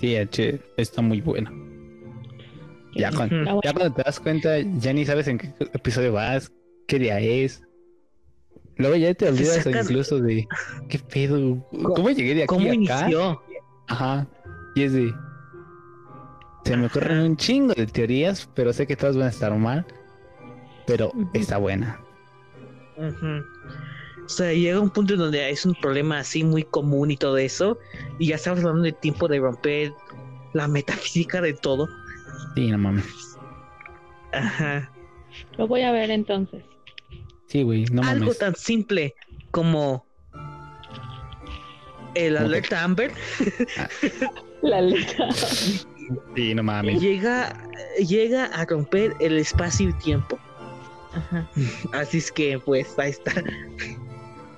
[0.00, 1.50] Sí, chile, está muy bueno.
[2.96, 3.16] Ya, Ujú.
[3.18, 6.50] cuando, ya cuando te das cuenta, ya ni sabes en qué episodio vas,
[6.86, 7.62] qué día es.
[8.76, 10.48] Luego ya te olvidas incluso de
[10.88, 11.64] qué pedo,
[11.94, 12.74] cómo llegué de aquí ¿Cómo a acá.
[12.74, 13.42] inició?
[13.86, 14.26] Ajá.
[14.74, 15.14] Y es de.
[16.64, 19.86] Se me ocurren un chingo de teorías, pero sé que todas van a estar mal.
[20.86, 22.00] Pero está buena.
[22.96, 23.44] Ujú.
[24.24, 27.36] O sea, llega un punto en donde es un problema así muy común y todo
[27.36, 27.78] eso,
[28.18, 29.92] y ya estamos hablando de tiempo de romper
[30.54, 31.88] la metafísica de todo.
[32.54, 33.36] Sí, no mames.
[34.32, 34.90] Ajá.
[35.58, 36.64] Lo voy a ver entonces.
[37.54, 38.38] Sí, güey, no Algo mames.
[38.38, 39.14] tan simple
[39.52, 40.04] como
[42.16, 43.12] el ¿Cómo alerta Amber
[44.62, 45.28] La letra.
[46.34, 47.00] Sí, no mames.
[47.00, 47.52] llega,
[48.04, 50.36] llega a romper el espacio y tiempo.
[51.14, 51.48] Ajá.
[51.92, 53.30] Así es que, pues, ahí está.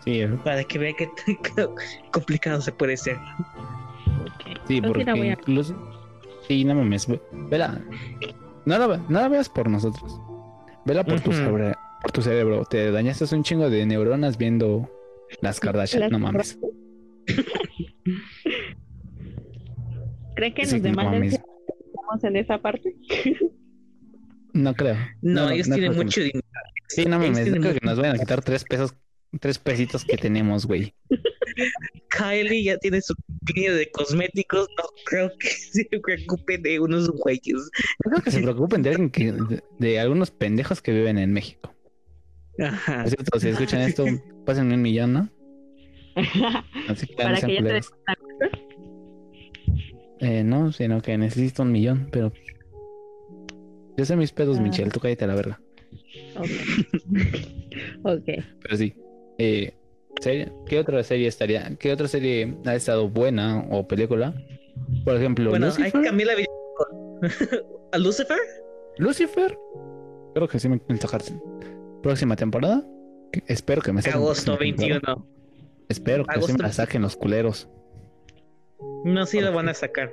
[0.07, 1.07] Sí, Para que vean qué
[1.55, 1.68] tan
[2.12, 3.18] complicado se puede ser.
[4.66, 5.76] sí, porque la voy a- incluso.
[6.49, 7.07] Sí, no mames.
[7.07, 7.20] ve-
[7.51, 7.78] Vela.
[8.64, 10.18] No la, ve- no la veas por nosotros.
[10.86, 11.38] Vela por tu Ujú.
[11.40, 11.74] cerebro.
[12.07, 12.64] Por tu cerebro.
[12.64, 14.88] Te dañaste un chingo de neuronas viendo
[15.40, 16.02] las Kardashian.
[16.02, 16.57] Las No mames.
[20.36, 22.94] ¿Cree que Sí, nos no si estamos en esa parte?
[24.52, 24.96] No creo.
[25.20, 26.46] No, ellos no tienen mucho dinero.
[26.86, 27.48] Sí, no mames.
[27.48, 28.94] No creo que nos vayan a quitar tres pesos.
[29.40, 30.94] Tres pesitos que tenemos, güey.
[32.16, 33.14] Kylie ya tiene su
[33.52, 34.68] línea de cosméticos.
[34.78, 37.68] No creo que se preocupe de unos güeyes.
[38.04, 41.32] Yo creo que se preocupen de alguien que, de, de algunos pendejos que viven en
[41.32, 41.76] México.
[42.59, 43.02] Ajá.
[43.02, 44.04] Por cierto, si escuchan esto,
[44.46, 45.28] pásenme un millón, ¿no?
[46.88, 47.90] Así que Para que ya te culeros.
[50.20, 52.32] Eh, no, sino que necesito un millón, pero.
[53.98, 54.62] Yo sé mis pedos, Ah.
[54.62, 55.61] Michelle, tú cállate a la verga.
[56.36, 56.46] Ok.
[58.04, 58.24] ok.
[58.62, 58.94] Pero sí.
[59.38, 59.74] Eh,
[60.20, 61.76] serie- ¿Qué otra serie estaría?
[61.78, 64.34] ¿Qué otra serie ha estado buena o película?
[65.04, 66.00] Por ejemplo, Bueno, hay Lucifer.
[66.00, 66.48] que cambiar la vida.
[67.92, 68.38] ¿A Lucifer?
[68.98, 69.59] Lucifer.
[70.34, 71.22] Creo que sí me sacar.
[72.07, 72.84] Próxima temporada.
[73.48, 75.16] Espero que me saquen Agosto próxima temporada.
[75.16, 75.26] 21.
[75.88, 77.68] Espero que sí Agosto me la saquen los culeros.
[79.04, 80.12] No, sí lo van a sacar.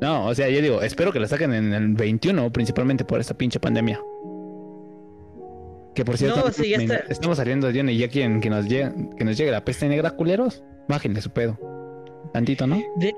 [0.00, 3.36] No, o sea, yo digo, espero que la saquen en el 21, principalmente por esta
[3.36, 4.00] pinche pandemia.
[5.94, 6.96] Que por cierto, No, sí, ya me- está.
[7.12, 9.86] estamos saliendo de Dion y ya quieren que nos llegue, que nos llegue la peste
[9.86, 10.62] negra, culeros.
[10.88, 11.58] Bájenle su pedo.
[12.32, 12.80] Tantito, ¿no?
[12.96, 13.14] De-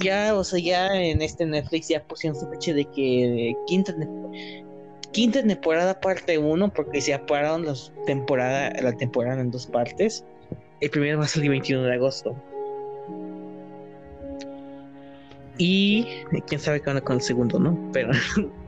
[0.00, 4.66] ya, o sea, ya en este Netflix ya pusieron su fecha de que quinta, ne-
[5.12, 10.24] quinta temporada parte 1, porque se apararon las temporada, la temporada en dos partes.
[10.80, 12.36] El primero va a salir 21 de agosto.
[15.58, 16.06] Y
[16.46, 17.76] quién sabe qué onda con el segundo, ¿no?
[17.92, 18.10] Pero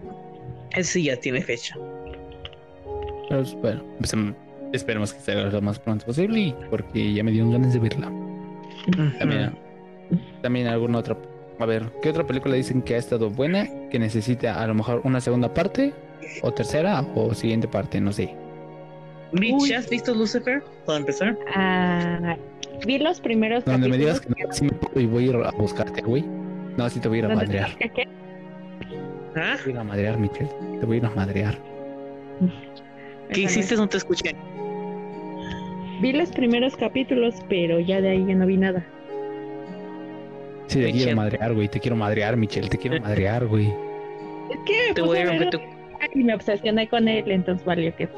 [0.73, 1.77] ese ya tiene fecha.
[3.29, 4.35] Pero pues, bueno, pues, em,
[4.73, 7.79] esperemos que se haga lo más pronto posible y porque ya me dieron ganas de
[7.79, 8.13] verla.
[9.19, 9.57] También,
[10.43, 11.17] también alguna otra.
[11.61, 13.69] A ver, ¿qué otra película dicen que ha estado buena?
[13.91, 15.93] Que necesita a lo mejor una segunda parte,
[16.43, 18.35] o tercera, o siguiente parte, no sé.
[19.33, 19.73] Mitch.
[19.73, 20.63] ¿has visto Lucifer?
[20.87, 21.37] Para empezar.
[21.55, 22.37] Ah,
[22.87, 24.21] vi los primeros Donde me capítulos.
[24.23, 26.25] digas que no, sí me puedo y voy a ir a buscarte, güey.
[26.77, 27.77] No, sí te voy a ir a madrear.
[27.77, 28.09] que-
[29.37, 29.55] ¿Ah?
[29.57, 30.51] Te voy a ir a madrear, Michelle.
[30.81, 31.59] Te voy a ir a madrear.
[33.33, 33.77] ¿Qué Esa no hiciste?
[33.77, 34.35] No te escuché.
[36.01, 38.85] Vi los primeros capítulos, pero ya de ahí ya no vi nada.
[40.67, 41.05] Sí, te Michelle.
[41.05, 41.69] quiero madrear, güey.
[41.69, 42.69] Te quiero madrear, Michelle.
[42.69, 43.67] Te quiero madrear, güey.
[43.69, 45.61] Es que Te puse voy a a romper ver tu
[46.15, 48.09] y me obsesioné con él, entonces valió que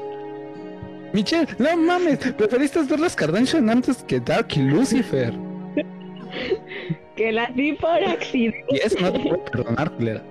[1.13, 2.17] Michelle, no mames.
[2.17, 5.31] Preferiste ver las Kardashian antes que Dark y Lucifer.
[7.15, 8.65] que las vi por accidente.
[8.69, 10.23] Y eso no te puedo perdonar, culera.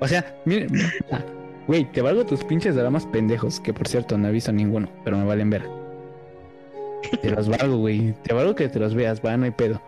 [0.00, 0.70] O sea, miren.
[1.66, 3.60] Güey, te valgo tus pinches dramas pendejos.
[3.60, 5.68] Que por cierto, no he visto ninguno, pero me valen ver.
[7.20, 8.14] Te los valgo, güey.
[8.22, 9.80] Te valgo que te los veas, va, no hay pedo.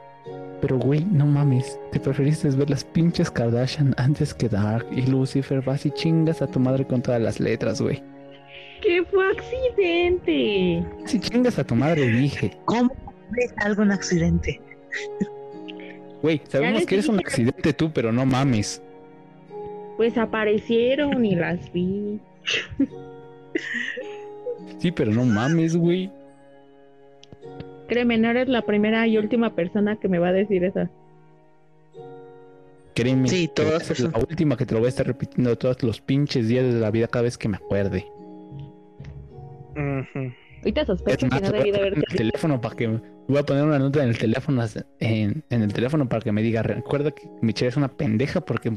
[0.60, 1.78] Pero, güey, no mames.
[1.92, 5.62] Te preferiste ver las pinches Kardashian antes que Dark y Lucifer.
[5.62, 8.02] Vas y chingas a tu madre con todas las letras, güey.
[8.82, 10.84] Que fue accidente.
[11.04, 12.56] Si chingas a tu madre, dije.
[12.64, 12.90] ¿Cómo
[13.30, 14.60] ves algo en accidente?
[16.22, 18.82] Güey, sabemos que eres un accidente tú, pero no mames.
[19.96, 22.20] Pues aparecieron y las vi.
[24.78, 26.10] Sí, pero no mames, güey.
[27.88, 30.88] Créeme, no eres la primera y última persona que me va a decir eso.
[32.94, 33.28] Créeme.
[33.28, 36.64] Sí, todas la última que te lo voy a estar repitiendo todos los pinches días
[36.64, 38.06] de la vida cada vez que me acuerde.
[40.58, 42.88] Ahorita sospecho Es que no voy a debí de haberte el teléfono para que
[43.28, 44.64] voy a poner una nota en el teléfono
[44.98, 48.72] en, en el teléfono para que me diga, recuerda que Michelle es una pendeja porque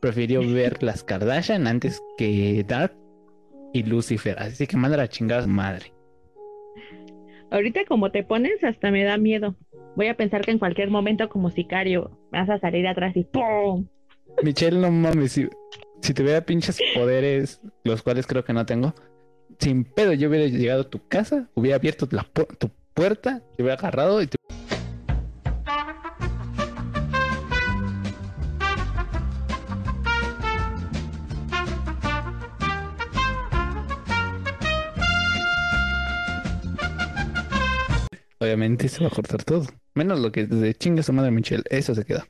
[0.00, 2.94] prefirió ver las Kardashian antes que Dark
[3.72, 5.92] y Lucifer, así que manda la chingada madre.
[7.50, 9.56] Ahorita como te pones, hasta me da miedo.
[9.96, 13.86] Voy a pensar que en cualquier momento como sicario vas a salir atrás y ¡pum!
[14.42, 15.48] Michelle, no mames, si,
[16.00, 18.94] si tuviera pinches poderes, los cuales creo que no tengo,
[19.58, 24.22] sin pedo yo hubiera llegado a tu casa, hubiera abierto tu puerta, te hubiera agarrado
[24.22, 24.39] y te...
[38.80, 39.66] Obviamente se va a cortar todo.
[39.94, 42.26] Menos lo que de chinga su madre Michelle, eso se queda.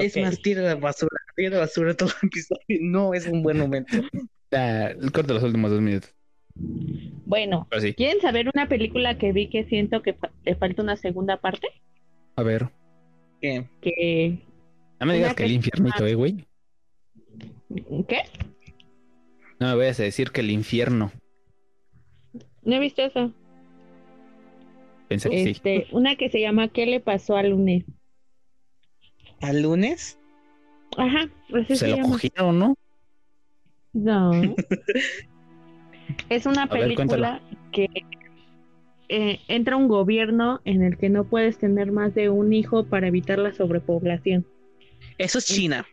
[0.00, 1.16] Es más, tira la basura.
[1.36, 2.60] Tira la basura todo el episodio.
[2.80, 3.92] No es un buen momento.
[4.52, 6.12] Ah, corta los últimos dos minutos.
[7.24, 7.94] Bueno, sí.
[7.94, 11.68] ¿quieren saber una película que vi que siento que fa- le falta una segunda parte?
[12.34, 12.68] A ver.
[13.40, 13.68] ¿Qué?
[13.80, 14.40] Que...
[14.98, 16.44] No me digas que el infiernito, eh, güey.
[18.08, 18.22] ¿Qué?
[19.60, 21.12] No me vayas a decir que el infierno.
[22.64, 23.32] No he visto eso.
[25.10, 25.50] Pensé que sí.
[25.50, 27.84] Este, una que se llama ¿Qué le pasó al lunes?
[29.40, 30.20] ¿Al lunes?
[30.96, 32.08] Ajá, así Se se, lo llama.
[32.10, 32.74] cogieron, ¿no?
[33.92, 34.30] No.
[36.28, 37.42] es una A ver, película
[37.72, 37.88] que
[39.08, 43.08] eh, entra un gobierno en el que no puedes tener más de un hijo para
[43.08, 44.46] evitar la sobrepoblación.
[45.18, 45.84] Eso es China.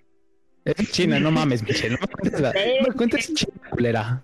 [0.64, 1.96] Es China, no mames, Michelle.
[1.96, 2.54] No me cuentes, la...
[2.82, 4.24] no me cuentes China, culera.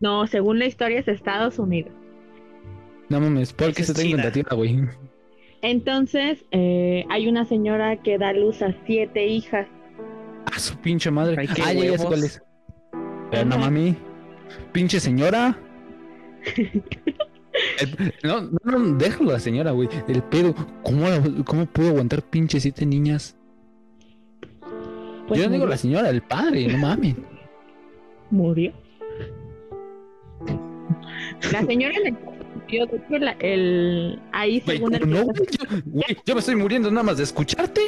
[0.00, 1.92] No, según la historia es Estados Unidos.
[3.08, 4.22] No mames, ¿por qué se es trae China.
[4.22, 4.80] tentativa, güey?
[5.62, 9.66] Entonces, eh, hay una señora que da luz a siete hijas.
[10.54, 11.36] A su pinche madre.
[11.38, 12.06] Ay, qué ah, ya, ya sé huevos.
[12.06, 12.42] cuál es.
[13.30, 13.96] Pero no mami.
[14.72, 15.58] Pinche señora.
[17.80, 19.88] El- no, no, no, déjalo a la señora, güey.
[20.06, 20.54] El pedo.
[20.84, 21.06] ¿Cómo,
[21.44, 23.36] ¿Cómo pudo aguantar pinche siete niñas?
[25.26, 27.16] Pues Yo no digo la señora, el padre, no mames.
[28.30, 28.72] murió.
[31.52, 32.14] La señora le
[32.62, 36.56] murió, de hecho, la- el, ahí Güey, según el no, güey, yo, yo me estoy
[36.56, 37.80] muriendo nada más de escucharte.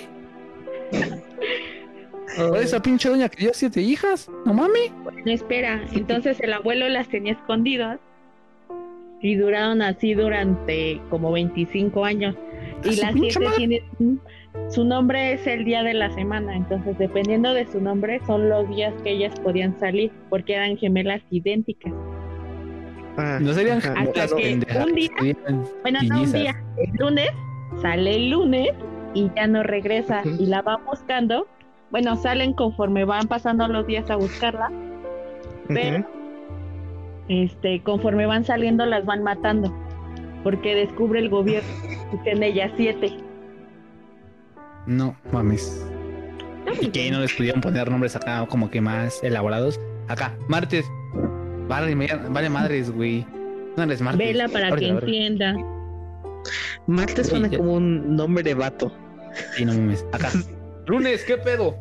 [2.61, 4.31] Esa pinche doña que dio siete hijas.
[4.47, 4.93] No mames.
[5.25, 7.99] No, espera, entonces el abuelo las tenía escondidas
[9.21, 12.37] y duraron así durante como 25 años.
[12.85, 14.21] Y las siete tienen
[14.69, 18.69] su nombre es el día de la semana, entonces dependiendo de su nombre son los
[18.69, 21.93] días que ellas podían salir, porque eran gemelas idénticas.
[23.17, 23.79] Ah, No serían.
[23.79, 25.11] Hasta que un día-
[25.83, 27.29] Bueno, no un día, el lunes
[27.83, 28.71] sale el lunes
[29.15, 31.47] y ya no regresa y la van buscando.
[31.91, 34.71] Bueno, salen conforme van pasando los días a buscarla,
[35.69, 36.07] pero
[37.29, 39.73] este, conforme van saliendo las van matando,
[40.45, 41.69] porque descubre el gobierno
[42.13, 43.13] que tiene ellas siete.
[44.87, 45.85] No mames.
[46.81, 49.81] Y que no les pudieron poner nombres acá como que más elaborados.
[50.09, 50.87] Acá, martes.
[51.71, 51.95] Vale,
[52.31, 53.25] vale madres, güey.
[53.77, 54.27] No eres martes.
[54.27, 55.55] Vela para que entienda.
[56.89, 58.93] Marte suena como un nombre de vato.
[59.55, 60.05] Sí, no mames.
[60.13, 60.31] Acá.
[60.87, 61.77] Lunes, ¿qué pedo?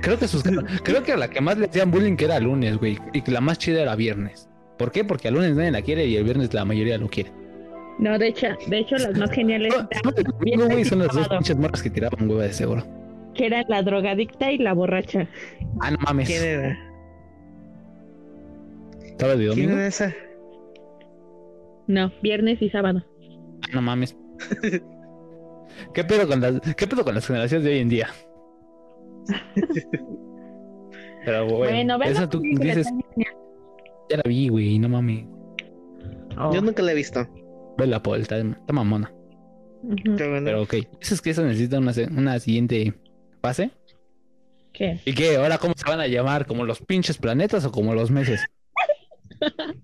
[0.00, 0.42] Creo que sus
[0.82, 2.98] creo que a la que más le hacían bullying que era lunes, güey.
[3.12, 4.48] Y que la más chida era viernes.
[4.78, 5.04] ¿Por qué?
[5.04, 7.30] Porque a lunes nadie la quiere y el viernes la mayoría lo quiere.
[7.98, 11.14] No, de hecho, de hecho las más geniales No, no, el domingo, güey, son las
[11.14, 12.86] dos pinches morras que tiraban hueva de seguro.
[13.34, 15.28] que eran la drogadicta y la borracha.
[15.80, 16.26] Ah, no mames.
[16.28, 16.85] ¿Quién era?
[19.18, 19.72] ¿Sábado y ¿Quién domingo?
[19.74, 20.14] era esa?
[21.86, 23.02] No, viernes y sábado.
[23.62, 24.16] Ah, no mames.
[25.94, 28.08] ¿Qué pedo con las, qué pedo con las generaciones de hoy en día?
[31.24, 32.88] Pero bueno, Bueno, esa tú dices,
[34.10, 35.26] ya la vi, güey, no mames.
[36.38, 36.52] Oh.
[36.52, 37.26] Yo nunca la he visto.
[37.78, 39.12] Vela, Paul, está, está mamona.
[39.82, 40.16] Ujú.
[40.16, 40.44] Qué bueno.
[40.44, 42.94] Pero ok, eso es que eso necesita una, una siguiente
[43.42, 43.70] fase.
[44.72, 45.00] ¿Qué?
[45.04, 45.36] ¿Y qué?
[45.36, 46.46] ¿Ahora cómo se van a llamar?
[46.46, 48.44] ¿Como los pinches planetas o como los meses?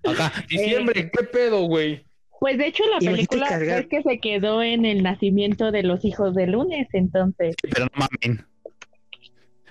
[0.05, 2.05] Acá, diciembre, ¿qué pedo, güey?
[2.41, 6.35] Pues de hecho la película es que se quedó en el nacimiento de los hijos
[6.35, 7.55] de lunes, entonces.
[7.63, 8.45] Pero no mamen.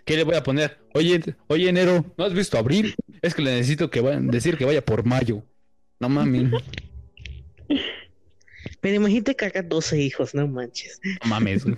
[0.05, 0.79] ¿Qué le voy a poner?
[0.93, 2.95] Oye, oye, enero, ¿no has visto abril?
[3.21, 5.43] Es que le necesito que vaya, decir que vaya por mayo.
[5.99, 6.51] No mamen,
[8.81, 10.99] Pero imagínate cargar 12 hijos, no manches.
[11.03, 11.65] no mames.
[11.65, 11.77] güey.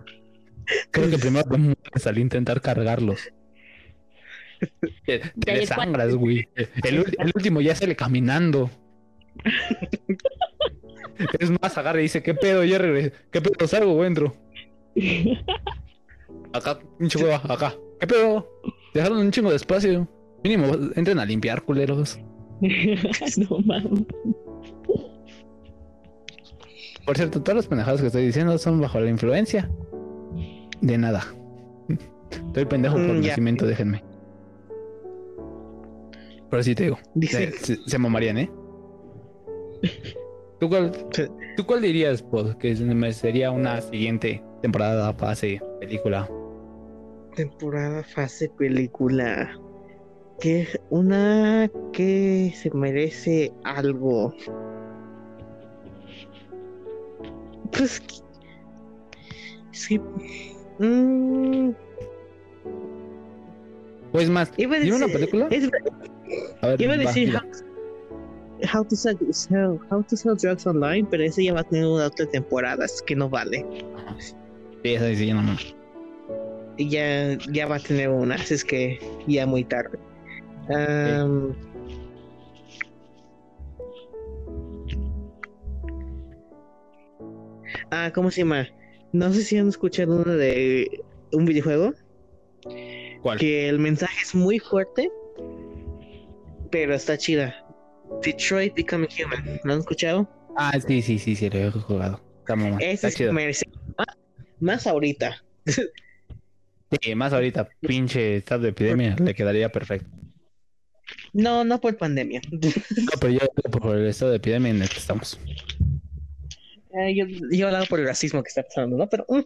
[0.91, 3.19] Creo que primero te mueres al intentar cargarlos.
[5.05, 6.47] Te, te desangras, güey.
[6.83, 7.05] El,
[7.35, 8.69] último ya sale caminando.
[11.39, 12.63] Es más, agarra y dice, ¿qué pedo?
[12.63, 13.13] Ya regresé.
[13.31, 13.67] ¿Qué pedo?
[13.67, 14.35] ¿Salgo o entro?
[16.53, 17.75] Acá, pinche hueva, acá.
[17.99, 18.49] ¿Qué pedo?
[18.93, 20.07] Dejaron un chingo de espacio.
[20.43, 22.19] Mínimo, entren a limpiar, culeros.
[22.61, 24.05] no mames.
[27.05, 29.69] Por cierto, todas las pendejadas que estoy diciendo son bajo la influencia
[30.81, 31.25] de nada.
[32.31, 34.03] Estoy pendejo por Mm, nacimiento, déjenme.
[36.53, 38.51] Pero sí te digo, Dice- se, se- se mamarían, ¿eh?
[40.59, 40.91] ¿Tú cuál.
[41.57, 46.29] ¿Tú cuál dirías, Pod, que es- sería una siguiente temporada, fase, película?
[47.35, 49.59] Temporada, fase, película.
[50.39, 54.31] Que una que se merece algo.
[57.71, 57.99] Pues.
[59.71, 59.99] Sí.
[60.77, 61.71] mm,
[64.11, 65.47] Pues más, iba a ¿dime una película?
[65.49, 65.71] es-
[66.61, 67.41] ver, iba a decir how,
[68.73, 71.85] how to sell, sell- how to sell drugs online, pero ese ya va a tener
[71.85, 73.65] una otra temporada, es que no vale.
[74.83, 75.55] Sí, sí, no, no.
[76.77, 79.99] Y ya, ya va a tener una, así es que ya muy tarde.
[80.69, 81.53] Am,
[87.91, 88.67] Ah, ¿cómo se llama?
[89.11, 91.93] No sé si han escuchado uno de un videojuego
[93.21, 93.37] ¿Cuál?
[93.37, 95.11] que el mensaje es muy fuerte,
[96.73, 97.55] pero está chida.
[98.23, 99.61] Detroit Becoming Human.
[99.63, 100.27] ¿Lo han escuchado?
[100.57, 102.19] Ah, sí, sí, sí, sí, lo he jugado.
[102.39, 103.33] Está Ese está sí chido.
[104.59, 105.43] más ahorita.
[107.01, 110.09] Sí, más ahorita, pinche estado de epidemia, le quedaría perfecto.
[111.31, 112.41] No, no por pandemia.
[112.51, 113.39] No, pero yo
[113.71, 115.39] por el estado de epidemia en el que estamos.
[116.95, 119.07] Eh, yo, yo hablaba por el racismo que está pasando, ¿no?
[119.09, 119.39] Pero mm,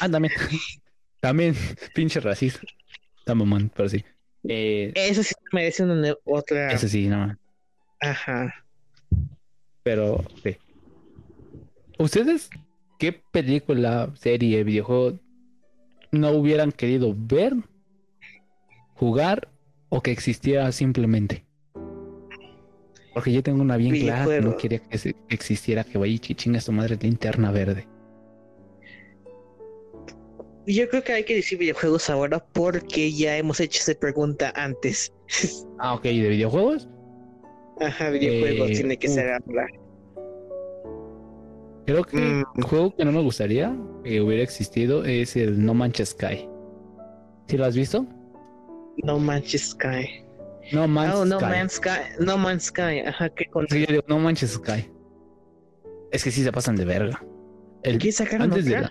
[0.00, 0.32] Ah, también.
[1.20, 1.54] También,
[1.94, 2.60] pinche racista.
[3.18, 4.04] Está mamón, pero sí.
[4.48, 6.72] Eh, eso sí merece una otra.
[6.72, 7.36] ese sí, no.
[8.00, 8.54] Ajá.
[9.82, 10.56] Pero sí.
[11.98, 12.50] ¿Ustedes
[12.98, 15.18] qué película, serie, videojuego
[16.12, 17.54] no hubieran querido ver,
[18.94, 19.48] jugar
[19.88, 21.44] o que existiera simplemente?
[23.14, 26.60] Porque yo tengo una bien clara que no quería que existiera, que vaya y chinga
[26.60, 27.86] su madre linterna verde.
[30.66, 35.12] Yo creo que hay que decir videojuegos ahora porque ya hemos hecho esa pregunta antes.
[35.78, 36.88] Ah, ok, ¿de videojuegos?
[37.80, 39.12] Ajá, videojuegos Eh, tiene que uh.
[39.14, 39.66] ser ahora.
[41.86, 42.44] Creo que Mm.
[42.56, 46.48] el juego que no me gustaría que hubiera existido es el No Manches Sky.
[47.48, 48.06] ¿Sí lo has visto?
[49.02, 50.24] No Manches Sky.
[50.72, 51.46] No Manches oh, No Sky.
[51.50, 51.90] Man's Sky.
[52.20, 53.00] No Man's Sky.
[53.06, 53.66] Ajá, que con.
[53.68, 54.90] Sí, yo digo, no manches Sky.
[56.10, 57.22] Es que sí se pasan de verga.
[57.82, 58.90] El- ¿Qué sacaron antes de la,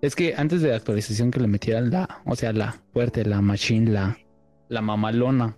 [0.00, 3.40] es que antes de la actualización que le metieran la, o sea, la fuerte, la
[3.40, 4.18] machine, la,
[4.68, 5.56] la mamalona,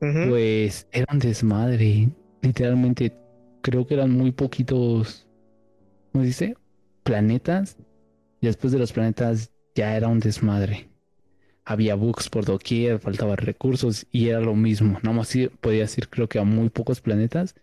[0.00, 2.08] pues era un desmadre.
[2.40, 3.16] Literalmente,
[3.60, 5.28] creo que eran muy poquitos,
[6.10, 6.56] ¿cómo se dice?
[7.04, 7.76] Planetas.
[8.40, 10.88] Y después de los planetas ya era un desmadre.
[11.64, 14.98] Había bugs por doquier, faltaban recursos y era lo mismo.
[15.04, 17.54] Nada más podías ir creo que a muy pocos planetas.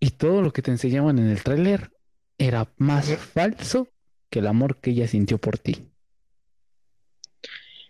[0.00, 1.90] Y todo lo que te enseñaban en el tráiler
[2.38, 3.88] era más falso
[4.36, 5.88] que el amor que ella sintió por ti.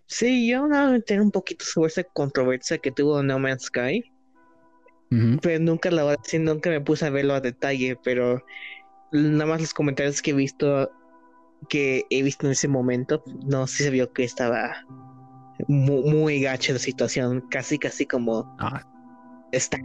[0.07, 4.05] Sí, yo no entiendo un poquito sobre esa controversia que tuvo No Man's Sky.
[5.43, 8.45] Pero nunca la verdad sí, nunca me puse a verlo a detalle, pero
[9.11, 10.89] nada más los comentarios que he visto
[11.69, 14.77] que he visto en ese momento, no sí se vio que estaba
[15.67, 18.85] muy, muy gacha la situación, casi casi como Ah,
[19.51, 19.79] está.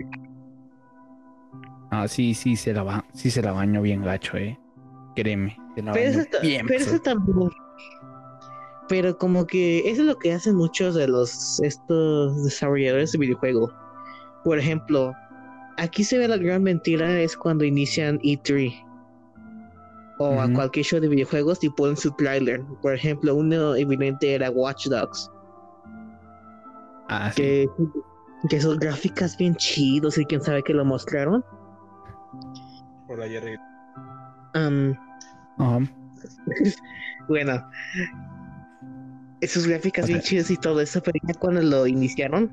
[1.89, 4.59] ah, sí, sí se la va, sí se la bañó bien gacho, eh.
[5.15, 5.60] Créeme.
[5.75, 6.21] Pero eso,
[6.67, 7.49] pero eso también.
[8.89, 13.71] Pero como que eso es lo que hacen muchos de los estos desarrolladores de videojuego.
[14.43, 15.13] Por ejemplo,
[15.77, 18.73] aquí se ve la gran mentira es cuando inician E3
[20.19, 22.63] o a cualquier show de videojuegos y ponen su trailer.
[22.81, 25.31] Por ejemplo, uno evidente era Watch Dogs,
[27.07, 27.41] Ah, sí.
[27.41, 27.69] que,
[28.49, 31.43] que son gráficas bien chidos y quién sabe que lo mostraron.
[33.07, 33.19] Por.
[37.27, 37.63] Bueno,
[39.41, 42.51] esos gráficas bien chidos y todo eso, pero ya cuando lo iniciaron,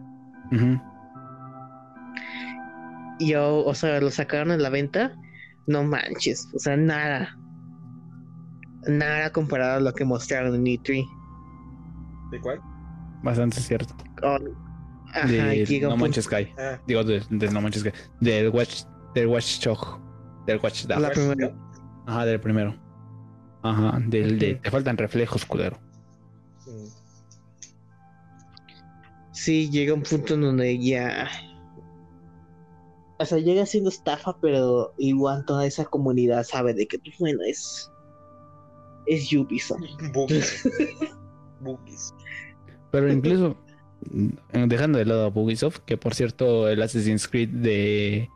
[3.18, 5.12] yo, o sea, lo sacaron a la venta,
[5.66, 7.36] no manches, o sea, nada.
[8.86, 11.04] Nada comparado a lo que mostraron en E3.
[12.30, 12.60] ¿De cuál?
[13.22, 13.94] Bastante cierto.
[14.22, 14.38] Oh,
[15.12, 16.52] ajá, De llega No Manches Sky.
[16.58, 17.92] Ah, Digo, de, de No Manches Sky.
[18.20, 18.84] Del Watch,
[19.14, 20.00] del Watch Dog.
[20.46, 21.00] Del Watch Dogs.
[21.00, 21.52] La primera.
[22.06, 22.87] Ajá, del primero.
[23.62, 25.78] Ajá, del de te faltan reflejos, culero.
[29.32, 31.28] Sí, llega un punto en donde ya.
[33.18, 37.90] O sea, llega siendo estafa, pero igual toda esa comunidad sabe de que, bueno, es.
[39.06, 39.80] Es Ubisoft.
[40.12, 40.68] Boogies.
[41.60, 42.14] Boogies.
[42.90, 43.56] Pero incluso,
[44.10, 48.28] mm, dejando de lado a Ubisoft, que por cierto, el Assassin's Creed de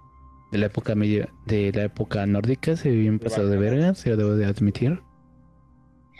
[0.53, 4.11] de la época medio, de la época nórdica se ve bien pasado de verga, se
[4.11, 5.01] lo debo de admitir.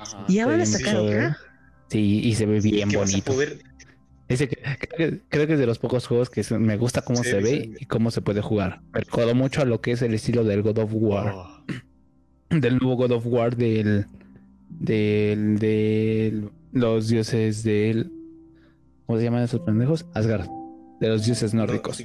[0.03, 0.25] Ajá.
[0.29, 1.15] Y ahora Sí, sacaron sí.
[1.15, 1.39] acá.
[1.89, 3.33] Sí, y se ve bien bonito.
[3.33, 3.59] poder-
[4.29, 7.03] Ese que- creo, que, creo que es de los pocos juegos que se- me gusta
[7.03, 7.75] cómo Sí, se ve sí.
[7.81, 8.81] y cómo se puede jugar.
[8.93, 11.33] Me recordó mucho a lo que es el estilo del God of War.
[11.35, 11.65] Oh,
[12.51, 14.07] Del nuevo God of War del.
[14.69, 15.59] Del.
[15.59, 18.11] de los dioses del.
[19.07, 20.07] ¿Cómo se llaman esos pendejos?
[20.15, 20.47] Asgard.
[21.01, 22.03] De los dioses nórdicos.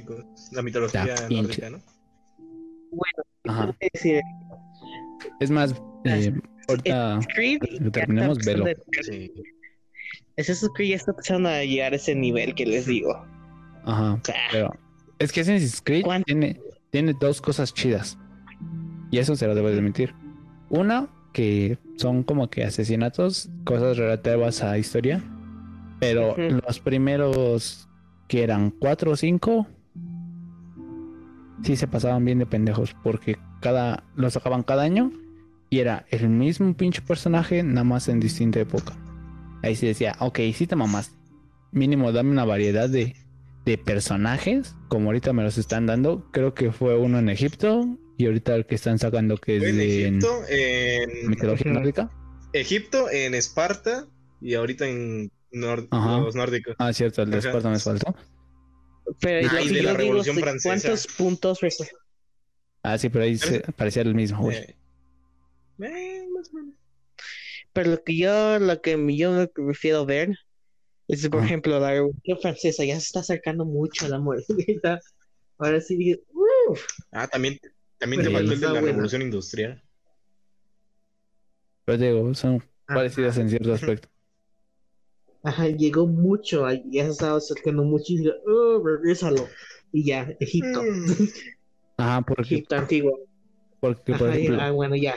[0.52, 1.78] La mitología nórdica, ¿no?
[3.44, 3.74] Ajá.
[3.80, 4.20] Es decir,
[5.40, 5.74] Es más,
[6.04, 6.32] eh,
[6.68, 7.20] ahorita
[7.92, 8.66] terminemos, está velo.
[9.02, 9.32] Sí.
[10.36, 13.26] Assassin's Creed ya está empezando a llegar a ese nivel que les digo.
[13.84, 14.14] Ajá.
[14.14, 14.70] O sea, Pero
[15.18, 16.26] es que Assassin's Creed ¿Cuánto?
[16.26, 16.60] tiene,
[16.90, 18.16] tiene dos cosas chidas.
[19.10, 20.14] Y eso se lo debo de admitir.
[20.68, 25.22] Una, que son como que asesinatos, cosas relativas a historia.
[25.98, 27.88] Pero los primeros
[28.28, 29.66] que eran cuatro o cinco,
[31.64, 32.94] sí se pasaban bien de pendejos.
[33.02, 35.10] Porque cada, los sacaban cada año
[35.70, 38.96] y era el mismo pinche personaje, nada más en distinta época.
[39.62, 41.12] Ahí sí decía, ok, sí te mamás.
[41.72, 43.14] Mínimo dame una variedad de,
[43.64, 46.30] de personajes, como ahorita me los están dando.
[46.32, 49.76] Creo que fue uno en Egipto y ahorita el que están sacando que es en
[49.76, 52.10] de Egipto, en mitología nórdica.
[52.52, 54.06] Egipto, en Esparta
[54.40, 55.30] y ahorita en
[55.90, 56.18] Ajá.
[56.20, 56.74] los nórdicos.
[56.78, 57.48] Ah, cierto, el de Ajá.
[57.48, 58.14] Esparta me faltó.
[59.20, 60.88] pero Ah, lo y que de la yo digo Revolución Francesa.
[60.88, 61.58] cuántos puntos
[62.82, 64.56] Ah, sí, pero ahí se, parecía el mismo, güey.
[64.56, 64.76] Eh,
[65.80, 66.74] eh, más o menos.
[67.72, 70.36] Pero lo que yo, lo que yo me prefiero ver
[71.08, 71.46] es, por Ajá.
[71.46, 74.54] ejemplo, la Revolución Francesa ya se está acercando mucho a la muerte.
[75.58, 76.20] Ahora sí.
[77.10, 77.58] Ah, también,
[77.98, 79.82] también te faltó el de la revolución industrial.
[81.84, 82.94] Pero digo, son Ah.
[82.94, 84.08] parecidas en cierto aspecto.
[85.42, 89.48] Ajá, llegó mucho, ya se estaba acercando mucho y dije, oh, regrésalo.
[89.92, 91.06] Y ya, Egipto, Mm.
[91.96, 93.18] Ajá, porque, Egipto antiguo.
[93.80, 95.16] porque por Ajá, ejemplo, ah, bueno, ya.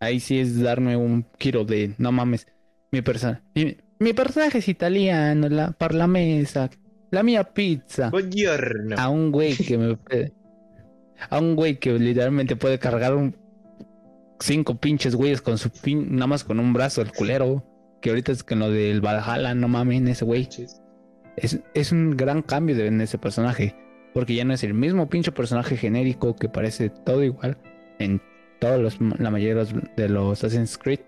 [0.00, 2.46] Ahí sí es darme un giro de, no mames,
[2.90, 6.70] mi persona, mi, mi personaje es italiano, la parlamesa,
[7.10, 8.10] la mía pizza.
[8.10, 8.96] Buongiorno.
[8.98, 10.32] a un güey que me puede-
[11.28, 13.36] a un güey que literalmente puede cargar un
[14.40, 17.62] cinco pinches güeyes con su pin, nada más con un brazo el culero
[18.00, 20.48] que ahorita es con lo del Valhalla no mames ese güey
[21.36, 23.76] es, es un gran cambio de, en ese personaje
[24.14, 27.58] porque ya no es el mismo pinche personaje genérico que parece todo igual
[27.98, 28.22] en
[28.60, 31.00] todos los la mayoría de los, de los Assassin's Creed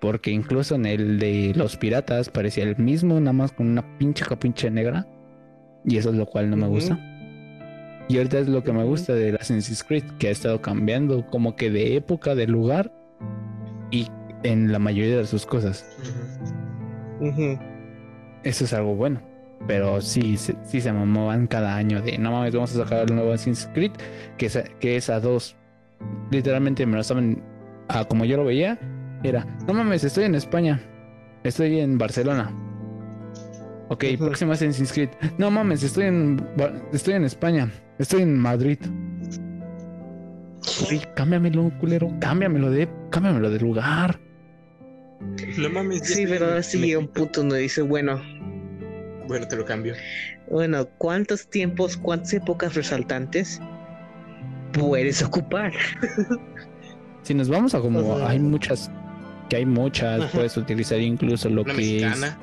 [0.00, 4.24] porque incluso en el de los piratas parecía el mismo nada más con una pinche
[4.24, 5.06] capincha negra
[5.84, 6.98] y eso es lo cual no me gusta
[8.08, 11.56] y ahorita es lo que me gusta de Assassin's Creed, que ha estado cambiando como
[11.56, 12.92] que de época, de lugar
[13.90, 14.06] y
[14.44, 15.84] en la mayoría de sus cosas.
[18.44, 19.20] Eso es algo bueno.
[19.66, 23.14] Pero sí, se- sí se mamaban cada año de no mames, vamos a sacar el
[23.16, 23.92] nuevo Assassin's Creed,
[24.36, 25.56] que es a, que es a dos.
[26.30, 27.42] Literalmente me lo estaban,
[27.88, 28.78] a como yo lo veía,
[29.22, 30.80] era no mames, estoy en España,
[31.44, 32.52] estoy en Barcelona.
[33.88, 34.24] Ok, Ujú.
[34.26, 35.10] próximo Assassin's Creed.
[35.38, 36.44] No mames, estoy en
[36.92, 38.78] estoy en España, estoy en Madrid.
[40.62, 44.18] Sí, cámbiamelo, culero, cámbiamelo de, cámbiamelo de lugar.
[45.58, 46.00] No mames.
[46.02, 48.20] Sí, pero en ahora sí llega un punto donde dice, bueno,
[49.28, 49.94] Bueno, te lo cambio.
[50.50, 53.60] bueno, ¿cuántos tiempos, cuántas épocas resaltantes
[54.72, 55.72] puedes ocupar?
[57.22, 58.90] Si nos vamos a como hay muchas,
[59.48, 60.30] que hay muchas, Ajá.
[60.32, 62.26] puedes utilizar incluso lo Una que mexicana.
[62.28, 62.36] es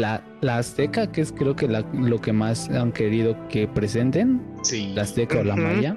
[0.00, 4.42] la, la azteca, que es creo que la- lo que más han querido que presenten,
[4.62, 4.92] Sí.
[4.94, 5.96] la azteca o la maya,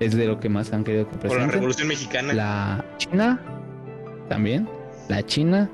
[0.00, 1.50] es de lo que más han querido que O la presenten.
[1.50, 2.32] revolución mexicana.
[2.32, 3.40] La china,
[4.28, 4.68] también,
[5.08, 5.68] la china,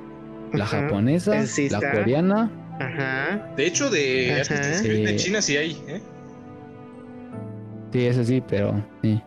[0.52, 0.80] la Ajá.
[0.82, 1.34] japonesa,
[1.70, 3.52] la coreana, Ajá.
[3.56, 5.16] De hecho, de de Sí.
[5.16, 6.00] China sí hay, ¿eh?
[7.92, 9.20] Sí, eso sí, pero sí.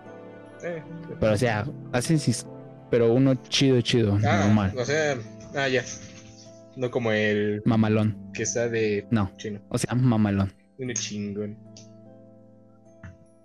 [0.64, 0.82] Eh,
[1.20, 2.46] Pero o sea, hacen sis-
[2.90, 5.16] pero uno chido, chido, Ah, normal, o sea,
[5.56, 5.84] ah, ya.
[6.76, 8.16] No como el mamalón.
[8.34, 9.60] que está de No, chino.
[9.70, 10.52] o sea, mamalón.
[10.78, 11.58] Un chingón.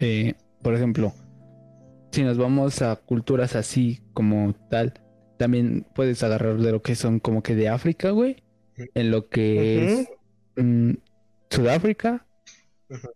[0.01, 1.13] Eh, por ejemplo,
[2.13, 4.95] si nos vamos a culturas así como tal,
[5.39, 8.43] también puedes agarrar de lo que son como que de África, güey.
[8.95, 10.09] En lo que es
[10.57, 10.93] mm,
[11.51, 12.26] Sudáfrica,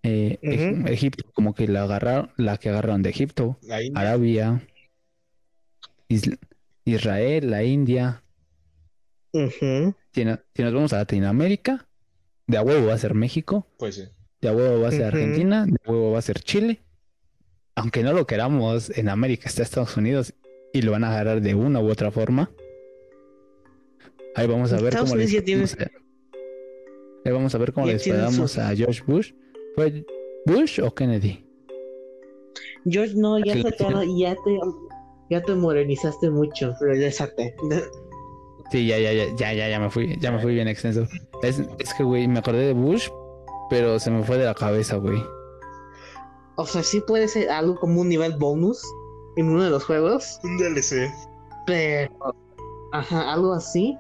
[0.03, 0.39] Eh.
[0.87, 4.01] Egipto, como que la agarraron, la que agarraron de Egipto, La India.
[4.01, 4.67] Arabia,
[6.85, 8.23] Israel, la India.
[9.33, 9.95] Ujú.
[10.13, 11.87] Si, no- si nos vamos a Latinoamérica,
[12.47, 13.67] de a huevo va a ser México.
[13.79, 14.05] Pues sí.
[14.41, 15.05] De a huevo va a ser.
[15.05, 16.81] Argentina, de a huevo va a ser Chile.
[17.77, 20.35] Aunque no lo queramos, en América está Estados Unidos
[20.73, 22.51] y lo van a agarrar de una u otra forma.
[24.35, 25.45] Ahí vamos a ver Estados cómo les Unidos
[25.77, 25.91] tiene-
[27.25, 29.33] Ahí vamos a ver cómo les pagamos su- a George Bush.
[29.81, 30.05] ¿Fue
[30.45, 31.43] Bush o Kennedy?
[32.85, 34.59] George, no, ya ¿Qué le sacaron, ya te,
[35.31, 36.75] ya te modernizaste mucho.
[36.81, 37.55] Regrésate.
[38.71, 41.07] Sí, ya, ya, ya, ya, ya, ya me fui, ya me fui bien extenso.
[41.43, 43.09] Es, es que, güey, me acordé de Bush,
[43.71, 45.23] pero se me fue de la cabeza, güey.
[46.57, 48.83] O sea, sí puede ser algo como un nivel bonus
[49.37, 51.11] en uno de los juegos, Un DLC.
[51.67, 52.13] pero,
[52.93, 53.97] ajá, algo así.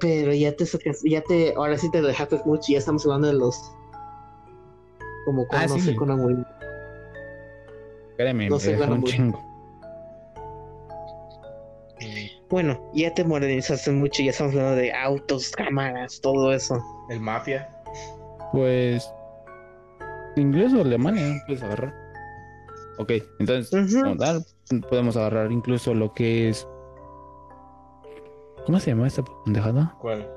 [0.00, 2.72] Pero ya te sacas, ya te, ahora sí te dejaste mucho.
[2.72, 3.54] Ya estamos hablando de los,
[5.24, 5.80] como Ah, no sí.
[5.80, 6.44] sé cómo morir.
[8.10, 9.10] Espérame, No me sé cuándo un voy.
[9.10, 9.52] chingo.
[12.50, 14.22] Bueno, ya te modernizaste mucho.
[14.22, 16.82] Ya estamos hablando de autos, cámaras, todo eso.
[17.08, 17.68] El Mafia.
[18.52, 19.10] Pues.
[20.36, 21.94] Inglés o Alemania, puedes agarrar.
[22.98, 23.94] Ok, entonces,
[24.88, 26.66] podemos agarrar incluso lo que es.
[28.66, 29.94] ¿Cómo se llama esta pendejada?
[30.00, 30.28] ¿Cuál?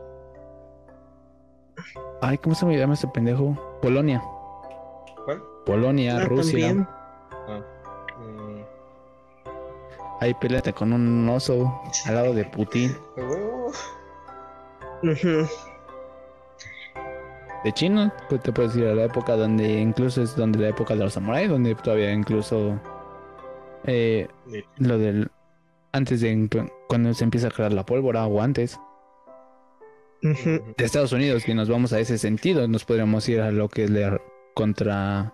[2.21, 3.57] Ay, ¿cómo se me llama este pendejo?
[3.81, 4.23] Polonia.
[5.65, 6.67] Polonia, Ah, Rusia.
[6.67, 6.87] también.
[8.19, 8.61] Mm,
[10.21, 12.95] Ahí peleate con un oso al lado de Putin.
[17.63, 20.95] De China, pues te puedes ir a la época donde incluso es donde la época
[20.95, 22.79] de los samuráis, donde todavía incluso
[23.85, 24.27] eh,
[24.77, 25.29] lo del
[25.91, 26.49] antes de
[26.87, 28.79] cuando se empieza a crear la pólvora o antes
[30.21, 33.85] de Estados Unidos que nos vamos a ese sentido, nos podríamos ir a lo que
[33.85, 34.19] es la
[34.53, 35.33] contra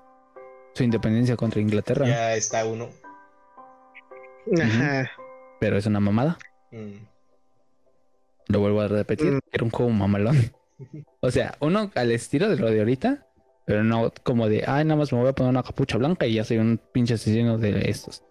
[0.74, 2.90] su independencia contra Inglaterra, Ya está uno.
[4.62, 5.12] Ajá.
[5.60, 6.38] pero es una mamada.
[6.72, 7.06] Mm,
[8.48, 9.40] Lo vuelvo a repetir, Mm.
[9.52, 10.38] era un juego mamalón.
[11.20, 13.28] O sea, uno al estilo de lo de ahorita,
[13.66, 16.34] pero no como de, ay, nada más me voy a poner una capucha blanca y
[16.34, 18.24] ya soy un pinche asesino de estos.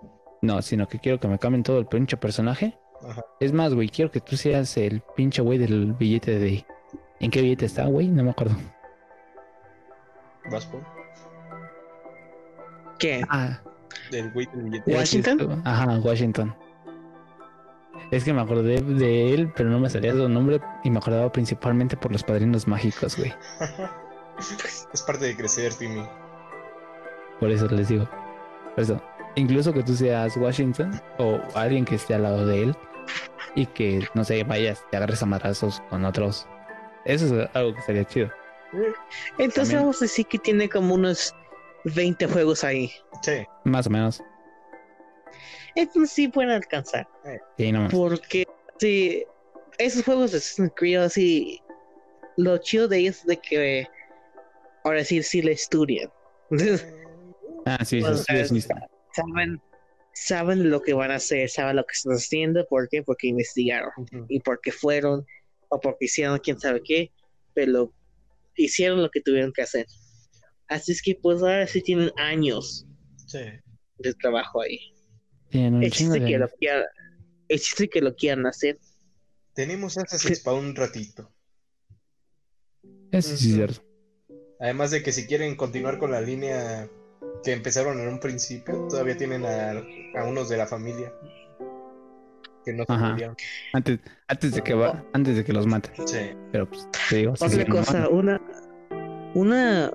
[0.42, 2.76] No, sino que quiero que me cambien todo el pinche personaje.
[3.08, 3.24] Ajá.
[3.38, 6.66] Es más, güey, quiero que tú seas el pinche güey del billete de...
[7.20, 8.08] ¿En qué billete está, güey?
[8.08, 8.56] No me acuerdo.
[10.50, 10.82] ¿Vas por?
[13.00, 13.24] ¿Qué?
[13.28, 13.58] Ah,
[14.10, 14.94] Del güey del billete.
[14.94, 15.62] ¿Washington?
[15.64, 16.54] Ajá, Washington.
[18.10, 21.30] Es que me acordé de él, pero no me salía su nombre y me acordaba
[21.32, 23.32] principalmente por los padrinos mágicos, güey.
[24.92, 26.04] es parte de crecer, Timmy.
[27.38, 28.08] Por eso les digo.
[28.74, 29.02] Por eso,
[29.34, 32.76] incluso que tú seas Washington o alguien que esté al lado de él
[33.54, 36.46] y que, no sé, vayas, te agarres a madrazos con otros.
[37.04, 38.30] Eso es algo que sería chido.
[39.38, 39.80] Entonces También.
[39.80, 41.34] vamos a decir que tiene como unos
[41.84, 42.90] 20 juegos ahí.
[43.22, 43.44] Sí.
[43.64, 44.22] Más o menos.
[45.74, 47.08] Entonces sí pueden alcanzar.
[47.56, 47.94] Sí, no mames.
[47.94, 48.46] Porque
[48.78, 49.24] sí,
[49.78, 51.62] esos juegos de Assassin's Creed así,
[52.36, 53.86] lo chido de ellos es de que
[54.84, 56.10] ahora sí sí la estudian.
[57.66, 58.68] Ah, sí, Bueno, sí, sí, sí, sí.
[59.14, 59.60] saben,
[60.12, 63.02] saben lo que van a hacer, saben lo que están haciendo, ¿por qué?
[63.02, 63.92] Porque investigaron
[64.28, 65.24] y porque fueron
[65.68, 67.12] o porque hicieron quién sabe qué,
[67.54, 67.92] pero
[68.56, 69.86] hicieron lo que tuvieron que hacer.
[70.70, 72.86] Así es que pues ahora sí tienen años
[73.26, 73.40] Sí.
[73.98, 74.78] de trabajo ahí.
[75.50, 76.84] Tienen chiste, que lo quieran,
[77.48, 78.78] el chiste que lo quieran hacer.
[79.52, 81.30] Tenemos Assassin's para un ratito.
[83.10, 83.82] Eso sí es cierto.
[84.60, 86.88] Además de que si quieren continuar con la línea
[87.42, 89.72] que empezaron en un principio, todavía tienen a,
[90.20, 91.12] a unos de la familia
[92.64, 93.36] que no se murieron.
[93.72, 93.98] Antes,
[94.28, 96.06] antes de que va, antes de que los maten.
[96.06, 96.30] Sí.
[96.52, 98.40] Pero pues te digo, sí, Otra sí, cosa, una,
[99.34, 99.92] una,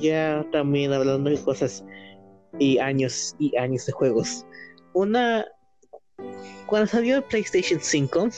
[0.00, 1.84] ya también hablando de cosas
[2.58, 4.46] y años y años de juegos.
[4.92, 5.44] Una,
[6.66, 8.28] cuando salió el PlayStation 5,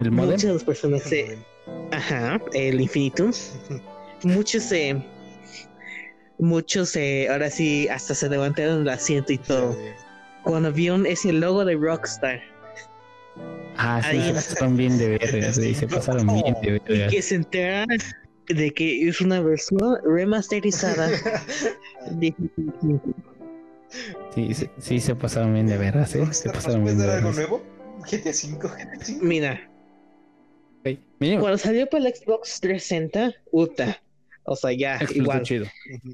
[0.00, 0.30] el modem.
[0.30, 1.38] muchas de las personas se,
[1.92, 3.32] ajá, el Infinitum,
[4.24, 5.02] muchos se,
[6.38, 9.76] muchos se, ahora sí, hasta se levantaron del asiento y todo.
[10.44, 12.40] Cuando vieron ese logo de Rockstar
[13.78, 17.08] Ah, sí, Ahí se pasaron bien de verga, sí, se pasaron bien de y verga.
[17.10, 17.96] que se enteraron
[18.48, 21.08] de que es una versión remasterizada
[22.10, 22.34] de
[24.34, 26.18] Sí, sí, sí se pasaron bien de vergas, ¿eh?
[26.18, 27.62] Se Rockstar, ¿nos pasaron puedes bien de dar algo nuevo?
[28.10, 29.24] GTA 5, GTA 5.
[29.24, 29.68] Mira,
[31.40, 34.00] cuando salió para el Xbox 360, puta.
[34.44, 35.42] O sea, ya, explotó igual.
[35.42, 35.66] chido.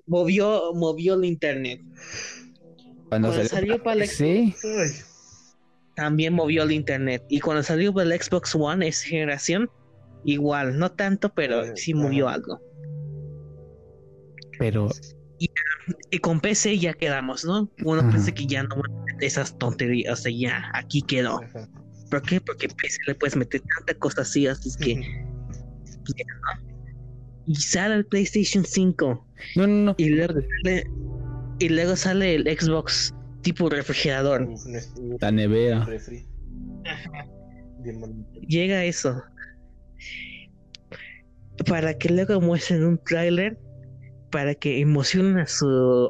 [0.07, 1.80] Movió, movió el internet.
[3.09, 4.91] Cuando, Cuando salió, salió para el sí, Ay,
[5.95, 7.22] también movió el internet.
[7.28, 9.70] Y cuando salió para el Xbox One, esa generación,
[10.25, 12.61] igual, no tanto, pero Eh, sí movió algo.
[14.59, 14.89] pero
[16.11, 17.70] Y con PC ya quedamos, ¿no?
[17.85, 18.11] Uno Ajá.
[18.11, 21.43] piensa que ya no van a meter esas tonterías, o sea, ya, aquí quedó.
[21.43, 21.68] ajá.
[22.11, 22.41] ¿Por qué?
[22.41, 25.01] Porque PC le puedes meter tanta cosa así, así es que.
[27.47, 29.27] Y sale el PlayStation 5.
[29.57, 29.95] no, no, no.
[29.99, 30.85] Y luego sale,
[31.59, 34.49] y luego sale el Xbox tipo refrigerador.
[35.20, 35.87] La nevera.
[38.49, 39.22] Llega eso.
[41.69, 43.59] Para que luego muestren un tráiler
[44.35, 45.65] para que emocionen a su,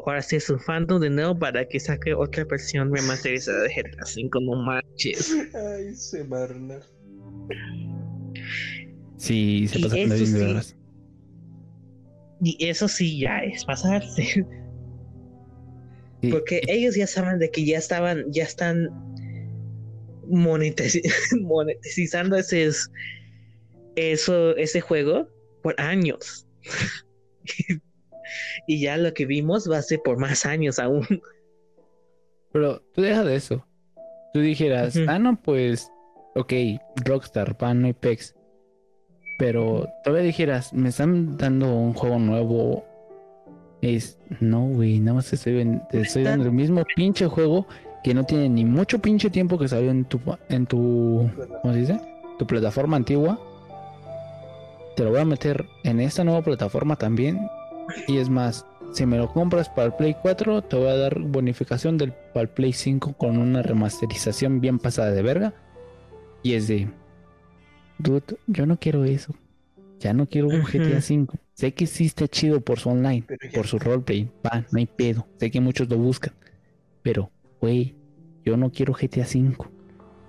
[0.07, 4.05] ahora sí, a su fandom de nuevo para que saque otra versión remasterizada de GTA
[4.17, 5.31] V, no manches.
[5.55, 6.81] Ay, se marna.
[9.19, 10.33] Sí, se pasa con eso sí.
[10.33, 10.77] Vegas.
[12.41, 14.47] Y eso sí ya es pasarse.
[16.23, 16.31] Sí.
[16.31, 18.89] Porque ellos ya saben de que ya estaban, ya están
[20.27, 21.03] monetiz-
[21.43, 22.71] monetizando ese,
[23.97, 25.29] eso, ese juego
[25.65, 26.47] por años.
[28.67, 31.07] y ya lo que vimos va a ser por más años aún.
[32.53, 33.67] Pero tú deja de eso.
[34.35, 35.91] Tú dijeras, ah, no, pues,
[36.35, 36.53] ok,
[37.05, 38.35] Rockstar, pan, Apex.
[39.39, 42.85] Pero todavía dijeras, me están dando un juego nuevo.
[43.81, 47.67] Es, no, güey, nada más te estoy, te estoy dando el mismo pinche juego
[48.03, 51.31] que no tiene ni mucho pinche tiempo que salió en tu, en tu,
[51.63, 52.01] ¿cómo se dice?
[52.39, 53.39] Tu plataforma antigua.
[54.97, 57.41] Te lo voy a meter en esta nueva plataforma también.
[58.07, 61.19] Y es más, si me lo compras para el Play 4, te voy a dar
[61.21, 65.55] bonificación del para el Play 5 con una remasterización bien pasada de verga.
[66.43, 66.89] Y es de,
[67.99, 69.35] dude, yo no quiero eso.
[70.01, 70.63] Ya no quiero un.
[70.63, 71.37] GTA 5.
[71.55, 73.25] Sé que sí está chido por su online,
[73.55, 74.31] por su roleplay.
[74.45, 75.27] Va, no hay pedo.
[75.39, 76.35] Sé que muchos lo buscan.
[77.03, 77.31] Pero,
[77.61, 77.95] güey,
[78.45, 79.71] yo no quiero GTA 5.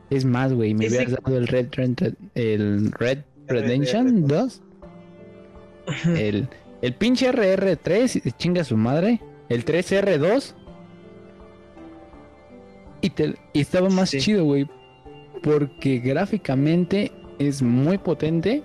[0.09, 4.61] Es más, güey, me hubieras dado el Red, Red- el Red Redemption 2
[6.17, 6.47] el,
[6.81, 9.21] el pinche RR3, y chinga su madre.
[9.49, 10.53] El 3R2.
[13.01, 14.19] Y, te- y estaba más Sí.
[14.19, 14.67] chido, güey.
[15.43, 18.63] Porque gráficamente es muy potente.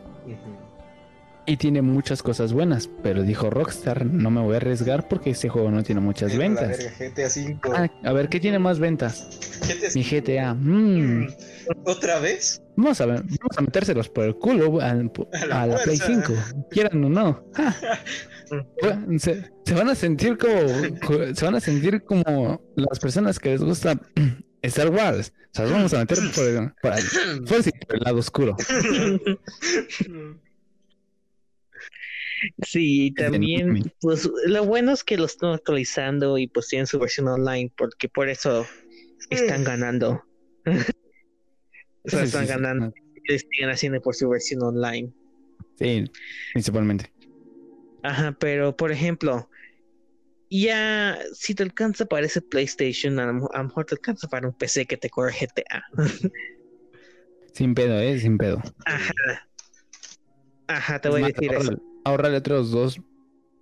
[1.51, 2.89] Y tiene muchas cosas buenas.
[3.03, 6.79] Pero dijo Rockstar, no me voy a arriesgar porque este juego no tiene muchas ventas.
[6.79, 7.73] verga, GTA 5.
[7.75, 9.39] Ah, a ver, ¿qué tiene más ventas?
[9.61, 10.55] GTA Mi GTA.
[10.55, 11.29] Mm,
[11.85, 12.63] ¿Otra vez?
[12.77, 15.11] vamos, a ver, vamos a metérselos por el culo al-
[15.43, 16.25] A la a la Play fuerza.
[16.55, 16.67] 5.
[16.71, 17.45] Quieran o no.
[18.83, 20.57] Bueno, Se, se van a sentir como
[21.07, 23.95] co- se van a sentir como las personas que les gusta
[24.63, 25.33] Star Wars.
[25.53, 28.57] O sea, vamos a meter por el, por el- por el- por el lado oscuro.
[32.63, 36.99] Sí, y también, pues lo bueno es que lo están actualizando y pues tienen su
[36.99, 38.67] versión online, porque por eso
[39.31, 40.25] están ganando.
[40.65, 40.67] O
[42.07, 42.93] sea, están ganando,
[43.29, 45.13] y siguen haciendo por su versión online.
[45.79, 46.05] Sí,
[46.53, 47.13] principalmente.
[48.03, 49.49] Ajá, pero por ejemplo,
[50.51, 54.49] ya si te alcanza para ese PlayStation, a lo, a lo mejor te alcanza para
[54.49, 55.83] un PC que te corre GTA.
[57.53, 58.63] Sin pedo, eh, sin pedo.
[58.87, 59.13] Ajá.
[60.69, 61.90] Ajá, te voy a decir eso.
[62.05, 63.01] Ahórrale otros dos,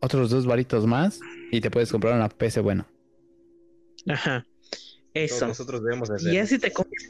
[0.01, 1.21] otros dos varitos más
[1.51, 2.87] y te puedes comprar una PC buena.
[4.07, 4.47] Ajá.
[5.15, 5.47] Todos Eso.
[5.49, 6.33] nosotros debemos hacer.
[6.33, 7.03] Y ya si te compras,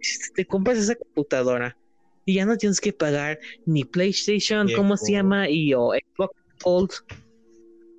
[0.00, 1.76] si te compras esa computadora
[2.24, 5.48] y ya no tienes que pagar ni PlayStation, ¿cómo se llama?
[5.48, 6.90] Y o Xbox Gold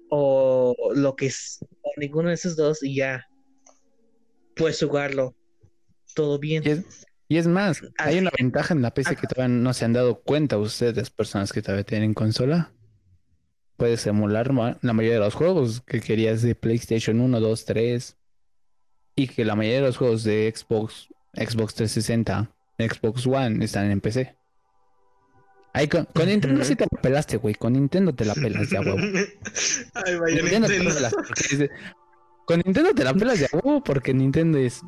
[0.10, 3.28] o lo que es, o ninguno de esos dos y ya
[4.56, 5.36] puedes jugarlo
[6.14, 6.64] todo bien.
[6.66, 9.74] Y es, y es más, hay Así- una ventaja en la PC que todavía no
[9.74, 12.72] se han dado cuenta ustedes, personas que todavía tienen consola.
[13.76, 18.18] Puedes emular la mayoría de los juegos que querías de PlayStation 1, 2, 3.
[19.16, 22.50] Y que la mayoría de los juegos de Xbox, Xbox 360,
[22.80, 24.36] Xbox One están en PC.
[25.74, 27.54] Ahí con, con Nintendo sí te la pelaste, güey.
[27.54, 28.98] Con Nintendo te la pelas de a huevo.
[29.94, 30.96] Ay, vaya Nintendo te la Nintendo.
[30.96, 31.70] pelas porque
[32.46, 34.82] Con Nintendo te la pelas de a huevo porque Nintendo es.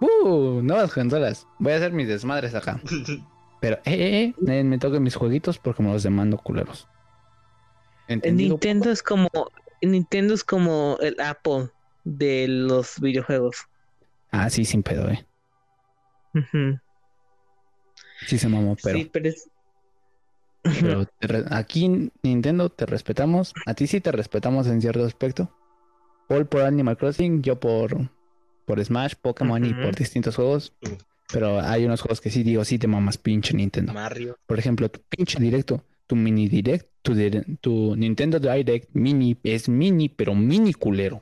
[0.00, 0.60] ¡Uh!
[0.62, 1.46] Nuevas consolas.
[1.58, 2.80] Voy a hacer mis desmadres acá.
[3.60, 6.88] Pero, eh, eh, eh, nadie me toque mis jueguitos porque me los demando culeros.
[8.08, 8.50] ¿Entendido?
[8.52, 9.28] Nintendo es como
[9.82, 11.68] Nintendo es como el Apple
[12.04, 13.66] de los videojuegos.
[14.30, 15.26] Ah, sí, sin pedo, eh.
[18.26, 19.50] Sí se mamó, pero, Sí, pero es...
[20.62, 23.52] pero te re- aquí Nintendo te respetamos.
[23.66, 25.54] A ti sí te respetamos en cierto aspecto.
[26.28, 28.10] Paul por Animal Crossing, yo por,
[28.70, 30.72] por Smash, Pokémon y por distintos juegos.
[31.32, 33.92] Pero hay unos juegos que sí digo, sí te mamas pinche Nintendo.
[33.92, 34.36] Mario.
[34.46, 39.68] Por ejemplo, tu pinche directo, tu mini direct, tu, dire- tu Nintendo Direct mini es
[39.68, 41.20] mini, pero mini culero.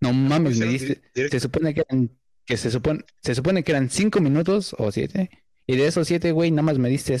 [0.00, 1.00] No mames, me diste.
[1.30, 2.10] Se supone que eran,
[2.46, 5.30] que se supone, se supone que eran cinco minutos o siete.
[5.66, 7.16] Y de esos siete, güey, nada más me diste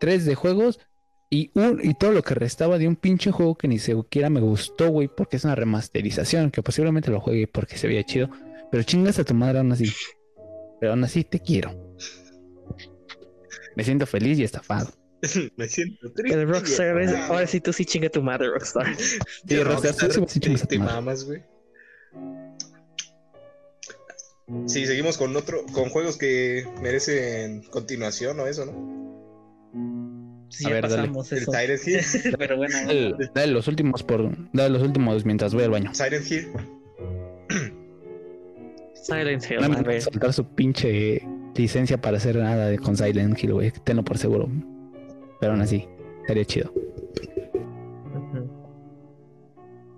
[0.00, 0.78] tres de juegos
[1.30, 4.40] y un, y todo lo que restaba de un pinche juego que ni siquiera me
[4.40, 8.30] gustó, güey, porque es una remasterización, que posiblemente lo juegue porque se veía chido.
[8.70, 9.90] Pero chingas a tu madre aún así.
[10.80, 11.94] Pero aún así te quiero.
[13.76, 14.90] Me siento feliz y estafado.
[15.56, 16.40] Me siento triste.
[16.40, 18.86] El Rockstar, es- ahora sí tú sí chinga tu madre, Rockstar.
[18.96, 20.78] Sí, Rockstar, Rockstar, sí, sí, te- sí, te sí.
[20.80, 21.42] mamas, güey.
[24.66, 28.98] Sí, seguimos con otro, con juegos que merecen continuación o eso, ¿no?
[30.50, 30.96] Sí, A ya ver, dale.
[31.08, 31.52] pasamos El eso.
[31.52, 32.34] Silent Hill.
[32.38, 34.30] Pero bueno, Dale, dale los últimos por.
[34.54, 35.94] Dale los últimos mientras voy al baño.
[35.94, 36.48] Silent Hill.
[39.08, 41.22] Silent Hill, No me soltar su pinche
[41.54, 43.72] licencia para hacer nada de con Silent Hill, güey.
[43.84, 44.48] Tenlo por seguro.
[45.40, 45.88] Pero aún así,
[46.26, 46.72] sería chido.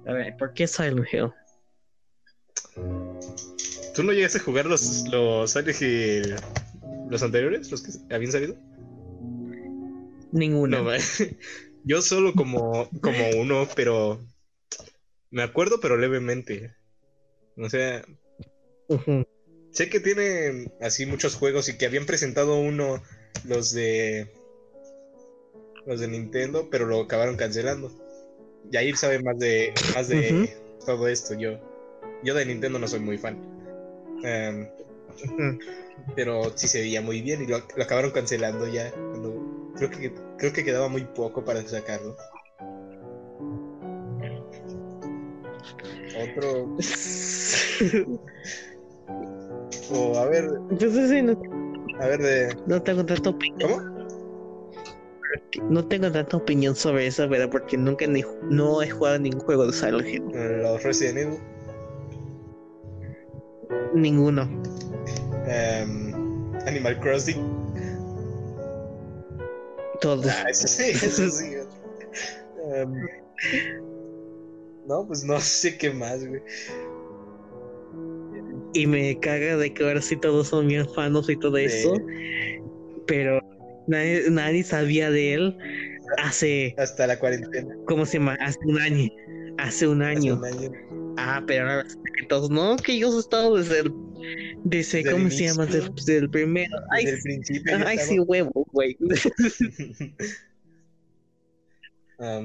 [0.06, 1.30] A ver, ¿por qué Silent Hill?
[3.94, 6.34] ¿Tú no llegaste a jugar los, los Silent Hill.
[7.10, 7.70] los anteriores?
[7.70, 8.56] ¿Los que habían salido?
[10.32, 10.78] Ninguna.
[10.78, 10.96] No, ma-
[11.84, 14.20] yo solo como, como uno, pero.
[15.30, 16.74] Me acuerdo, pero levemente.
[17.56, 18.02] O sea,
[19.72, 23.02] Sé que tienen así muchos juegos y que habían presentado uno,
[23.44, 24.28] los de.
[25.86, 27.90] Los de Nintendo, pero lo acabaron cancelando.
[28.70, 31.34] Yair sabe más de, más de todo esto.
[31.34, 31.58] Yo,
[32.22, 33.38] yo de Nintendo no soy muy fan.
[34.22, 34.68] Em,
[36.14, 38.90] pero sí se veía muy bien y lo, lo acabaron cancelando ya.
[38.92, 42.16] cuando- creo, que, creo que quedaba muy poco para sacarlo.
[46.18, 46.76] Otro.
[49.92, 51.32] O a ver, Entonces sí, no,
[52.00, 52.56] a ver de.
[52.66, 53.70] no tengo tanta opinión.
[53.70, 53.90] ¿Cómo?
[55.68, 57.50] No tengo tanta opinión sobre eso, ¿verdad?
[57.50, 60.22] Porque nunca ni, no he jugado ningún juego de Silent Hill.
[60.62, 61.38] Los Resident Evil.
[63.94, 64.48] Ninguno.
[65.46, 66.12] em,
[66.66, 67.44] Animal Crossing.
[70.00, 70.26] Todos.
[70.26, 71.54] Ah, eso sí, eso sí.
[72.74, 72.92] Em,
[74.86, 76.42] no, pues no sé qué más, güey.
[78.72, 81.64] Y me caga de que ahora sí todos son bien fanos y todo Sí.
[81.64, 81.94] eso.
[83.06, 83.40] Pero
[83.88, 85.58] nadie, nadie sabía de él
[86.18, 87.74] hace, Hasta la cuarentena.
[87.86, 88.36] ¿cómo se llama?
[88.40, 89.08] Hace un año.
[89.58, 90.36] Hace un hace año.
[90.36, 90.70] un año.
[91.16, 91.84] Ah, pero ahora
[92.28, 93.92] todos, no, que yo he estado desde el,
[94.64, 95.66] desde, Desde el ¿cómo se llama?
[95.66, 96.76] Desde, desde el primero.
[96.92, 97.76] Ay, Desde el principio.
[97.86, 98.08] ay, estaba.
[98.08, 98.96] sí, huevo, güey.
[102.18, 102.40] Sea,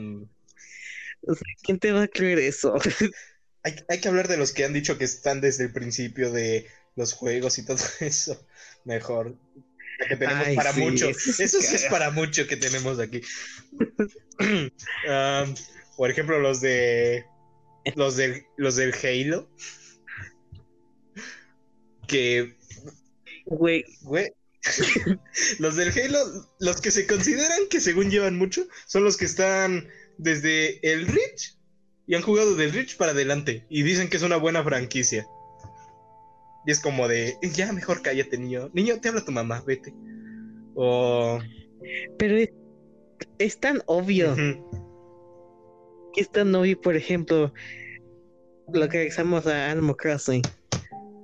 [1.64, 2.74] ¿Quién te va a creer eso?
[3.66, 6.68] hay, hay que hablar de los que han dicho que están desde el principio de
[6.96, 8.48] los juegos y todo eso.
[8.86, 9.36] Mejor.
[10.00, 11.10] La que tenemos Ay, para sí, mucho.
[11.10, 13.22] eso sí Eso sí es para mucho que tenemos aquí.
[15.10, 15.56] Am,
[15.98, 17.26] por ejemplo, los de.
[17.96, 19.50] Los del, los del Halo.
[22.08, 22.56] Que
[23.46, 24.32] Güey, Güey.
[25.60, 29.88] los del Halo, los que se consideran que según llevan mucho, son los que están
[30.18, 31.55] desde el Reach
[32.08, 35.28] y han jugado del Reach para adelante y dicen que es una buena franquicia.
[36.66, 38.70] Y es como de, ya mejor cállate, niño.
[38.74, 39.94] Niño, te habla tu mamá, vete.
[40.76, 41.40] O...
[42.18, 42.50] pero es,
[43.38, 44.34] es tan obvio.
[44.34, 44.92] Ujú.
[46.14, 47.54] que es tan obvio, por ejemplo,
[48.74, 50.42] lo que regresamos a Animal Crossing.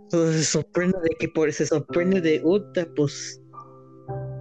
[0.03, 3.41] Entonces se sorprende de que por se sorprende de Uta, pues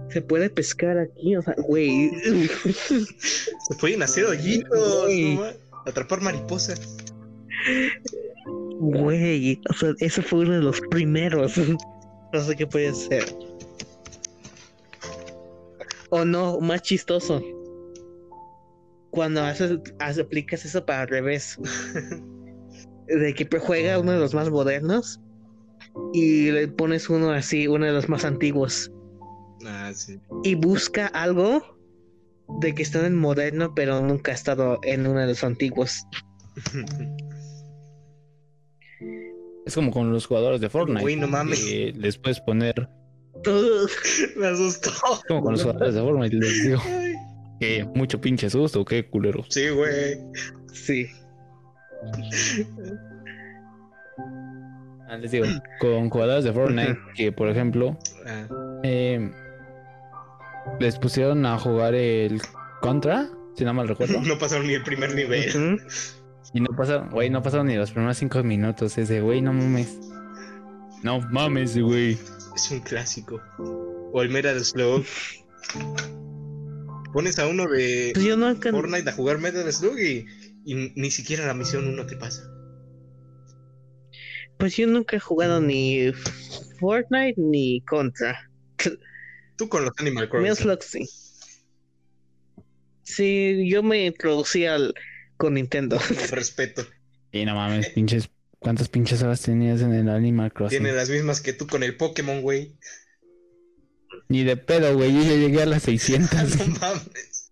[0.09, 2.11] se puede pescar aquí, o sea, güey.
[2.65, 5.35] Se pueden hacer hoyitos, Güey.
[5.35, 5.43] ¿no?
[5.85, 6.79] Atrapar mariposas.
[8.79, 11.53] Güey, o sea, eso fue uno de los primeros.
[12.33, 13.23] No sé qué puede ser.
[16.09, 17.41] O no, más chistoso.
[19.11, 21.57] Cuando haces, haces- aplicas eso para al revés.
[23.07, 25.19] De que juega uno de los más modernos
[26.13, 28.89] y le pones uno así, uno de los más antiguos.
[29.65, 30.17] Ah, sí.
[30.43, 31.61] Y busca algo
[32.59, 36.03] de que está en el moderno, pero nunca ha estado en uno de los antiguos.
[39.63, 41.01] Es como con los jugadores de Fortnite.
[41.01, 41.63] Güey, no mames.
[41.63, 42.89] que les puedes poner.
[44.35, 44.91] Me asustó.
[45.27, 46.81] Como con los jugadores de Fortnite, les digo.
[47.59, 49.45] Que mucho pinche susto, qué culero.
[49.49, 50.17] Sí, güey.
[50.73, 51.07] Sí.
[55.07, 55.45] Ah, les digo,
[55.79, 59.31] con jugadores de Fortnite, que por ejemplo, Ah, eh,
[60.79, 62.41] les pusieron a jugar el
[62.81, 64.21] Contra, si no mal recuerdo.
[64.25, 65.79] no pasaron ni el primer nivel.
[66.53, 68.97] Y no pasaron, güey, no pasaron ni los primeros cinco minutos.
[68.97, 69.99] Ese, güey, no mames.
[71.03, 72.17] No mames, güey.
[72.55, 73.41] Es un clásico.
[74.13, 75.03] O el Metal Slug.
[77.13, 78.73] Pones a uno de Pues.
[78.73, 80.25] Fortnite a jugar Metal Slug y,
[80.65, 82.43] y ni siquiera la misión uno te pasa.
[84.57, 86.11] Pues yo nunca he jugado ni
[86.79, 88.49] Fortnite ni Contra.
[89.61, 90.55] Tú con los Animal Crossing.
[90.55, 91.07] Fluxy.
[93.03, 94.95] Sí, yo me introducí al
[95.37, 95.99] con Nintendo.
[96.31, 96.83] Respeto.
[97.31, 98.31] Y no mames, pinches.
[98.57, 100.79] ¿Cuántas pinches horas tenías en el Animal Crossing?
[100.79, 102.75] Tiene las mismas que tú con el Pokémon, güey.
[104.29, 105.13] Ni de pedo, güey.
[105.13, 106.57] Yo ya llegué a las 600.
[106.57, 107.51] No mames.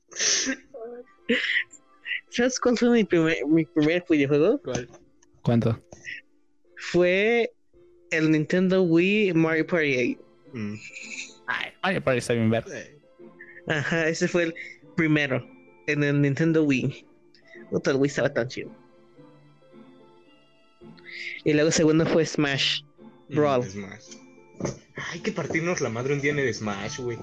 [2.32, 4.60] ¿Sabes cuál fue mi primer, mi primer videojuego?
[4.64, 4.90] ¿Cuál?
[5.44, 5.80] ¿Cuánto?
[6.76, 7.54] Fue
[8.10, 10.30] el Nintendo Wii Mario Party 8.
[10.54, 10.76] Mm.
[11.50, 13.00] Ay, Mario Party está bien verde.
[13.68, 14.56] Ajá, ese fue el
[14.96, 15.46] primero,
[15.88, 17.06] en el Nintendo Wii.
[17.72, 18.72] Otro el Wii estaba tan chido.
[21.44, 22.82] Y luego segundo fue Smash.
[23.30, 23.62] Brawl.
[23.66, 24.16] Mm, Smash.
[25.14, 27.18] Hay que partirnos la madre un día en el Smash, güey.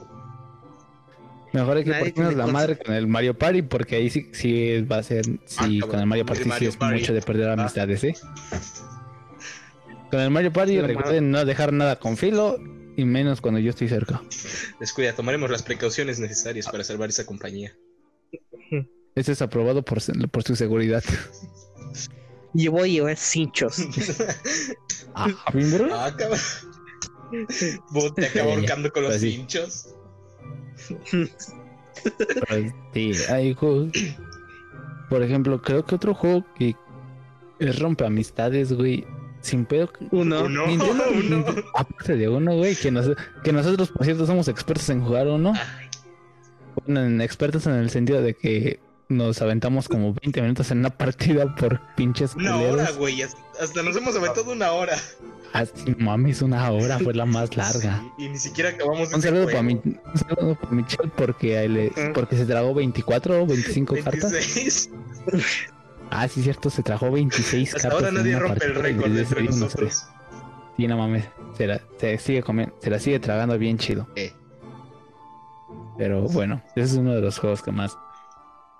[1.53, 4.83] Mejor hay que Nadie partirnos la madre con el Mario Party porque ahí sí, sí
[4.83, 5.25] va a ser.
[5.45, 7.01] Sí, Ah, con el Mario el Party sí Mario es Party.
[7.01, 7.53] mucho de perder Ah.
[7.55, 8.15] amistades, ¿eh?
[10.11, 12.59] Con el Mario Party recuerden no dejar nada con filo
[12.97, 14.23] y menos cuando yo estoy cerca.
[14.81, 17.77] Descuida, tomaremos las precauciones necesarias para salvar esa compañía.
[19.15, 19.99] Esto es aprobado por,
[20.31, 21.05] por su seguridad.
[22.53, 23.77] Yo voy a llevar cinchos.
[25.19, 25.95] Ah, ¿bro?
[25.95, 26.39] ah, cabrón.
[27.91, 29.37] Vos te acabo ahorcando con los Pues sí.
[29.39, 29.95] pinchos.
[32.49, 33.93] Pero sí, hay juegos.
[35.09, 36.77] Por ejemplo, creo que otro juego que
[37.59, 39.07] es rompe amistades, güey.
[39.47, 39.91] Sin pedo.
[40.11, 40.45] Uno.
[40.45, 41.21] Uno, Nintendo, uno.
[41.23, 43.11] Nintendo- aparte de uno, güey, que, nos-
[43.45, 45.53] que nosotros, por cierto, somos expertos en jugar uno.
[46.85, 50.91] Bueno, en- expertos en el sentido de que nos aventamos como 20 minutos en una
[50.91, 52.75] partida por pinches Una culeros.
[52.75, 53.23] hora, güey.
[53.23, 54.97] Hasta nos hemos aventado una hora.
[55.53, 58.03] Así, mames, una hora fue la más larga.
[58.19, 62.37] Sí, y ni siquiera acabamos Un saludo para mi, un saludo para Michelle porque, porque
[62.37, 64.33] se tragó 24 o 25 cartas.
[66.11, 66.11] 26.
[66.11, 67.93] Ah, sí, cierto, se trajo 26 Hasta cartas.
[67.95, 70.07] ahora en nadie una rompe el récord desde entre nosotros.
[70.77, 71.25] Sí, no mames.
[71.57, 74.09] Se la, se sigue comiendo, se la sigue tragando bien chido.
[74.17, 74.33] Eh.
[75.97, 77.97] Pero bueno, ese es uno de los juegos que más.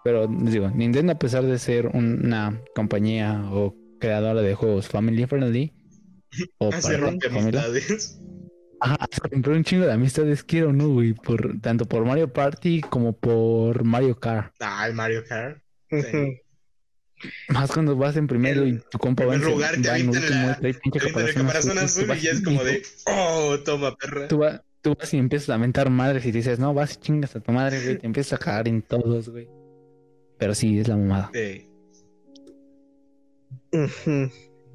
[0.05, 5.27] Pero les digo, Nintendo a pesar de ser una compañía o creadora de juegos family
[5.27, 5.75] friendly
[6.59, 8.21] o Hace para rompe familia, amistades.
[8.81, 12.83] ajá, se compró un chingo de amistades, quiero no, güey, por tanto por Mario Party
[12.83, 14.55] como por Mario Kart.
[14.61, 15.63] Ah, el Mario Kart.
[15.91, 16.43] Sí.
[17.49, 20.09] Más cuando vas en primero y tu compa va en, primer lugar, te va en
[20.09, 22.83] avientan último la- trae pinche caparazón azul, tú azul y ya es en como de,
[23.07, 24.29] oh, toma, perra.
[24.29, 27.35] Tú, va- tú vas y empiezas a mentar madres y dices, no, vas y chingas
[27.35, 27.99] a tu madre, güey.
[27.99, 29.49] Te empiezas a cagar en todos, güey.
[30.39, 31.31] Pero sí, es la mamada.
[31.33, 31.69] Sí.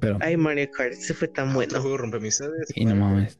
[0.00, 1.80] Pero, Ay, Mario Kart, ese fue tan Otro bueno.
[1.80, 2.72] juego rompe amistades.
[2.74, 3.38] y no mames.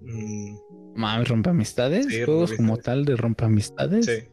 [0.00, 0.56] Mm,
[0.96, 2.06] Mames, rompe amistades.
[2.06, 2.84] Sí, Juegos rompe como amistades.
[2.84, 4.06] tal de rompe amistades.
[4.06, 4.28] sí.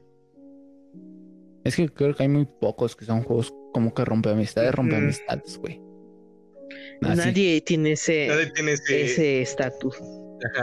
[1.68, 4.96] Es que creo que hay muy pocos que son juegos como que rompe amistades, rompe
[4.96, 5.82] amistades, güey.
[7.02, 7.18] Así.
[7.18, 9.42] Nadie tiene ese Nadie tiene ese.
[9.42, 9.98] estatus.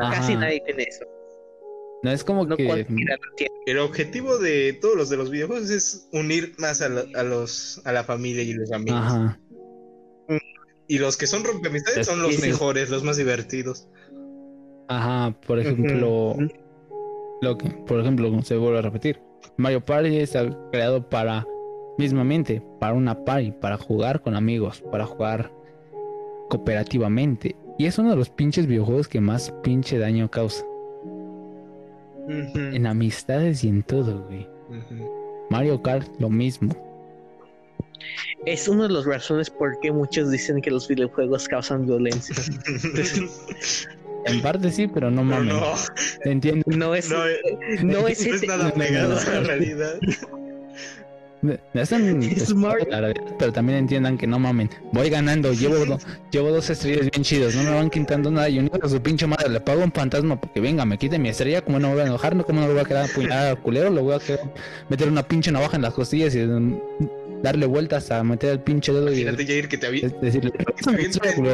[0.00, 1.04] Casi nadie tiene eso.
[2.02, 2.86] No es como No que.
[3.66, 7.80] El objetivo de todos los de los videojuegos es unir más a, la- a los
[7.84, 9.00] a la familia y los amigos.
[9.00, 9.40] Ajá.
[10.86, 13.88] Y los que son rompeamistades son los mejores, los más divertidos.
[14.88, 15.34] Ajá.
[15.46, 16.36] Por ejemplo.
[17.42, 19.18] Lo que, por ejemplo, se vuelve a repetir.
[19.56, 21.46] Mario Party está creado para,
[21.98, 25.50] mismamente, para una party, para jugar con amigos, para jugar
[26.48, 27.56] cooperativamente.
[27.78, 30.64] Y es uno de los pinches videojuegos que más pinche daño causa.
[32.28, 34.48] En amistades y en todo, güey.
[35.50, 36.72] Mario Kart, lo mismo.
[38.46, 42.34] Es una de las razones por qué muchos dicen que los videojuegos causan violencia.
[44.26, 45.52] En parte sí, pero no mames.
[45.54, 45.74] no,
[46.24, 46.64] Entiendo.
[46.66, 49.94] No es, no, eh, no es, no es ese- nada pegado a la realidad.
[51.74, 52.86] Es un- Es Mario.
[52.88, 54.70] la realidad, pero también entiendan que no mamen.
[54.92, 55.98] Voy ganando, llevo, do-
[56.30, 58.48] llevo dos estrellas bien chidos, no me van quitando nada.
[58.48, 61.18] Y un hijo de su pinche madre le pago un fantasma porque venga, me quite
[61.18, 61.60] mi estrella.
[61.60, 62.34] ¿Cómo no me voy a enojar?
[62.34, 62.46] ¿No?
[62.46, 63.90] ¿Cómo no le voy a quedar apuñalada al culero?
[63.90, 64.54] Le voy a quedar-
[64.88, 66.38] meter una pinche navaja en las costillas y
[67.44, 70.52] darle vueltas a meter el pinche dedo y Imagínate, Jair, que te había es decirle: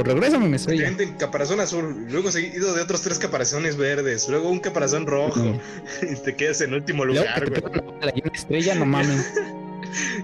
[0.04, 5.06] Regrésame mi estrella, caparazón azul, luego seguido de otros tres caparazones verdes, luego un caparazón
[5.06, 5.60] rojo,
[6.02, 7.80] y te quedas en último Luego lugar, que te güey.
[7.80, 9.22] una y estrella, no mamen.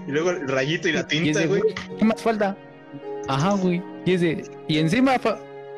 [0.07, 1.61] Y luego el rayito y la Y tinta, güey.
[1.99, 2.55] ¿qué más falta?
[3.27, 3.83] Ajá, güey.
[4.05, 5.17] Y es de, y encima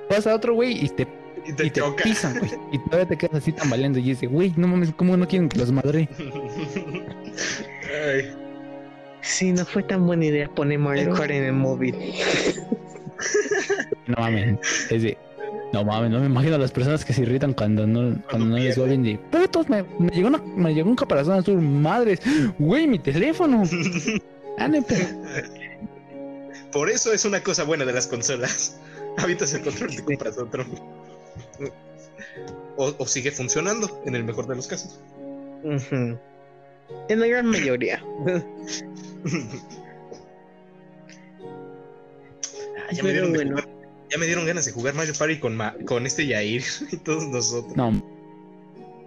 [0.07, 1.07] pasa otro güey y te
[1.47, 1.71] Y te y
[2.03, 2.51] pisan, güey.
[2.71, 5.57] Y todavía te quedas así tambaleando y dices, güey, no mames, ¿cómo no quieren que
[5.57, 6.07] los madre?
[8.05, 8.31] Ay,
[9.21, 11.95] Sí, no fue tan buena idea poner Mario Pero- Kart en el móvil.
[14.07, 14.57] No mames.
[14.89, 15.17] Es de,
[15.73, 18.57] no mames, no me imagino a las personas que se irritan cuando no, cuando no
[18.57, 22.21] les va bien de, putos, me, me llegó una, me llegó un caparazón azul, madres,
[22.57, 23.63] güey, mi teléfono.
[24.57, 24.69] Ah,
[26.71, 28.79] Por eso es una cosa buena de las consolas.
[29.17, 30.65] Habitas el control y te compras otro.
[32.77, 34.99] O, o sigue funcionando, en el mejor de los casos.
[35.63, 36.17] Ujú.
[37.09, 38.03] En la gran mayoría.
[42.77, 43.51] Ah, ya, me dieron de bueno.
[43.57, 43.69] jugar-
[44.09, 47.25] ya me dieron ganas de jugar Mario Party con, Ma- con este Yair y todos
[47.27, 47.75] nosotros.
[47.75, 48.03] no,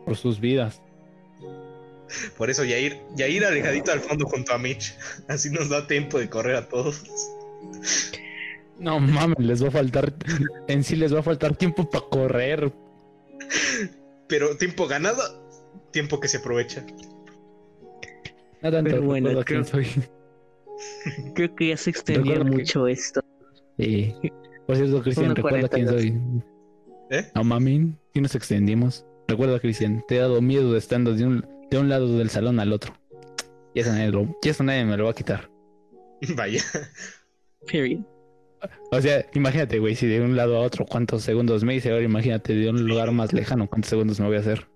[0.04, 0.80] por sus vidas.
[2.36, 4.94] Por eso Yair, Yair alejadito al fondo junto a Mitch.
[5.28, 7.02] Así nos da tiempo de correr a todos.
[8.78, 10.12] No mames, les va a faltar,
[10.68, 12.72] en sí les va a faltar tiempo para correr.
[14.28, 15.22] Pero tiempo ganado,
[15.90, 16.84] tiempo que se aprovecha.
[18.62, 19.86] No tanto, Pero bueno, quién soy.
[21.34, 23.20] Creo que ya se que- mucho esto.
[23.78, 24.12] Y,
[24.66, 26.00] por cierto, Cristian, recuerda quién 42.
[26.00, 26.42] soy.
[27.18, 27.30] ¿Eh?
[27.34, 29.04] No mamin, y nos extendimos.
[29.28, 32.60] Recuerda, Cristian, te he dado miedo de estando de un, de un lado del salón
[32.60, 32.94] al otro.
[33.74, 35.50] Y eso nadie, lo- y eso nadie me lo va a quitar.
[36.36, 36.60] Vaya.
[37.66, 38.00] Period.
[38.92, 41.90] O sea, imagínate, güey, si de un lado a otro, ¿cuántos segundos me hice?
[41.90, 44.68] Ahora imagínate de un lugar más lejano, ¿cuántos segundos me voy a hacer?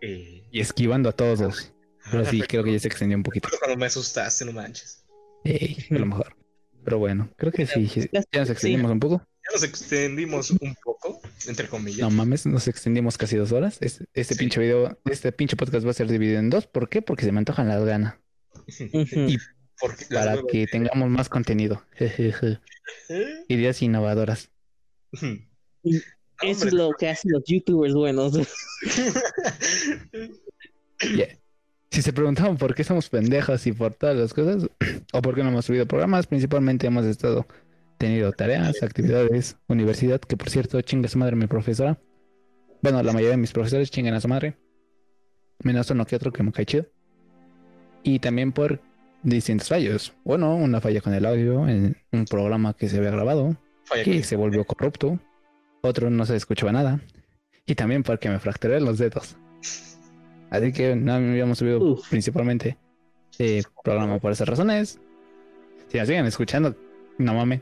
[0.00, 1.72] Eh, Y esquivando a todos los.
[2.10, 3.48] Pero sí, creo que ya se extendió un poquito.
[3.58, 5.04] Cuando me asustaste, no manches.
[5.44, 6.34] Ey, a lo mejor.
[6.84, 9.18] Pero bueno, creo que sí, ya nos extendimos un poco.
[9.18, 12.00] Ya nos extendimos un poco, entre comillas.
[12.00, 13.76] No mames, nos extendimos casi dos horas.
[13.80, 14.40] Este, este Sí.
[14.40, 16.66] pinche video, este pinche podcast va a ser dividido en dos.
[16.66, 17.02] ¿Por qué?
[17.02, 18.14] Porque se me antojan las ganas.
[18.66, 19.36] Y
[19.78, 21.84] Porque para que tengamos más contenido.
[23.48, 24.50] Ideas innovadoras.
[26.42, 28.32] Eso es lo que hacen los youtubers buenos.
[31.14, 31.28] Yeah.
[31.90, 34.68] Si se preguntaban por qué somos pendejos y por todas las cosas,
[35.12, 37.46] o por qué no hemos subido programas, principalmente hemos estado
[37.98, 41.98] tenido tareas, actividades, universidad, que por cierto, chinga su madre mi profesora.
[42.82, 44.56] Bueno, la mayoría de mis profesores chingan a su madre.
[45.62, 46.86] Menos uno que otro que me cae chido.
[48.02, 48.80] Y también por
[49.22, 50.12] distintos fallos.
[50.24, 54.12] Bueno, una falla con el audio en un programa que se había grabado, Falla que
[54.12, 55.18] que- se volvió corrupto.
[55.82, 57.00] Otro no se escuchaba nada.
[57.66, 59.36] Y también porque me fracturé los dedos.
[60.50, 62.08] Así que no habíamos subido Uf.
[62.08, 62.78] principalmente
[63.38, 64.98] eh, programa por esas razones.
[65.88, 66.74] Si nos siguen escuchando,
[67.18, 67.60] no mames.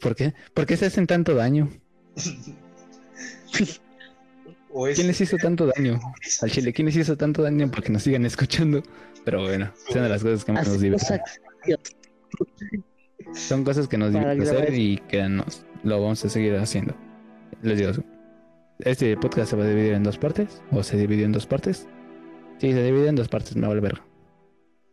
[0.00, 0.34] ¿Por qué?
[0.52, 1.70] ¿Por qué se hacen tanto daño?
[4.72, 6.00] o es- ¿Quién les hizo tanto daño
[6.42, 6.72] al Chile?
[6.72, 8.82] ¿Quién les hizo tanto daño para que nos sigan escuchando?
[9.24, 11.20] Pero bueno, son de las cosas que más nos divierten.
[13.34, 16.94] Son cosas que nos divierten hacer y que nos lo vamos a seguir haciendo.
[17.64, 17.92] Les digo,
[18.80, 21.88] este podcast se va a dividir en dos partes, o se dividió en dos partes.
[22.58, 24.04] Sí, se divide en dos partes, me vale verga.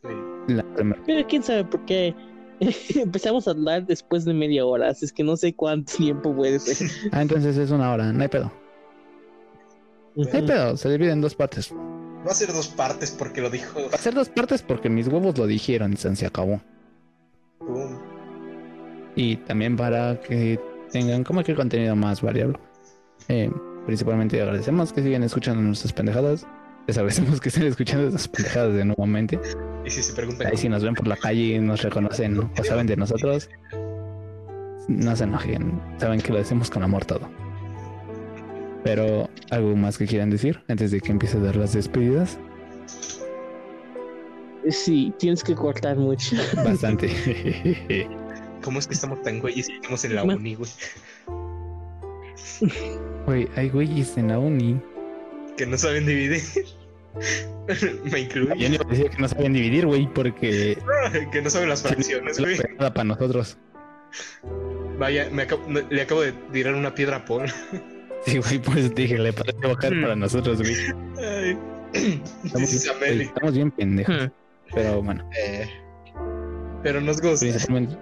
[0.02, 0.54] Sí.
[0.54, 1.04] La primera.
[1.06, 2.16] Pero quién sabe por qué
[2.96, 4.88] empezamos a hablar después de media hora.
[4.88, 6.90] Así es que no sé cuánto tiempo puede ser.
[7.12, 8.50] Ah, entonces es una hora, no hay pedo.
[10.16, 11.74] No hay pedo, se divide en dos partes.
[12.26, 13.82] Va a ser dos partes porque lo dijo.
[13.82, 16.62] Va a ser dos partes porque mis huevos lo dijeron y se acabó.
[17.60, 18.00] Pum.
[19.18, 20.58] Y también para que
[20.92, 22.58] tengan como que contenido más variable.
[23.28, 23.52] Eh,
[23.86, 26.46] principalmente agradecemos que sigan escuchando nuestras pendejadas.
[26.88, 29.40] Les agradecemos que estén escuchando estas pendejadas de nuevamente.
[29.86, 30.48] Y si se preguntan.
[30.48, 33.50] Ahí si nos ven por la calle y nos reconocen o saben de nosotros,
[34.88, 35.82] no se enojen.
[35.98, 37.30] Saben que lo decimos con amor todo.
[38.84, 42.40] Pero, ¿algo más que quieran decir antes de que empiece a dar las despedidas?
[44.70, 46.36] Sí, tienes que cortar mucho.
[46.64, 48.08] Bastante.
[48.64, 50.70] ¿Cómo es que estamos tan güeyes y estamos en la uni, güey?
[53.26, 54.80] Güey, hay güeyes en la uni.
[55.58, 56.42] Que no saben dividir.
[58.04, 58.70] Me Yo incluye.
[58.70, 60.78] ni decía que no saben dividir, güey, porque
[61.32, 62.58] que no saben las fracciones, güey.
[62.78, 63.58] nada para nosotros.
[64.98, 67.46] Vaya, me acabo- me- le acabo de tirar una piedra a Paul.
[68.24, 70.76] Sí, güey, pues dije, le parece bajar para nosotros, güey.
[72.44, 74.16] Estamos, bien pendejos.
[74.28, 74.32] Hmm.
[74.76, 75.68] Pero bueno, Eh,
[76.84, 77.40] pero nos gusta.
[77.40, 77.98] principalmente,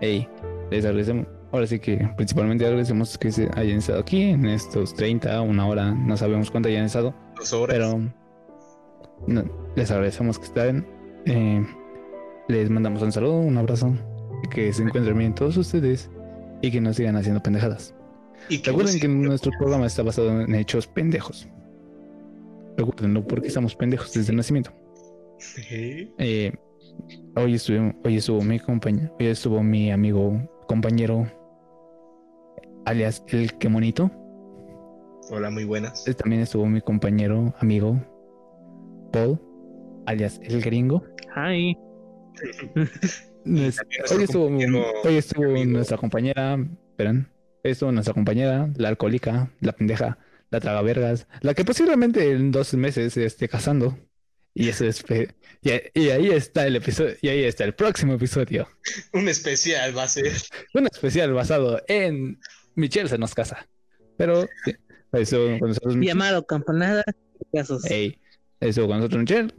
[0.00, 0.28] hey,
[0.70, 1.26] les agradecemos.
[1.52, 5.92] Ahora sí que principalmente agradecemos que se hayan estado aquí en estos 30, una hora,
[5.92, 7.76] no sabemos cuánto hayan estado, Dos horas.
[7.76, 8.00] pero
[9.28, 9.44] no,
[9.76, 10.84] les agradecemos que estén.
[11.26, 11.64] Eh,
[12.48, 13.94] les mandamos un saludo, un abrazo,
[14.50, 16.10] que se encuentren bien todos ustedes
[16.60, 17.94] y que nos sigan haciendo pendejadas.
[18.48, 21.48] y que Recuerden que nuestro programa está basado en hechos pendejos.
[22.76, 24.72] Recuerdenlo porque estamos pendejos desde el nacimiento.
[25.70, 26.52] Eh, Eh,
[27.36, 31.26] hoy, estuvo, hoy estuvo mi compañero, hoy estuvo mi amigo, compañero,
[32.84, 34.10] alias el que monito.
[35.30, 36.04] Hola, muy buenas.
[36.18, 38.00] También estuvo mi compañero, amigo,
[39.12, 39.40] Paul,
[40.06, 41.04] alias el gringo.
[43.44, 45.72] Nuestro Hoy estuvo, compañero hoy estuvo amigo.
[45.72, 47.26] nuestra compañera, hoy
[47.62, 50.18] estuvo nuestra compañera, la alcohólica, la pendeja,
[50.50, 53.96] la tragavergas, la que posiblemente en dos meses se esté casando.
[54.54, 55.70] Y eso es fe- y,
[56.00, 58.68] y ahí está el episodio, y ahí está el próximo episodio.
[59.12, 60.32] Un especial va a ser.
[60.74, 62.38] Un especial basado en
[62.76, 63.66] Michelle se nos casa.
[64.16, 64.74] Pero sí,
[65.12, 67.02] estuvo con nosotros llamado campanada.
[67.52, 67.84] Casos.
[67.90, 68.18] Ey,
[68.60, 69.54] estuvo con nosotros Michelle.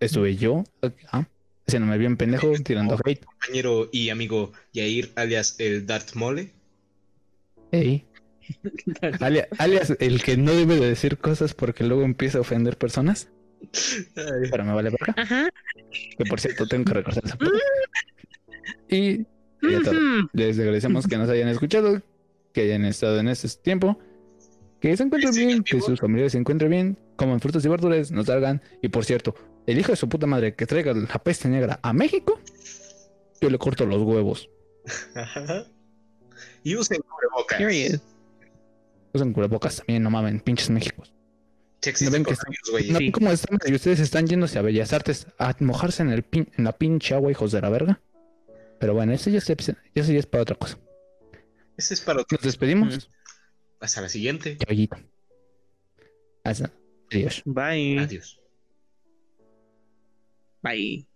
[0.00, 1.28] Estuve yo, acá,
[1.66, 3.24] haciéndome bien pendejo, tirando hate.
[3.24, 6.52] Compañero y amigo Yair, alias el Darth Mole.
[7.72, 8.06] Ey.
[9.20, 13.28] Alia- alias el que no debe de decir cosas porque luego empieza a ofender personas.
[14.16, 15.14] Ay, Pero me vale verga.
[15.16, 15.48] Ajá.
[16.16, 17.56] Que por cierto tengo que recordar esa parte.
[18.88, 19.18] Y
[19.62, 19.92] ya todo.
[19.92, 20.28] Ujú.
[20.32, 22.02] Les agradecemos que nos hayan escuchado,
[22.52, 23.98] que hayan estado en este tiempo,
[24.80, 28.24] que se encuentren bien, que sus familiares se encuentren bien, coman frutas y verduras, no
[28.24, 28.62] salgan.
[28.82, 29.34] Y por cierto,
[29.66, 32.40] el hijo de su puta madre que traiga la peste negra a México,
[33.40, 34.48] yo le corto los huevos.
[36.64, 38.00] y usen cubrebocas.
[39.12, 41.12] Usen cubrebocas también, no mamen, pinches Méxicos.
[41.80, 42.90] Sí ¿No ven que coronavirus, güey.
[42.90, 43.04] ¿No Sí.
[43.04, 43.58] ven cómo están?
[43.66, 47.14] Y ustedes están yéndose a Bellas Artes a mojarse en, el pin- en la pinche
[47.14, 48.00] agua, hijos de la verga.
[48.80, 50.78] Pero bueno, eso ya, es, eso ya es para otra cosa.
[51.76, 52.36] Ese es para otro.
[52.36, 53.10] Nos despedimos.
[53.80, 54.56] Hasta la siguiente.
[54.56, 54.96] Caballito.
[56.44, 56.72] Hasta.
[57.12, 57.42] Adiós.
[57.44, 57.98] Bye.
[58.00, 58.40] Adiós.
[60.62, 61.07] Bye.